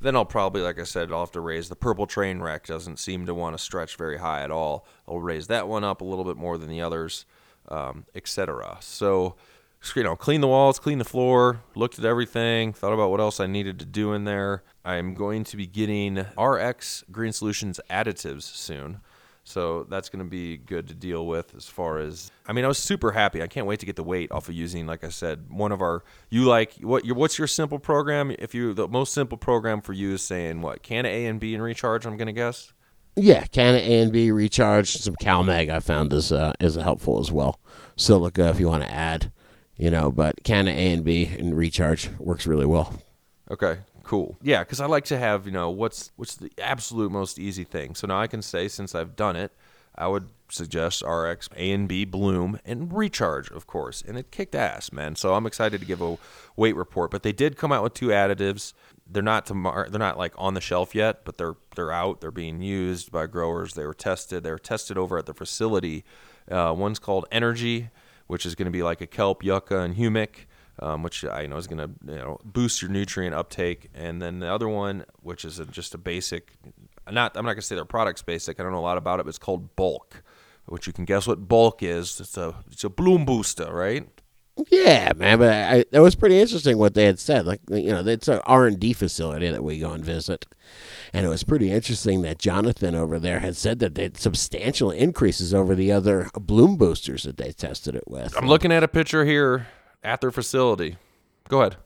[0.00, 2.66] then I'll probably, like I said, I'll have to raise the purple train wreck.
[2.66, 4.86] Doesn't seem to want to stretch very high at all.
[5.06, 7.26] I'll raise that one up a little bit more than the others,
[7.68, 8.78] um, etc.
[8.80, 9.36] So,
[9.96, 13.40] you know, clean the walls, clean the floor, looked at everything, thought about what else
[13.40, 14.62] I needed to do in there.
[14.84, 19.00] I'm going to be getting RX Green Solutions additives soon.
[19.48, 22.68] So that's going to be good to deal with as far as I mean I
[22.68, 23.42] was super happy.
[23.42, 25.80] I can't wait to get the weight off of using like I said one of
[25.80, 29.80] our you like what your what's your simple program if you the most simple program
[29.80, 32.74] for you is saying what can A and B and recharge I'm going to guess.
[33.16, 34.92] Yeah, can A and B recharge.
[34.98, 37.58] Some CalMag I found is uh, is helpful as well.
[37.96, 39.32] Silica if you want to add,
[39.78, 43.00] you know, but can A and B and recharge works really well.
[43.50, 43.78] Okay,
[44.08, 44.38] cool.
[44.42, 47.94] Yeah, because I like to have you know what's what's the absolute most easy thing.
[47.94, 49.52] So now I can say since I've done it,
[49.94, 54.54] I would suggest RX A and B Bloom and Recharge, of course, and it kicked
[54.54, 55.14] ass, man.
[55.14, 56.16] So I'm excited to give a
[56.56, 57.10] weight report.
[57.10, 58.72] But they did come out with two additives.
[59.06, 62.22] They're not to mar- they're not like on the shelf yet, but they're they're out.
[62.22, 63.74] They're being used by growers.
[63.74, 64.42] They were tested.
[64.42, 66.04] They were tested over at the facility.
[66.50, 67.90] Uh, one's called Energy,
[68.26, 70.46] which is going to be like a kelp, yucca, and humic
[70.80, 73.90] um, which I know is going to you know boost your nutrient uptake.
[73.94, 76.52] And then the other one, which is a, just a basic,
[77.10, 78.58] not I'm not going to say their product's basic.
[78.58, 80.22] I don't know a lot about it, but it's called Bulk,
[80.66, 82.20] which you can guess what Bulk is.
[82.20, 84.08] It's a it's a bloom booster, right?
[84.70, 87.46] Yeah, man, but I, it was pretty interesting what they had said.
[87.46, 90.46] Like, you know, it's an R and D facility that we go and visit,
[91.12, 94.90] and it was pretty interesting that Jonathan over there had said that they had substantial
[94.90, 98.36] increases over the other bloom boosters that they tested it with.
[98.36, 99.68] I'm looking at a picture here
[100.02, 100.96] at their facility.
[101.48, 101.76] Go ahead.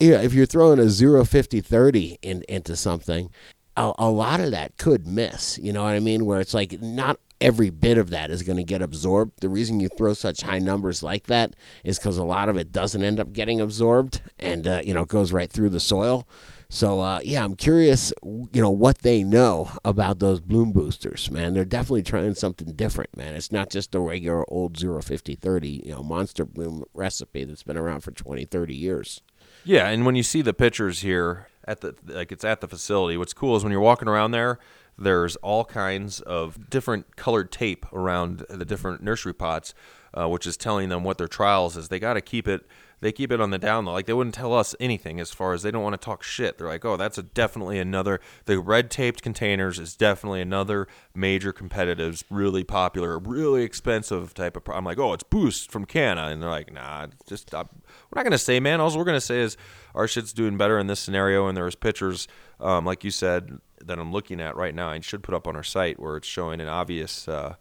[0.00, 3.30] yeah, if you're throwing a 0 50 30 in, into something,
[3.76, 5.58] a, a lot of that could miss.
[5.58, 6.24] You know what I mean?
[6.24, 9.40] Where it's like not every bit of that is going to get absorbed.
[9.40, 11.54] The reason you throw such high numbers like that
[11.84, 15.02] is because a lot of it doesn't end up getting absorbed and, uh, you know,
[15.02, 16.26] it goes right through the soil.
[16.68, 21.54] So, uh, yeah, I'm curious, you know, what they know about those bloom boosters, man.
[21.54, 23.34] They're definitely trying something different, man.
[23.34, 27.62] It's not just a regular old 0 50 30, you know, monster bloom recipe that's
[27.62, 29.22] been around for 20, 30 years.
[29.64, 33.16] Yeah, and when you see the pictures here at the like it's at the facility,
[33.16, 34.58] what's cool is when you're walking around there,
[34.98, 39.74] there's all kinds of different colored tape around the different nursery pots,
[40.14, 41.88] uh, which is telling them what their trials is.
[41.88, 42.66] They got to keep it.
[43.00, 43.92] They keep it on the down low.
[43.92, 46.56] Like they wouldn't tell us anything as far as they don't want to talk shit.
[46.56, 48.20] They're like, oh, that's definitely another.
[48.46, 54.64] The red taped containers is definitely another major competitive, really popular, really expensive type of.
[54.64, 58.20] Pro- I'm like, oh, it's Boost from Canna, and they're like, nah, just uh, we're
[58.20, 58.80] not gonna say, man.
[58.80, 59.56] All we're gonna say is
[59.94, 62.28] our shit's doing better in this scenario, and there's pictures,
[62.60, 64.88] um, like you said, that I'm looking at right now.
[64.88, 67.28] I should put up on our site where it's showing an obvious.
[67.28, 67.56] Uh,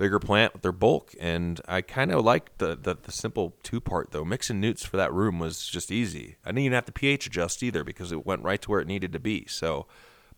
[0.00, 3.80] bigger plant with their bulk and i kind of like the, the the simple two
[3.80, 4.24] part though.
[4.24, 6.36] Mixing nutes for that room was just easy.
[6.42, 8.88] I didn't even have to ph adjust either because it went right to where it
[8.88, 9.86] needed to be so.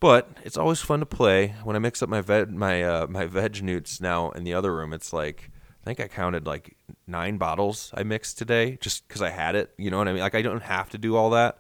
[0.00, 1.54] But it's always fun to play.
[1.62, 4.74] When i mix up my veg my uh, my veg nutes now in the other
[4.74, 6.76] room it's like i think i counted like
[7.06, 10.22] nine bottles i mixed today just because i had it you know what i mean?
[10.22, 11.58] Like i don't have to do all that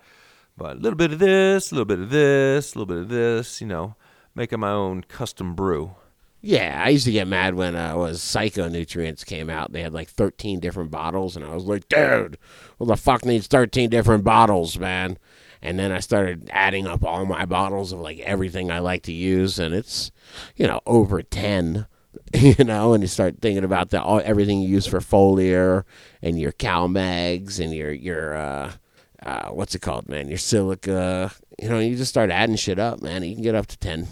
[0.56, 3.08] but a little bit of this a little bit of this a little bit of
[3.08, 3.94] this you know
[4.34, 5.94] making my own custom brew
[6.44, 9.72] Yeah, I used to get mad when uh, was Cyco Nutrients came out.
[9.72, 12.36] They had like 13 different bottles, and I was like, dude,
[12.78, 15.18] what the fuck needs 13 different bottles, man?
[15.62, 19.12] And then I started adding up all my bottles of like everything I like to
[19.12, 20.10] use, and it's,
[20.56, 21.86] you know, over 10.
[22.34, 25.84] you know, and you start thinking about the all, everything you use for foliar
[26.20, 28.72] and your cal mags and your your uh,
[29.22, 30.28] uh, what's it called, man?
[30.28, 31.32] Your silica.
[31.58, 33.22] You know, you just start adding shit up, man.
[33.22, 34.08] You can get up to ten,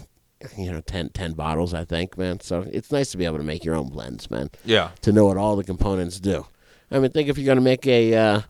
[0.57, 2.39] you know, 10, 10 bottles, I think, man.
[2.39, 4.49] So it's nice to be able to make your own blends, man.
[4.65, 4.91] Yeah.
[5.01, 6.45] To know what all the components do.
[6.91, 8.41] I mean, think if you're gonna make a uh,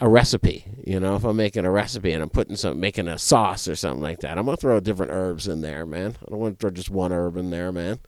[0.00, 0.64] a recipe.
[0.86, 3.74] You know, if I'm making a recipe and I'm putting some making a sauce or
[3.74, 6.16] something like that, I'm gonna throw different herbs in there, man.
[6.26, 7.98] I don't want to throw just one herb in there, man.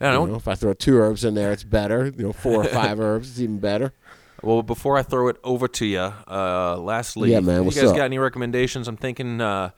[0.00, 2.06] Yeah, I You don't- know, if I throw two herbs in there, it's better.
[2.16, 3.92] You know, four or five herbs, it's even better.
[4.42, 7.96] Well, before I throw it over to you, uh, lastly, Yeah, man, you guys up?
[7.96, 8.86] got any recommendations?
[8.88, 9.70] I'm thinking uh,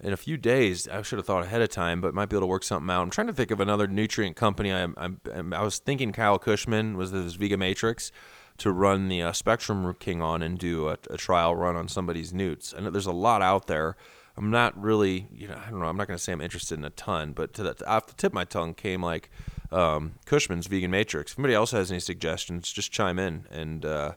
[0.00, 0.88] in a few days.
[0.88, 3.02] I should have thought ahead of time, but might be able to work something out.
[3.02, 4.72] I'm trying to think of another nutrient company.
[4.72, 5.20] I, I'm,
[5.52, 8.10] I was thinking Kyle Kushman was this Vegamatrix
[8.58, 12.32] to run the uh, Spectrum King on and do a, a trial run on somebody's
[12.32, 12.74] nutes.
[12.76, 13.96] I know there's a lot out there.
[14.36, 15.86] I'm not really, you know, I don't know.
[15.86, 18.14] I'm not going to say I'm interested in a ton, but to the, off the
[18.14, 19.30] tip of my tongue came like
[19.72, 21.32] um, Kushman's Vegan Matrix.
[21.32, 24.12] If anybody else has any suggestions, just chime in and uh,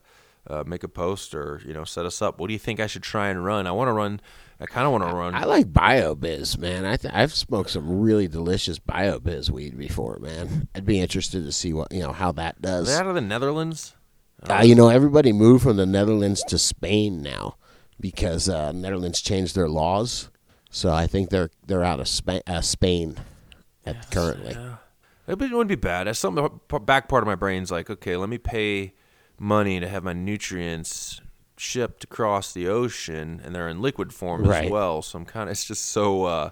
[0.47, 2.39] uh, make a post or you know set us up.
[2.39, 3.67] What do you think I should try and run?
[3.67, 4.21] I want to run.
[4.61, 5.33] I kind of want to run.
[5.33, 6.85] I like BioBizz, man.
[6.85, 10.67] I th- I've smoked some really delicious BioBizz weed before, man.
[10.75, 12.87] I'd be interested to see what you know how that does.
[12.95, 13.95] out of the Netherlands?
[14.47, 17.55] Uh, you know, everybody moved from the Netherlands to Spain now
[17.99, 20.29] because uh, Netherlands changed their laws.
[20.69, 23.17] So I think they're they're out of Spa- uh, Spain
[23.85, 24.51] at currently.
[24.51, 26.07] It wouldn't- it wouldn't be bad.
[26.07, 28.93] As some p- back part of my brain's like, okay, let me pay
[29.39, 31.19] money to have my nutrients
[31.61, 34.65] shipped across the ocean, and they're in liquid form Right.
[34.65, 35.03] as well.
[35.03, 36.49] So I'm kind of it's just so uh,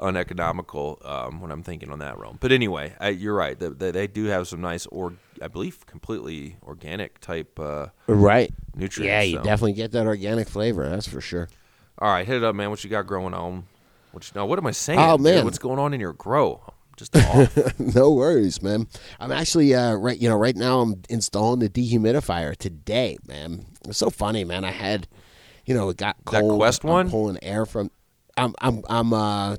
[0.00, 2.38] uneconomical um, when I'm thinking on that realm.
[2.40, 3.56] But anyway, I, you're right.
[3.58, 8.52] They, they, they do have some nice, or I believe, completely organic type uh, Right.
[8.74, 9.06] nutrients.
[9.12, 9.42] Yeah, you so.
[9.44, 10.88] definitely get that organic flavor.
[10.88, 11.48] That's for sure.
[12.00, 12.70] All right, hit it up, man.
[12.70, 13.64] What you got growing on?
[14.12, 14.98] What you, now, what am I saying?
[14.98, 15.24] Oh, dude?
[15.24, 15.44] man.
[15.44, 16.62] what's going on in your grow?
[16.98, 17.78] Just off.
[17.94, 18.88] no worries, man.
[19.20, 20.18] I'm actually uh, right.
[20.18, 23.66] You know, right now I'm installing the dehumidifier today, man.
[23.86, 24.64] It's so funny, man.
[24.64, 25.06] I had,
[25.64, 26.58] you know, it got That cold.
[26.58, 27.10] Quest I'm one?
[27.10, 27.92] pulling air from.
[28.36, 29.56] I'm I'm I'm uh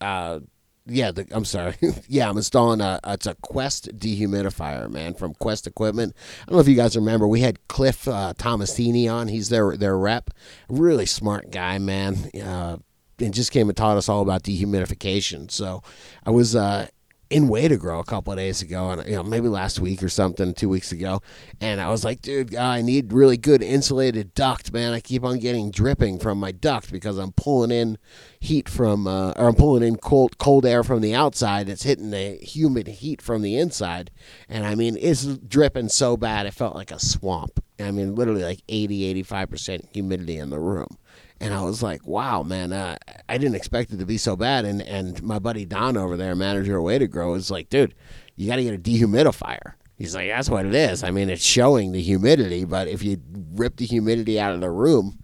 [0.00, 0.40] uh
[0.86, 1.10] yeah.
[1.10, 1.74] The, I'm sorry.
[2.08, 6.14] yeah, I'm installing a it's a Quest dehumidifier, man, from Quest Equipment.
[6.42, 7.28] I don't know if you guys remember.
[7.28, 9.28] We had Cliff uh, Tomasini on.
[9.28, 10.30] He's their their rep.
[10.70, 12.30] Really smart guy, man.
[12.42, 12.78] Uh,
[13.20, 15.50] and just came and taught us all about dehumidification.
[15.50, 15.82] So
[16.24, 16.88] I was uh,
[17.30, 20.02] in Way to Grow a couple of days ago, and you know maybe last week
[20.02, 21.20] or something, two weeks ago,
[21.60, 24.92] and I was like, dude, uh, I need really good insulated duct, man.
[24.92, 27.98] I keep on getting dripping from my duct because I'm pulling in
[28.40, 31.68] heat from, uh, or I'm pulling in cold cold air from the outside.
[31.68, 34.10] It's hitting the humid heat from the inside,
[34.48, 37.62] and I mean it's dripping so bad it felt like a swamp.
[37.80, 40.96] I mean, literally like 80, 85 percent humidity in the room.
[41.40, 42.96] And I was like, wow, man, uh,
[43.28, 44.64] I didn't expect it to be so bad.
[44.64, 47.94] And, and my buddy Don over there, manager of Way to Grow, is like, dude,
[48.34, 49.74] you got to get a dehumidifier.
[49.96, 51.02] He's like, that's what it is.
[51.02, 53.20] I mean, it's showing the humidity, but if you
[53.52, 55.18] rip the humidity out of the room,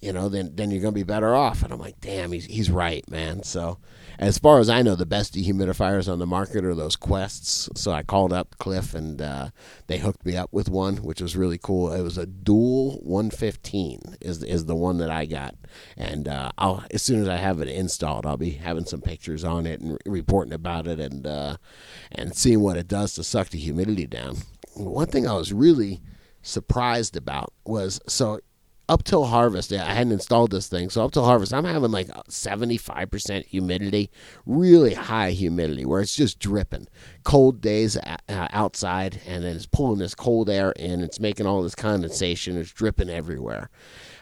[0.00, 1.62] you know, then then you're gonna be better off.
[1.62, 3.42] And I'm like, damn, he's he's right, man.
[3.42, 3.78] So
[4.20, 7.70] as far as I know, the best dehumidifiers on the market are those Quests.
[7.74, 9.48] So I called up Cliff and uh,
[9.86, 11.90] they hooked me up with one, which was really cool.
[11.90, 15.54] It was a dual 115 is is the one that I got,
[15.96, 19.42] and uh, I'll as soon as I have it installed, I'll be having some pictures
[19.42, 21.56] on it and reporting about it and uh,
[22.12, 24.36] and seeing what it does to suck the humidity down.
[24.74, 26.02] One thing I was really
[26.42, 28.40] surprised about was so
[28.90, 30.90] up till harvest, I hadn't installed this thing.
[30.90, 34.10] So up till harvest, I'm having like 75% humidity,
[34.44, 36.88] really high humidity, where it's just dripping.
[37.22, 41.02] Cold days uh, outside, and then it's pulling this cold air in.
[41.02, 42.58] It's making all this condensation.
[42.58, 43.70] It's dripping everywhere.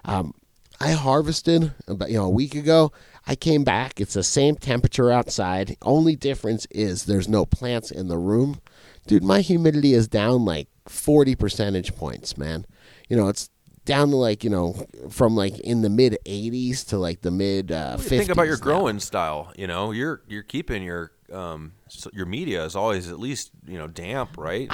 [0.04, 0.34] Um,
[0.80, 2.92] I harvested about you know a week ago.
[3.26, 4.02] I came back.
[4.02, 5.78] It's the same temperature outside.
[5.80, 8.60] Only difference is there's no plants in the room.
[9.06, 12.66] Dude, my humidity is down like 40 percentage points, man.
[13.08, 13.48] You know, it's
[13.88, 17.72] down to like, you know, from like in the mid 80s to like the mid
[17.72, 18.04] uh, 50s.
[18.04, 18.62] Think about your now.
[18.62, 19.52] growing style.
[19.56, 23.78] You know, you're you're keeping your um so your media is always at least you
[23.78, 24.70] know damp, right?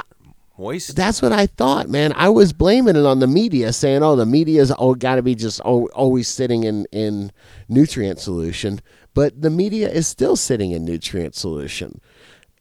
[0.56, 0.94] Moist.
[0.94, 2.12] That's what I thought, man.
[2.14, 5.34] I was blaming it on the media, saying, "Oh, the media's oh, got to be
[5.34, 7.32] just always sitting in in
[7.68, 8.80] nutrient solution,"
[9.14, 12.00] but the media is still sitting in nutrient solution.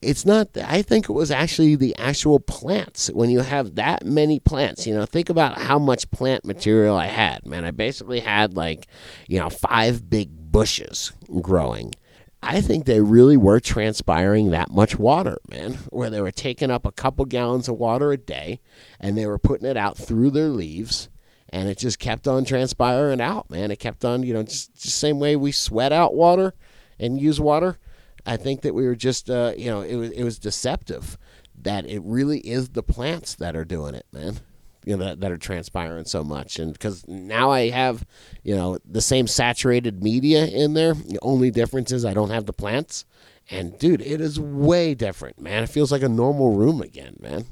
[0.03, 0.49] It's not.
[0.57, 3.07] I think it was actually the actual plants.
[3.07, 7.07] When you have that many plants, you know, think about how much plant material I
[7.07, 7.45] had.
[7.45, 8.88] Man, I basically had like,
[9.27, 11.93] you know, five big bushes growing.
[12.41, 16.85] I think they really were transpiring that much water, man, where they were taking up
[16.85, 18.59] a couple gallons of water a day
[18.99, 21.07] and they were putting it out through their leaves
[21.53, 23.69] and it just kept on transpiring out, man.
[23.71, 26.53] It kept on, you know, just, the same way we sweat out water
[26.99, 27.77] and use water.
[28.26, 31.18] I think that we were just, uh, you know, it was it was deceptive.
[31.62, 34.40] that it really is the plants that are doing it, man.
[34.86, 38.06] You know that, that are transpiring so much, and because now I have,
[38.44, 40.94] you know, the same saturated media in there.
[40.94, 43.06] The only difference is I don't have the plants,
[43.50, 45.64] and dude, it is way different, man.
[45.64, 47.45] It feels like a normal room again, man.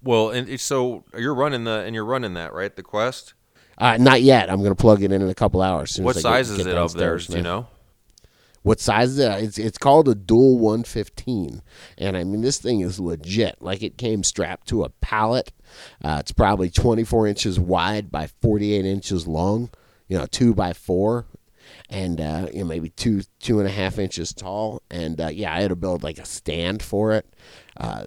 [0.00, 3.34] Well, and so you're running the and you're running that right, the Quest.
[3.78, 4.48] Uh, not yet.
[4.48, 5.98] I'm gonna plug it in in a couple hours.
[5.98, 6.92] What I get- size is get it theirs?
[6.94, 7.66] downstairs, Do you know?
[8.66, 9.44] What size is it?
[9.44, 11.62] It's it's called a Dual 115,
[11.98, 13.62] and I mean this thing is legit.
[13.62, 15.52] Like it came strapped to a pallet.
[16.04, 19.70] Uh, it's probably 24 inches wide by 48 inches long.
[20.08, 21.26] You know, two by four,
[21.88, 24.82] and uh, you know maybe two two and a half inches tall.
[24.90, 27.32] And uh, yeah, I had to build like a stand for it.
[27.76, 28.06] Uh,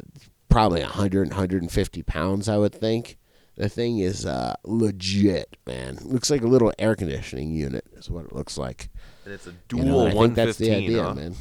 [0.49, 3.17] probably 100 150 pounds, I would think.
[3.55, 5.99] The thing is uh, legit, man.
[6.01, 7.85] Looks like a little air conditioning unit.
[7.93, 8.89] Is what it looks like.
[9.29, 11.13] And it's a You dual know, I think 115, that's the idea, huh?
[11.13, 11.35] man.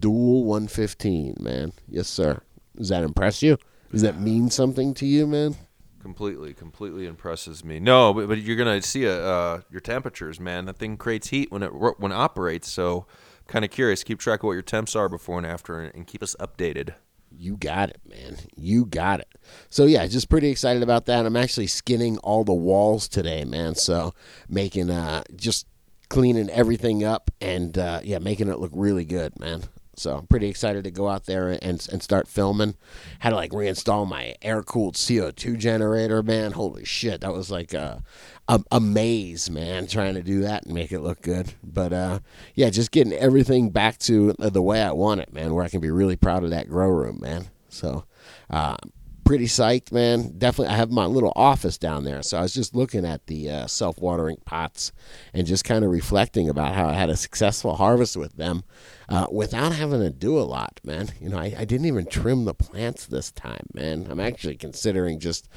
[0.00, 1.72] Dual 115, man.
[1.86, 2.40] Yes, sir.
[2.76, 3.58] Does that impress you?
[3.92, 5.54] Does that mean something to you, man?
[6.00, 7.78] Completely, completely impresses me.
[7.78, 10.64] No, but, but you're gonna see a, uh, your temperatures, man.
[10.64, 12.68] That thing creates heat when it when it operates.
[12.68, 13.06] So,
[13.46, 14.02] kind of curious.
[14.02, 16.94] Keep track of what your temps are before and after, and, and keep us updated.
[17.30, 18.36] You got it, man.
[18.56, 19.28] You got it.
[19.68, 21.24] So yeah, just pretty excited about that.
[21.24, 23.76] I'm actually skinning all the walls today, man.
[23.76, 24.12] So
[24.48, 25.66] making uh just
[26.12, 29.62] cleaning everything up and uh yeah, making it look really good, man.
[29.96, 32.74] So I'm pretty excited to go out there and and start filming.
[33.20, 36.52] Had to like reinstall my air cooled CO2 generator, man.
[36.52, 38.02] Holy shit, that was like a,
[38.46, 39.86] a a maze, man.
[39.86, 42.18] Trying to do that and make it look good, but uh,
[42.54, 45.54] yeah, just getting everything back to the way I want it, man.
[45.54, 47.46] Where I can be really proud of that grow room, man.
[47.70, 48.04] So,
[48.50, 48.76] uh,
[49.24, 50.38] pretty psyched, man.
[50.38, 53.50] Definitely, I have my little office down there, so I was just looking at the
[53.50, 54.92] uh, self-watering pots
[55.32, 58.64] and just kind of reflecting about how I had a successful harvest with them
[59.08, 61.10] uh, without having to do a lot, man.
[61.20, 64.06] You know, I, I didn't even trim the plants this time, man.
[64.10, 65.48] I'm actually considering just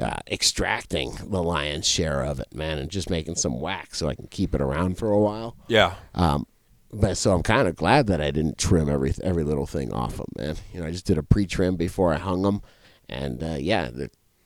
[0.00, 4.14] uh, extracting the lion's share of it, man, and just making some wax so I
[4.14, 5.56] can keep it around for a while.
[5.68, 6.46] Yeah, Um,
[6.92, 10.16] but so I'm kind of glad that I didn't trim every every little thing off
[10.16, 10.56] them, man.
[10.72, 12.62] You know, I just did a pre-trim before I hung them,
[13.10, 13.90] and uh, yeah,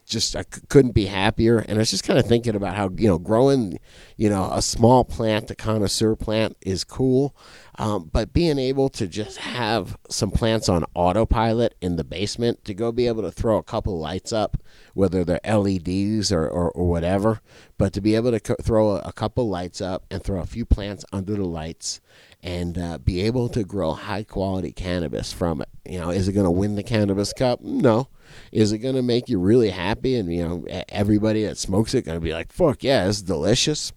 [0.07, 1.59] just I c- couldn't be happier.
[1.59, 3.79] And I was just kind of thinking about how you know growing,
[4.17, 7.35] you know, a small plant, a connoisseur plant, is cool,
[7.79, 12.75] um, but being able to just have some plants on autopilot in the basement to
[12.75, 14.59] go be able to throw a couple lights up,
[14.93, 17.41] whether they're LEDs or, or, or whatever,
[17.79, 20.47] but to be able to co- throw a, a couple lights up and throw a
[20.47, 22.01] few plants under the lights
[22.45, 25.69] and uh, be able to grow high quality cannabis from it.
[25.87, 27.63] You know, is it going to win the cannabis cup?
[27.63, 28.09] No.
[28.53, 32.05] Is it going to make you really happy and, you know, everybody that smokes it
[32.05, 33.93] going to be like, fuck yeah, it's delicious?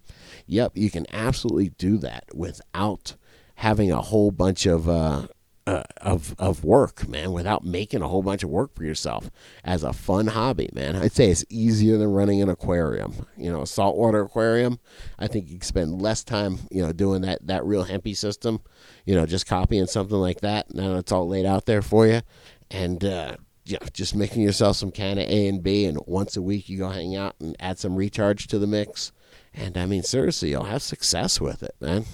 [0.46, 3.16] Yep, you can absolutely do that without
[3.56, 5.26] having a whole bunch of uh,
[5.68, 9.30] uh, of of work, man, without making a whole bunch of work for yourself
[9.62, 10.96] as a fun hobby, man.
[10.96, 13.26] I'd say it's easier than running an aquarium.
[13.36, 14.80] You know, a saltwater aquarium.
[15.18, 18.60] I think you spend less time, you know, doing that that real hempy system.
[19.04, 20.74] You know, just copying something like that.
[20.74, 22.22] Now it's all laid out there for you,
[22.70, 23.36] and uh,
[23.66, 26.78] yeah, just making yourself some can of A and B, and once a week you
[26.78, 29.12] go hang out and add some recharge to the mix.
[29.52, 32.06] And I mean, seriously, you'll have success with it, man.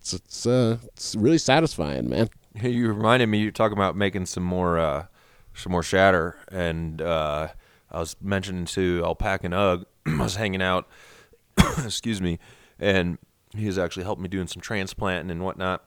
[0.00, 2.30] It's it's, uh, it's really satisfying, man.
[2.54, 3.38] You reminded me.
[3.38, 5.06] You're talking about making some more, uh,
[5.54, 7.48] some more shatter, and uh,
[7.90, 9.86] I was mentioning to Alpaca and Ugg.
[10.06, 10.88] I was hanging out.
[11.84, 12.38] excuse me,
[12.78, 13.18] and
[13.54, 15.84] he was actually helping me doing some transplanting and whatnot.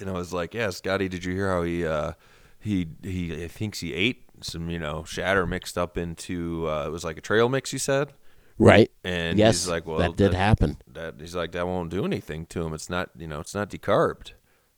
[0.00, 2.12] And I was like, "Yeah, Scotty, did you hear how he uh,
[2.58, 7.04] he he thinks he ate some you know shatter mixed up into uh, it was
[7.04, 8.12] like a trail mix." He said.
[8.56, 8.88] Right.
[9.02, 10.76] And yes, he's like, well, that did that- happen.
[10.92, 12.72] That he's like, that won't do anything to him.
[12.72, 14.34] It's not, you know, it's not decarbed.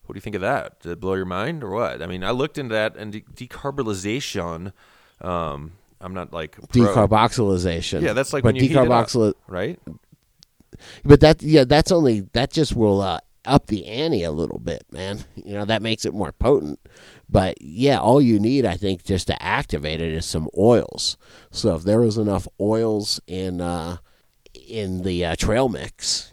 [0.06, 0.80] What do you think of that?
[0.80, 2.00] Did it blow your mind or what?
[2.02, 4.72] I mean, I looked into that and de- decarbonization.
[5.20, 8.02] Um, I'm not like pro- Decarboxylization.
[8.02, 9.80] Yeah, that's like but when you heat it up, right?
[11.04, 14.84] But that yeah, that's only that just will uh, up the ante a little bit,
[14.90, 15.24] man.
[15.34, 16.78] You know that makes it more potent.
[17.28, 21.16] But yeah, all you need, I think, just to activate it is some oils.
[21.50, 23.96] So if there was enough oils in uh,
[24.68, 26.32] in the uh, trail mix,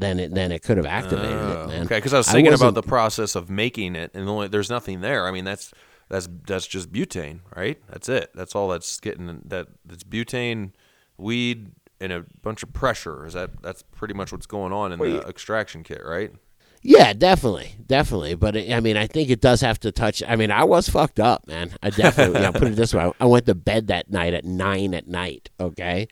[0.00, 1.82] then it then it could have activated Oh, it, man.
[1.86, 5.00] Okay, because I was thinking about the process of making it, and only there's nothing
[5.00, 5.26] there.
[5.26, 5.72] I mean, that's
[6.08, 7.78] that's that's just butane, right?
[7.88, 8.30] That's it.
[8.34, 9.68] That's all that's getting that.
[9.84, 10.72] That's butane,
[11.16, 13.26] weed, and a bunch of pressure.
[13.26, 16.32] Is that that's pretty much what's going on in the extraction kit, right?
[16.80, 18.36] Yeah, definitely, definitely.
[18.36, 20.22] But it, I mean, I think it does have to touch.
[20.26, 21.72] I mean, I was fucked up, man.
[21.82, 24.44] I definitely, you know, put it this way: I went to bed that night at
[24.44, 25.50] nine at night.
[25.58, 26.06] Okay,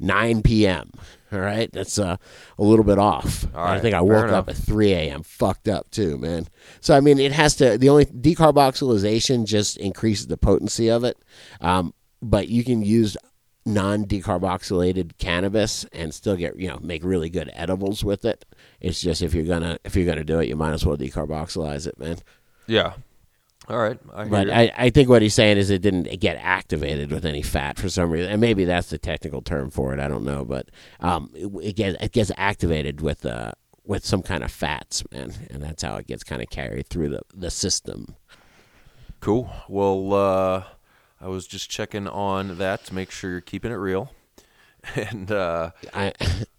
[0.00, 0.90] 9 p.m.
[1.32, 2.16] All right, that's uh,
[2.58, 3.46] a little bit off.
[3.54, 4.48] I think I woke enough.
[4.48, 5.22] up at 3 a.m.
[5.22, 6.46] fucked up too, man.
[6.80, 7.76] So I mean, it has to.
[7.76, 11.18] The only decarboxylation just increases the potency of it,
[11.60, 13.16] um, but you can use
[13.66, 18.44] non-decarboxylated cannabis and still get you know make really good edibles with it.
[18.80, 21.86] It's just if you're gonna if you're gonna do it, you might as well decarboxylize
[21.86, 22.18] it, man.
[22.66, 22.94] Yeah.
[23.68, 23.98] All right.
[24.14, 24.52] I But you.
[24.52, 27.88] I, I think what he's saying is it didn't get activated with any fat for
[27.88, 29.98] some reason, and maybe that's the technical term for it.
[30.00, 30.68] I don't know, but
[31.00, 33.52] um, it, it gets it gets activated with uh
[33.84, 37.08] with some kind of fats, man, and that's how it gets kind of carried through
[37.08, 38.16] the the system.
[39.20, 39.50] Cool.
[39.68, 40.64] Well, uh,
[41.20, 44.12] I was just checking on that to make sure you're keeping it real.
[44.94, 46.12] And uh, I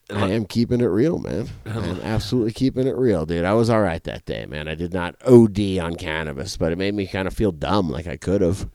[0.09, 1.49] I am keeping it real, man.
[1.65, 3.43] I'm absolutely keeping it real, dude.
[3.43, 4.67] I was all right that day, man.
[4.67, 8.07] I did not OD on cannabis, but it made me kind of feel dumb, like
[8.07, 8.69] I could have.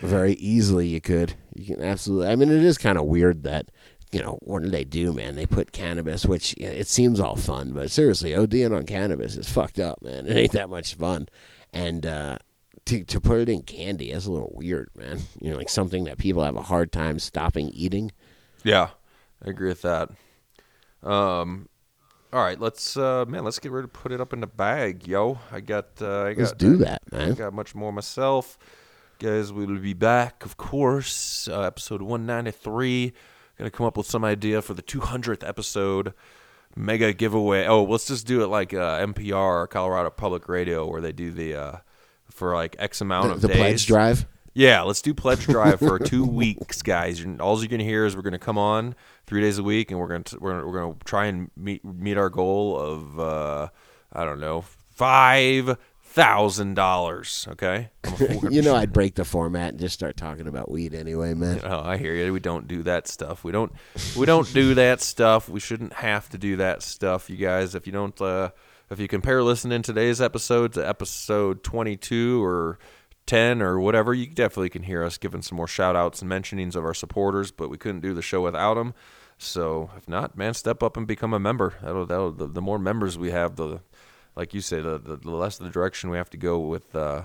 [0.00, 1.34] Very easily, you could.
[1.54, 2.28] You can absolutely.
[2.28, 3.70] I mean, it is kind of weird that
[4.12, 5.34] you know what do they do, man?
[5.34, 9.36] They put cannabis, which you know, it seems all fun, but seriously, ODing on cannabis
[9.36, 10.26] is fucked up, man.
[10.28, 11.28] It ain't that much fun,
[11.72, 12.06] and.
[12.06, 12.38] uh
[12.84, 15.20] to, to put it in candy is a little weird, man.
[15.40, 18.10] You know, like something that people have a hard time stopping eating.
[18.64, 18.88] yeah,
[19.44, 20.08] I agree with that.
[21.02, 21.68] Um,
[22.32, 25.06] all right, let's uh, man, let's get ready to put it up in the bag,
[25.06, 25.38] yo.
[25.50, 27.32] I got, uh, I got, Let's do that, man.
[27.32, 28.56] I got much more myself.
[29.18, 31.48] Guys, we will be back, of course.
[31.48, 33.12] Uh, episode 193.
[33.58, 36.14] Gonna come up with some idea for the 200th episode.
[36.74, 37.66] Mega giveaway.
[37.66, 41.54] Oh, let's just do it like uh, NPR, Colorado Public Radio, where they do the
[41.54, 41.76] uh,
[42.30, 43.56] for like X amount The, of the days.
[43.58, 44.26] pledge drive.
[44.54, 47.24] Yeah, let's do pledge drive for two weeks, guys.
[47.40, 48.94] All you're gonna hear is we're gonna come on
[49.26, 51.84] three days a week, and we're gonna t- we're, gonna, we're gonna try and meet
[51.84, 53.68] meet our goal of uh,
[54.12, 57.46] I don't know five thousand dollars.
[57.52, 57.88] Okay.
[58.04, 58.42] I'm a fool.
[58.52, 61.60] You know, I'd break the format and just start talking about weed anyway, man.
[61.64, 62.30] Oh, I hear you.
[62.32, 63.44] We don't do that stuff.
[63.44, 63.72] We don't.
[64.16, 65.48] We don't do that stuff.
[65.48, 67.74] We shouldn't have to do that stuff, you guys.
[67.74, 68.50] If you don't, uh,
[68.90, 72.78] if you compare listening today's episode to episode twenty-two or
[73.26, 76.76] ten or whatever, you definitely can hear us giving some more shout outs and mentionings
[76.76, 77.50] of our supporters.
[77.50, 78.94] But we couldn't do the show without them.
[79.38, 81.74] So if not, man, step up and become a member.
[81.82, 83.80] That'll, that'll the, the more members we have, the
[84.36, 86.94] like you say, the, the, the less of the direction we have to go with.
[86.94, 87.22] Uh,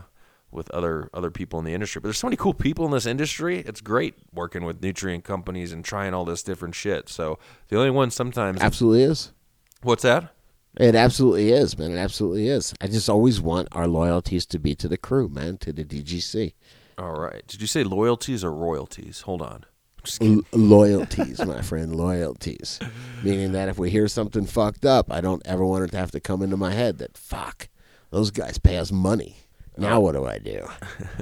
[0.49, 1.99] with other other people in the industry.
[1.99, 3.59] But there's so many cool people in this industry.
[3.59, 7.09] It's great working with nutrient companies and trying all this different shit.
[7.09, 7.37] So
[7.67, 9.31] the only one sometimes Absolutely is.
[9.83, 10.33] what's that?
[10.79, 11.91] It absolutely is, man.
[11.91, 12.73] It absolutely is.
[12.79, 16.53] I just always want our loyalties to be to the crew, man, to the DGC.
[16.97, 17.45] All right.
[17.47, 19.21] Did you say loyalties or royalties?
[19.21, 19.65] Hold on.
[20.21, 22.79] L- loyalties, my friend, loyalties.
[23.23, 26.11] Meaning that if we hear something fucked up, I don't ever want it to have
[26.11, 27.69] to come into my head that fuck,
[28.11, 29.37] those guys pay us money.
[29.77, 29.99] Now oh.
[29.99, 30.67] what do I do?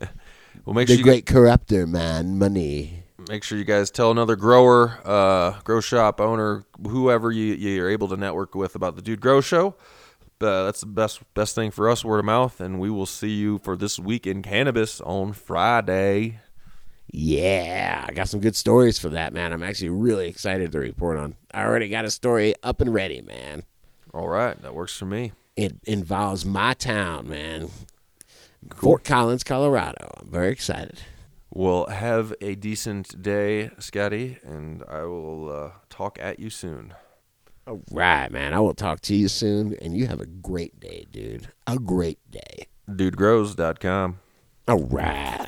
[0.65, 3.04] well, make The sure you great corruptor, man, money.
[3.27, 8.07] Make sure you guys tell another grower, uh, grow shop owner, whoever you you're able
[8.09, 9.75] to network with about the Dude Grow Show.
[10.41, 13.31] Uh, that's the best best thing for us, word of mouth, and we will see
[13.31, 16.39] you for this week in cannabis on Friday.
[17.11, 19.53] Yeah, I got some good stories for that, man.
[19.53, 21.35] I'm actually really excited to report on.
[21.51, 23.63] I already got a story up and ready, man.
[24.13, 25.31] All right, that works for me.
[25.55, 27.69] It involves my town, man.
[28.75, 30.11] Fort Collins, Colorado.
[30.19, 30.99] I'm very excited.
[31.57, 36.93] Well, have a decent day, Scotty, and I will uh, talk at you soon.
[37.65, 38.53] All right, man.
[38.53, 41.47] I will talk to you soon, and you have a great day, dude.
[41.65, 42.67] A great day.
[42.89, 44.19] DudeGrows.com.
[44.67, 45.47] All right.